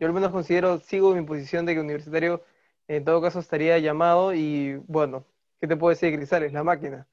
Yo 0.00 0.08
al 0.08 0.12
menos 0.12 0.32
considero, 0.32 0.80
sigo 0.80 1.14
mi 1.14 1.22
posición 1.22 1.66
de 1.66 1.74
que 1.74 1.80
Universitario 1.80 2.42
en 2.88 3.04
todo 3.04 3.22
caso 3.22 3.38
estaría 3.38 3.78
llamado 3.78 4.34
y 4.34 4.74
bueno, 4.88 5.24
¿qué 5.60 5.68
te 5.68 5.76
puedo 5.76 5.90
decir, 5.90 6.12
Cristal? 6.16 6.42
Es 6.42 6.52
la 6.52 6.64
máquina. 6.64 7.06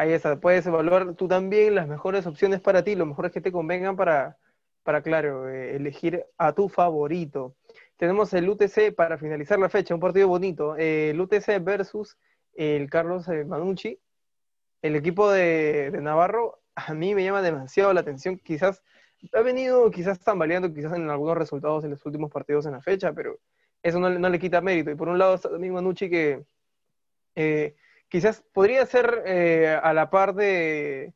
Ahí 0.00 0.14
está, 0.14 0.40
puedes 0.40 0.64
evaluar 0.64 1.12
tú 1.12 1.28
también 1.28 1.74
las 1.74 1.86
mejores 1.86 2.26
opciones 2.26 2.62
para 2.62 2.82
ti, 2.82 2.94
lo 2.94 3.04
mejores 3.04 3.32
que 3.32 3.42
te 3.42 3.52
convengan 3.52 3.96
para, 3.96 4.38
para, 4.82 5.02
claro, 5.02 5.46
eh, 5.46 5.76
elegir 5.76 6.24
a 6.38 6.54
tu 6.54 6.70
favorito. 6.70 7.54
Tenemos 7.98 8.32
el 8.32 8.48
UTC 8.48 8.94
para 8.96 9.18
finalizar 9.18 9.58
la 9.58 9.68
fecha, 9.68 9.92
un 9.94 10.00
partido 10.00 10.26
bonito. 10.26 10.74
Eh, 10.78 11.10
el 11.10 11.20
UTC 11.20 11.62
versus 11.62 12.16
el 12.54 12.88
Carlos 12.88 13.28
eh, 13.28 13.44
Manucci. 13.44 14.00
El 14.80 14.96
equipo 14.96 15.30
de, 15.30 15.90
Navarro 16.00 16.62
a 16.76 16.94
mí 16.94 17.14
me 17.14 17.22
llama 17.22 17.42
demasiado 17.42 17.92
la 17.92 18.00
atención. 18.00 18.38
Quizás 18.38 18.82
ha 19.34 19.42
venido 19.42 19.90
quizás 19.90 20.18
tambaleando 20.18 20.72
quizás 20.72 20.94
en 20.94 21.10
algunos 21.10 21.36
resultados 21.36 21.84
en 21.84 21.90
los 21.90 22.06
últimos 22.06 22.30
partidos 22.30 22.64
en 22.64 22.72
la 22.72 22.80
fecha, 22.80 23.12
pero 23.12 23.38
eso 23.82 24.00
no, 24.00 24.08
le 24.08 24.38
quita 24.38 24.62
mérito. 24.62 24.90
Y 24.90 24.94
por 24.94 25.10
un 25.10 25.18
lado 25.18 25.34
está 25.34 25.50
también 25.50 25.74
Manucci 25.74 26.08
que 26.08 26.42
quizás 28.10 28.44
podría 28.52 28.84
ser 28.86 29.24
a 29.82 29.92
la 29.94 30.10
par 30.10 30.34
de, 30.34 31.14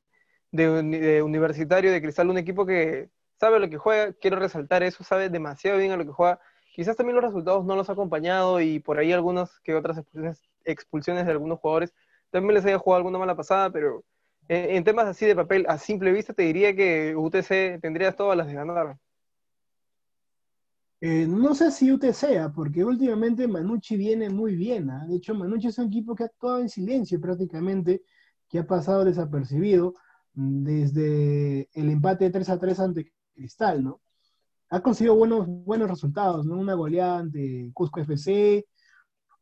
de, 0.53 1.23
Universitario 1.23 1.93
de 1.93 2.01
Cristal 2.01 2.31
un 2.31 2.39
equipo 2.39 2.65
que 2.65 3.11
sabe 3.39 3.61
lo 3.61 3.69
que 3.69 3.77
juega, 3.77 4.13
quiero 4.15 4.39
resaltar 4.39 4.83
eso, 4.83 5.05
sabe 5.05 5.29
demasiado 5.29 5.79
bien 5.79 5.93
a 5.93 5.97
lo 5.97 6.05
que 6.05 6.13
juega. 6.13 6.41
Quizás 6.75 6.97
también 6.97 7.17
los 7.17 7.25
resultados 7.25 7.65
no 7.65 7.77
los 7.77 7.89
ha 7.89 7.93
acompañado 7.93 8.61
y 8.61 8.81
por 8.81 8.99
ahí 8.99 9.13
algunas 9.13 9.61
que 9.61 9.75
otras 9.75 9.99
expulsiones, 9.99 10.43
expulsiones 10.65 11.27
de 11.27 11.33
algunos 11.33 11.59
jugadores 11.61 11.93
también 12.31 12.55
les 12.55 12.65
haya 12.65 12.79
jugado 12.79 12.99
alguna 12.99 13.19
mala 13.19 13.37
pasada, 13.37 13.71
pero 13.71 14.05
en, 14.49 14.83
temas 14.85 15.07
así 15.07 15.25
de 15.25 15.37
papel, 15.37 15.67
a 15.69 15.79
simple 15.79 16.13
vista, 16.13 16.35
te 16.35 16.43
diría 16.43 16.75
que 16.75 17.15
UTC 17.17 17.81
tendría 17.81 18.13
todas 18.13 18.37
las 18.37 18.49
de 18.49 18.55
ganar. 18.55 18.99
Eh, 21.01 21.27
no 21.27 21.55
sé 21.55 21.71
si 21.71 21.93
UTC, 21.93 22.39
¿ah? 22.41 22.53
porque 22.55 22.85
últimamente 22.85 23.47
Manucci 23.47 23.97
viene 23.97 24.31
muy 24.31 24.57
bien. 24.57 24.91
¿ah? 24.91 25.07
De 25.07 25.17
hecho, 25.17 25.35
Manucci 25.35 25.69
es 25.69 25.79
un 25.79 25.87
equipo 25.87 26.15
que 26.15 26.23
ha 26.23 26.27
actuado 26.27 26.61
en 26.61 26.69
silencio 26.69 27.21
prácticamente, 27.21 28.03
que 28.49 28.61
ha 28.61 28.67
pasado 28.67 29.05
desapercibido 29.05 29.95
mm, 30.35 30.65
desde 30.65 31.69
el 31.75 31.91
empate 31.91 32.25
de 32.25 32.31
3 32.31 32.49
a 32.51 32.59
3 32.59 32.81
ante 32.81 33.13
Cristal, 33.35 33.83
¿no? 33.85 34.01
Ha 34.71 34.81
conseguido 34.81 35.17
buenos, 35.17 35.47
buenos 35.47 35.91
resultados, 35.91 36.47
¿no? 36.47 36.57
Una 36.57 36.75
goleada 36.75 37.19
ante 37.19 37.71
Cusco 37.75 38.01
FC, 38.01 38.65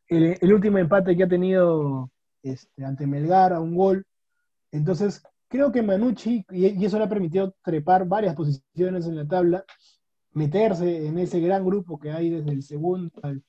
el, 0.09 0.53
último 0.53 0.79
empate 0.79 1.17
que 1.17 1.25
ha 1.25 1.29
tenido 1.29 2.11
este, 2.43 2.85
ante 2.85 3.07
Melgar 3.07 3.53
a 3.53 3.61
un 3.61 3.75
gol. 3.75 4.07
Entonces, 4.71 5.23
creo 5.49 5.71
que 5.73 5.83
Manucci, 5.83 6.45
y, 6.51 6.85
eso 6.85 6.99
le 6.99 7.05
ha 7.05 7.09
permitido 7.09 7.55
trepar 7.63 8.07
varias 8.07 8.35
posiciones 8.35 9.07
en 9.07 9.17
la 9.17 9.27
tabla, 9.27 9.65
meterse 10.35 11.07
en 11.07 11.19
ese 11.19 11.41
gran 11.41 11.65
grupo 11.65 11.99
que 11.99 12.11
hay 12.11 12.31
desde 12.31 12.51
el 12.53 12.63
segundo 12.63 13.11
al, 13.23 13.43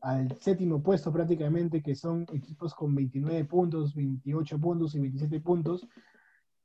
al, 0.00 0.36
séptimo 0.40 0.82
puesto 0.82 1.12
prácticamente, 1.12 1.82
que 1.82 1.94
son 1.94 2.26
equipos 2.32 2.74
con 2.74 2.94
29 2.94 3.44
puntos, 3.44 3.94
28 3.94 4.58
puntos 4.58 4.94
y 4.94 5.00
27 5.00 5.40
puntos, 5.40 5.86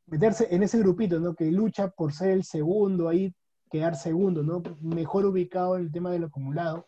meterse 0.08 0.48
en 0.54 0.64
ese 0.64 0.80
grupito, 0.80 1.20
¿no? 1.20 1.34
Que 1.34 1.52
lucha 1.52 1.90
por 1.90 2.14
ser 2.14 2.30
el 2.30 2.44
segundo 2.44 3.10
ahí, 3.10 3.34
quedar 3.70 3.96
segundo, 3.96 4.44
¿no? 4.44 4.62
Mejor 4.82 5.26
ubicado 5.26 5.78
en 5.78 5.84
el 5.84 5.92
tema 5.92 6.12
del 6.12 6.26
acumulado. 6.26 6.88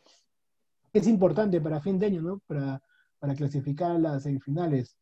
Es 0.93 1.07
importante 1.07 1.59
para 1.59 1.81
fin 1.81 1.99
de 1.99 2.05
año, 2.05 2.21
¿no? 2.21 2.41
Para, 2.47 2.81
para 3.19 3.33
clasificar 3.35 3.91
a 3.91 3.99
las 3.99 4.23
semifinales. 4.23 4.97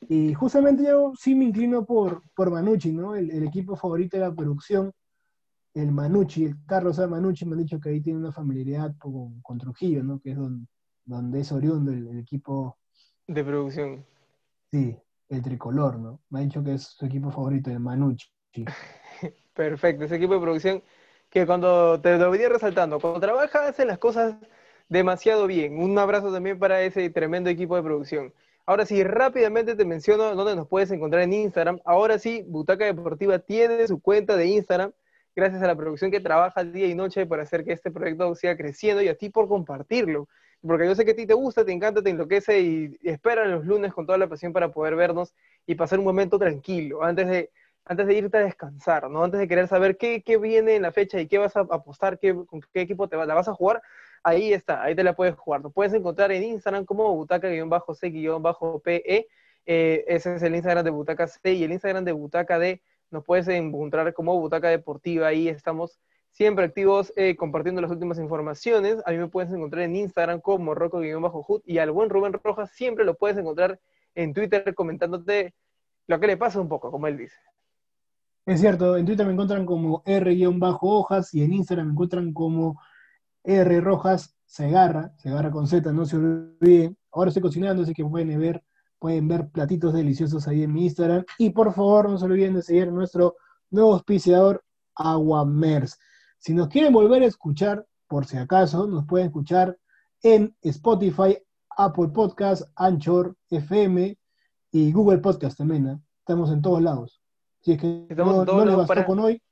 Y 0.00 0.32
justamente 0.34 0.84
yo 0.84 1.12
sí 1.18 1.34
me 1.34 1.44
inclino 1.44 1.84
por, 1.84 2.22
por 2.34 2.50
Manucci, 2.50 2.92
¿no? 2.92 3.14
El, 3.14 3.42
equipo 3.42 3.76
favorito 3.76 4.16
de 4.16 4.22
la 4.22 4.34
producción, 4.34 4.92
el 5.80 5.92
Manucci, 5.92 6.44
el 6.44 6.56
Carlos. 6.66 6.98
Manucci, 6.98 7.46
me 7.46 7.52
han 7.52 7.62
dicho 7.62 7.80
que 7.80 7.90
ahí 7.90 8.00
tiene 8.00 8.18
una 8.18 8.32
familiaridad 8.32 8.94
con, 8.98 9.40
con 9.42 9.58
Trujillo, 9.58 10.02
¿no? 10.02 10.20
Que 10.20 10.32
es 10.32 10.36
donde, 10.36 10.66
donde 11.04 11.40
es 11.40 11.52
oriundo 11.52 11.92
el 11.92 12.18
equipo. 12.18 12.78
De 13.26 13.44
producción. 13.44 14.04
Sí, 14.70 14.96
el 15.28 15.42
tricolor, 15.42 15.98
¿no? 15.98 16.20
Me 16.30 16.40
ha 16.40 16.42
dicho 16.42 16.62
que 16.62 16.74
es 16.74 16.82
su 16.82 17.06
equipo 17.06 17.30
favorito, 17.30 17.70
el 17.70 17.80
Manucci. 17.80 18.28
Perfecto, 19.54 20.04
ese 20.04 20.16
equipo 20.16 20.34
de 20.34 20.40
producción 20.40 20.82
que 21.30 21.46
cuando 21.46 22.00
te 22.00 22.16
lo 22.16 22.30
venía 22.30 22.48
resaltando, 22.48 22.98
cuando 23.00 23.20
trabaja 23.20 23.68
hace 23.68 23.84
las 23.84 23.98
cosas 23.98 24.36
demasiado 24.88 25.46
bien. 25.46 25.78
Un 25.78 25.98
abrazo 25.98 26.32
también 26.32 26.58
para 26.58 26.82
ese 26.82 27.10
tremendo 27.10 27.50
equipo 27.50 27.76
de 27.76 27.82
producción. 27.82 28.32
Ahora 28.66 28.86
sí, 28.86 29.02
rápidamente 29.02 29.74
te 29.74 29.84
menciono 29.84 30.34
dónde 30.34 30.56
nos 30.56 30.68
puedes 30.68 30.90
encontrar 30.90 31.22
en 31.22 31.32
Instagram. 31.32 31.80
Ahora 31.84 32.18
sí, 32.18 32.44
Butaca 32.46 32.84
Deportiva 32.84 33.38
tiene 33.38 33.86
su 33.86 34.00
cuenta 34.00 34.36
de 34.36 34.46
Instagram, 34.46 34.92
gracias 35.38 35.62
a 35.62 35.68
la 35.68 35.76
producción 35.76 36.10
que 36.10 36.18
trabaja 36.18 36.64
día 36.64 36.86
y 36.86 36.96
noche 36.96 37.24
para 37.24 37.44
hacer 37.44 37.64
que 37.64 37.72
este 37.72 37.92
proyecto 37.92 38.34
siga 38.34 38.56
creciendo 38.56 39.00
y 39.02 39.08
a 39.08 39.16
ti 39.16 39.30
por 39.30 39.46
compartirlo 39.46 40.26
porque 40.66 40.86
yo 40.86 40.94
sé 40.94 41.04
que 41.04 41.12
a 41.12 41.16
ti 41.16 41.26
te 41.26 41.34
gusta, 41.34 41.64
te 41.64 41.72
encanta, 41.72 42.02
te 42.02 42.10
enloquece 42.10 42.60
y, 42.60 42.98
espera 43.02 43.44
los 43.44 43.64
lunes 43.64 43.92
con 43.92 44.06
toda 44.06 44.18
la 44.18 44.28
pasión 44.28 44.52
para 44.52 44.72
poder 44.72 44.96
vernos 44.96 45.34
y 45.66 45.76
pasar 45.76 46.00
un 46.00 46.04
momento 46.04 46.38
tranquilo 46.38 47.04
antes 47.04 47.28
de, 47.28 47.50
antes 47.84 48.06
de 48.06 48.14
irte 48.14 48.38
a 48.38 48.40
descansar, 48.40 49.08
¿no? 49.10 49.22
Antes 49.22 49.40
de 49.40 49.48
querer 49.48 49.68
saber 49.68 49.96
qué, 49.96 50.22
qué 50.22 50.36
viene 50.36 50.74
en 50.74 50.82
la 50.82 50.92
fecha 50.92 51.20
y 51.20 51.28
qué 51.28 51.38
vas 51.38 51.56
a 51.56 51.60
apostar, 51.60 52.18
qué, 52.18 52.34
con 52.34 52.60
qué 52.72 52.80
equipo 52.80 53.08
te 53.08 53.16
la 53.16 53.34
vas 53.34 53.48
a 53.48 53.54
jugar, 53.54 53.82
ahí 54.24 54.52
está, 54.52 54.82
ahí 54.82 54.96
te 54.96 55.04
la 55.04 55.14
puedes 55.14 55.36
jugar. 55.36 55.60
Lo 55.60 55.70
puedes 55.70 55.94
encontrar 55.94 56.32
en 56.32 56.42
Instagram 56.42 56.84
como 56.84 57.14
butaca-c-pe. 57.14 59.26
Eh, 59.70 60.04
ese 60.08 60.34
es 60.34 60.42
el 60.42 60.54
Instagram 60.54 60.82
de 60.82 60.90
Butaca 60.90 61.26
C 61.26 61.52
y 61.52 61.62
el 61.62 61.72
Instagram 61.72 62.04
de 62.04 62.12
Butaca 62.12 62.58
D 62.58 62.80
nos 63.10 63.24
puedes 63.24 63.48
encontrar 63.48 64.12
como 64.14 64.38
Butaca 64.38 64.68
Deportiva. 64.68 65.28
Ahí 65.28 65.48
estamos 65.48 65.98
siempre 66.30 66.64
activos 66.64 67.12
eh, 67.16 67.36
compartiendo 67.36 67.80
las 67.80 67.90
últimas 67.90 68.18
informaciones. 68.18 68.98
A 69.06 69.10
mí 69.10 69.18
me 69.18 69.28
puedes 69.28 69.52
encontrar 69.52 69.84
en 69.84 69.96
Instagram 69.96 70.40
como 70.40 70.74
Rocco-Hood 70.74 71.62
y 71.64 71.78
al 71.78 71.90
buen 71.90 72.10
Rubén 72.10 72.32
Rojas 72.32 72.70
siempre 72.72 73.04
lo 73.04 73.16
puedes 73.16 73.36
encontrar 73.36 73.80
en 74.14 74.34
Twitter 74.34 74.74
comentándote 74.74 75.54
lo 76.06 76.20
que 76.20 76.26
le 76.26 76.36
pasa 76.36 76.60
un 76.60 76.68
poco, 76.68 76.90
como 76.90 77.06
él 77.06 77.16
dice. 77.16 77.36
Es 78.46 78.60
cierto, 78.60 78.96
en 78.96 79.04
Twitter 79.04 79.26
me 79.26 79.32
encuentran 79.32 79.66
como 79.66 80.02
R-hojas 80.06 81.34
y 81.34 81.42
en 81.42 81.52
Instagram 81.52 81.88
me 81.88 81.92
encuentran 81.92 82.32
como 82.32 82.80
R 83.44 83.80
Rojas 83.80 84.36
Segarra, 84.46 85.12
Segarra 85.18 85.50
con 85.50 85.66
Z, 85.66 85.92
no 85.92 86.06
se 86.06 86.16
olviden. 86.16 86.96
Ahora 87.12 87.28
estoy 87.28 87.42
cocinando, 87.42 87.82
así 87.82 87.92
que 87.92 88.04
pueden 88.04 88.40
ver, 88.40 88.62
pueden 88.98 89.28
ver 89.28 89.48
platitos 89.50 89.92
deliciosos 89.94 90.46
ahí 90.48 90.62
en 90.62 90.72
mi 90.72 90.84
Instagram. 90.84 91.24
Y 91.38 91.50
por 91.50 91.72
favor, 91.72 92.08
no 92.08 92.18
se 92.18 92.24
olviden 92.24 92.54
de 92.54 92.62
seguir 92.62 92.92
nuestro 92.92 93.36
nuevo 93.70 93.92
auspiciador, 93.94 94.64
Aguamers. 94.94 95.98
Si 96.38 96.54
nos 96.54 96.68
quieren 96.68 96.92
volver 96.92 97.22
a 97.22 97.26
escuchar, 97.26 97.86
por 98.06 98.26
si 98.26 98.36
acaso, 98.36 98.86
nos 98.86 99.04
pueden 99.06 99.26
escuchar 99.28 99.76
en 100.22 100.54
Spotify 100.62 101.38
Apple 101.76 102.08
Podcast, 102.08 102.62
Anchor, 102.74 103.36
FM 103.50 104.18
y 104.72 104.92
Google 104.92 105.18
Podcast 105.18 105.56
también. 105.58 105.86
¿eh? 105.86 105.98
Estamos 106.20 106.50
en 106.50 106.60
todos 106.62 106.82
lados. 106.82 107.22
Si 107.60 107.72
es 107.72 107.80
que 107.80 108.06
no, 108.16 108.44
les 108.64 108.76
bastó 108.76 108.86
para- 108.86 109.06
con 109.06 109.18
hoy, 109.20 109.42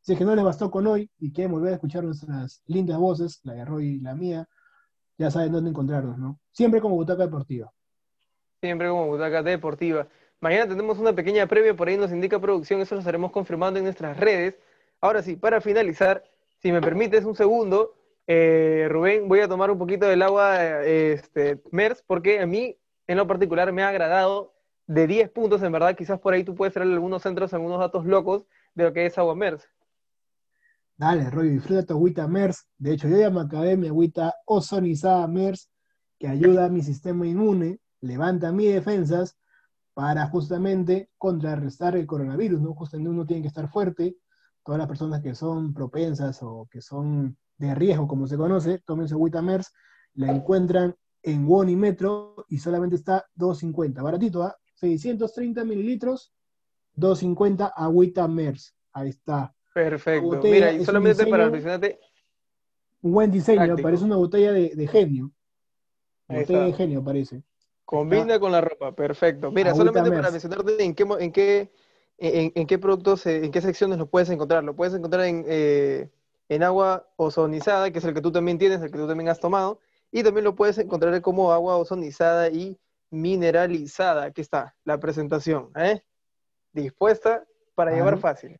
si 0.00 0.12
es 0.12 0.18
que 0.18 0.24
no 0.24 0.34
les 0.34 0.44
bastó 0.44 0.70
con 0.70 0.86
hoy 0.86 1.10
y 1.18 1.32
quieren 1.32 1.52
volver 1.52 1.72
a 1.72 1.74
escuchar 1.76 2.04
nuestras 2.04 2.62
lindas 2.66 2.98
voces, 2.98 3.40
la 3.42 3.54
de 3.54 3.64
Roy 3.64 3.86
y 3.86 4.00
la 4.00 4.14
mía, 4.14 4.48
ya 5.18 5.30
saben 5.30 5.52
dónde 5.52 5.70
encontrarnos, 5.70 6.18
¿no? 6.18 6.38
Siempre 6.52 6.80
como 6.80 6.94
Butaca 6.96 7.24
Deportiva. 7.24 7.72
Siempre 8.60 8.88
como 8.88 9.06
Butaca 9.06 9.42
Deportiva. 9.42 10.08
Mañana 10.40 10.68
tenemos 10.68 10.98
una 10.98 11.14
pequeña 11.14 11.46
previa, 11.46 11.74
por 11.74 11.88
ahí 11.88 11.96
nos 11.96 12.12
indica 12.12 12.38
producción, 12.38 12.80
eso 12.80 12.94
lo 12.94 13.00
estaremos 13.00 13.32
confirmando 13.32 13.78
en 13.78 13.84
nuestras 13.84 14.16
redes. 14.18 14.58
Ahora 15.00 15.22
sí, 15.22 15.36
para 15.36 15.60
finalizar, 15.60 16.24
si 16.62 16.72
me 16.72 16.80
permites 16.80 17.24
un 17.24 17.34
segundo, 17.34 17.94
eh, 18.26 18.86
Rubén, 18.90 19.28
voy 19.28 19.40
a 19.40 19.48
tomar 19.48 19.70
un 19.70 19.78
poquito 19.78 20.06
del 20.06 20.22
agua 20.22 20.62
eh, 20.64 21.12
este, 21.12 21.62
MERS, 21.70 22.02
porque 22.06 22.40
a 22.40 22.46
mí, 22.46 22.76
en 23.06 23.16
lo 23.16 23.26
particular, 23.26 23.72
me 23.72 23.82
ha 23.82 23.88
agradado 23.88 24.54
de 24.86 25.06
10 25.06 25.30
puntos, 25.30 25.62
en 25.62 25.72
verdad, 25.72 25.96
quizás 25.96 26.18
por 26.18 26.34
ahí 26.34 26.44
tú 26.44 26.54
puedes 26.54 26.74
traerle 26.74 26.94
algunos 26.94 27.22
centros, 27.22 27.54
algunos 27.54 27.78
datos 27.78 28.04
locos 28.04 28.46
de 28.74 28.84
lo 28.84 28.92
que 28.92 29.06
es 29.06 29.16
agua 29.18 29.34
MERS. 29.34 29.68
Dale, 30.96 31.30
Roy, 31.30 31.50
disfruta 31.50 31.84
tu 31.84 31.94
agüita 31.94 32.26
MERS. 32.26 32.66
De 32.78 32.94
hecho, 32.94 33.08
yo 33.08 33.18
ya 33.18 33.30
me 33.30 33.40
acabé 33.40 33.76
mi 33.76 33.88
agüita 33.88 34.34
ozonizada 34.46 35.26
MERS, 35.26 35.70
que 36.18 36.28
ayuda 36.28 36.66
a 36.66 36.68
mi 36.68 36.82
sistema 36.82 37.26
inmune, 37.26 37.78
levanta 38.06 38.52
mis 38.52 38.72
defensas 38.72 39.36
para 39.94 40.26
justamente 40.28 41.10
contrarrestar 41.18 41.96
el 41.96 42.06
coronavirus, 42.06 42.60
¿no? 42.60 42.74
Justamente 42.74 43.10
uno 43.10 43.26
tiene 43.26 43.42
que 43.42 43.48
estar 43.48 43.68
fuerte. 43.68 44.16
Todas 44.64 44.78
las 44.78 44.88
personas 44.88 45.22
que 45.22 45.34
son 45.34 45.72
propensas 45.72 46.42
o 46.42 46.68
que 46.70 46.80
son 46.80 47.36
de 47.56 47.74
riesgo, 47.74 48.06
como 48.06 48.26
se 48.26 48.36
conoce, 48.36 48.78
tomen 48.84 49.08
su 49.08 49.14
agüita 49.14 49.40
MERS, 49.40 49.72
la 50.14 50.30
encuentran 50.30 50.94
en 51.22 51.46
Won 51.46 51.74
Metro 51.78 52.44
y 52.48 52.58
solamente 52.58 52.96
está 52.96 53.24
2.50. 53.36 54.02
Baratito, 54.02 54.42
¿ah? 54.42 54.56
630 54.74 55.64
mililitros, 55.64 56.32
2.50 56.96 57.72
agüita 57.74 58.28
MERS. 58.28 58.74
Ahí 58.92 59.08
está. 59.10 59.54
Perfecto. 59.72 60.26
botella 60.26 60.54
Mira, 60.54 60.72
y 60.72 60.84
solamente 60.84 61.26
para 61.26 61.44
diseño- 61.48 61.52
mencionarte, 61.52 62.00
Un 63.02 63.12
buen 63.12 63.30
diseño, 63.30 63.76
parece 63.82 64.04
una 64.04 64.16
botella 64.16 64.52
de, 64.52 64.74
de 64.74 64.86
genio. 64.88 65.32
Botella 66.28 66.64
de 66.66 66.72
genio 66.72 67.04
parece. 67.04 67.42
Combina 67.86 68.40
con 68.40 68.50
la 68.50 68.60
ropa, 68.60 68.92
perfecto. 68.92 69.52
Mira, 69.52 69.72
solamente 69.72 70.10
para 70.10 70.32
mencionarte 70.32 70.82
en 70.82 70.92
qué, 70.92 71.06
en 71.20 71.32
qué, 71.32 71.70
en, 72.18 72.52
en 72.54 72.66
qué 72.66 72.78
productos, 72.78 73.24
en 73.26 73.52
qué 73.52 73.60
secciones 73.60 73.96
lo 73.96 74.06
puedes 74.06 74.28
encontrar. 74.28 74.64
Lo 74.64 74.74
puedes 74.74 74.92
encontrar 74.92 75.24
en, 75.24 75.44
eh, 75.46 76.10
en 76.48 76.62
agua 76.64 77.08
ozonizada, 77.14 77.92
que 77.92 78.00
es 78.00 78.04
el 78.04 78.12
que 78.12 78.20
tú 78.20 78.32
también 78.32 78.58
tienes, 78.58 78.82
el 78.82 78.90
que 78.90 78.98
tú 78.98 79.06
también 79.06 79.28
has 79.28 79.38
tomado, 79.38 79.78
y 80.10 80.24
también 80.24 80.42
lo 80.42 80.56
puedes 80.56 80.76
encontrar 80.78 81.22
como 81.22 81.52
agua 81.52 81.76
ozonizada 81.76 82.48
y 82.48 82.76
mineralizada. 83.10 84.24
Aquí 84.24 84.40
está 84.40 84.74
la 84.84 84.98
presentación, 84.98 85.70
¿eh? 85.76 86.02
Dispuesta 86.72 87.44
para 87.76 87.92
Ajá. 87.92 87.98
llevar 87.98 88.18
fácil. 88.18 88.58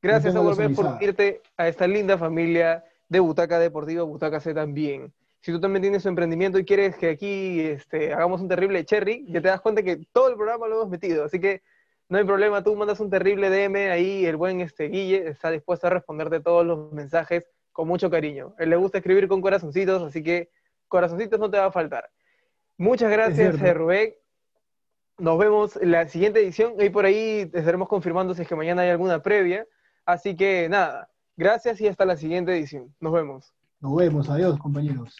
Gracias 0.00 0.36
a 0.36 0.40
volver 0.40 0.72
por 0.72 0.86
unirte 0.86 1.42
a 1.56 1.66
esta 1.66 1.88
linda 1.88 2.16
familia 2.16 2.84
de 3.08 3.18
Butaca 3.18 3.58
Deportiva, 3.58 4.04
Butaca 4.04 4.38
C 4.38 4.54
también. 4.54 5.12
Si 5.42 5.50
tú 5.50 5.60
también 5.60 5.82
tienes 5.82 6.04
tu 6.04 6.08
emprendimiento 6.08 6.58
y 6.58 6.64
quieres 6.64 6.96
que 6.96 7.10
aquí 7.10 7.60
este, 7.60 8.12
hagamos 8.14 8.40
un 8.40 8.48
terrible 8.48 8.84
cherry, 8.84 9.26
ya 9.28 9.40
te 9.40 9.48
das 9.48 9.60
cuenta 9.60 9.82
que 9.82 10.06
todo 10.12 10.28
el 10.28 10.36
programa 10.36 10.68
lo 10.68 10.76
hemos 10.76 10.88
metido. 10.88 11.24
Así 11.24 11.40
que 11.40 11.62
no 12.08 12.18
hay 12.18 12.24
problema, 12.24 12.62
tú 12.62 12.76
mandas 12.76 13.00
un 13.00 13.10
terrible 13.10 13.50
DM, 13.50 13.90
ahí 13.90 14.24
el 14.24 14.36
buen 14.36 14.60
este, 14.60 14.84
Guille 14.84 15.28
está 15.28 15.50
dispuesto 15.50 15.88
a 15.88 15.90
responderte 15.90 16.40
todos 16.40 16.64
los 16.64 16.92
mensajes 16.92 17.44
con 17.72 17.88
mucho 17.88 18.08
cariño. 18.08 18.54
Él 18.58 18.70
le 18.70 18.76
gusta 18.76 18.98
escribir 18.98 19.26
con 19.26 19.40
corazoncitos, 19.40 20.02
así 20.02 20.22
que 20.22 20.50
corazoncitos 20.86 21.40
no 21.40 21.50
te 21.50 21.58
va 21.58 21.66
a 21.66 21.72
faltar. 21.72 22.08
Muchas 22.76 23.10
gracias, 23.10 23.60
eh, 23.60 23.74
Rubén. 23.74 24.14
Nos 25.18 25.38
vemos 25.38 25.76
en 25.76 25.90
la 25.90 26.06
siguiente 26.06 26.40
edición. 26.40 26.74
Y 26.78 26.90
por 26.90 27.04
ahí 27.04 27.50
estaremos 27.52 27.88
confirmando 27.88 28.34
si 28.34 28.42
es 28.42 28.48
que 28.48 28.56
mañana 28.56 28.82
hay 28.82 28.90
alguna 28.90 29.22
previa. 29.22 29.66
Así 30.04 30.36
que 30.36 30.68
nada, 30.68 31.10
gracias 31.36 31.80
y 31.80 31.88
hasta 31.88 32.04
la 32.04 32.16
siguiente 32.16 32.52
edición. 32.52 32.94
Nos 33.00 33.12
vemos. 33.12 33.52
Nos 33.80 33.96
vemos, 33.96 34.28
adiós 34.28 34.58
compañeros. 34.58 35.16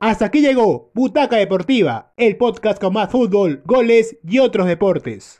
Hasta 0.00 0.26
aquí 0.26 0.40
llegó 0.40 0.92
Butaca 0.94 1.36
Deportiva, 1.36 2.12
el 2.16 2.36
podcast 2.36 2.80
con 2.80 2.92
más 2.92 3.10
fútbol, 3.10 3.62
goles 3.64 4.16
y 4.22 4.38
otros 4.38 4.68
deportes. 4.68 5.36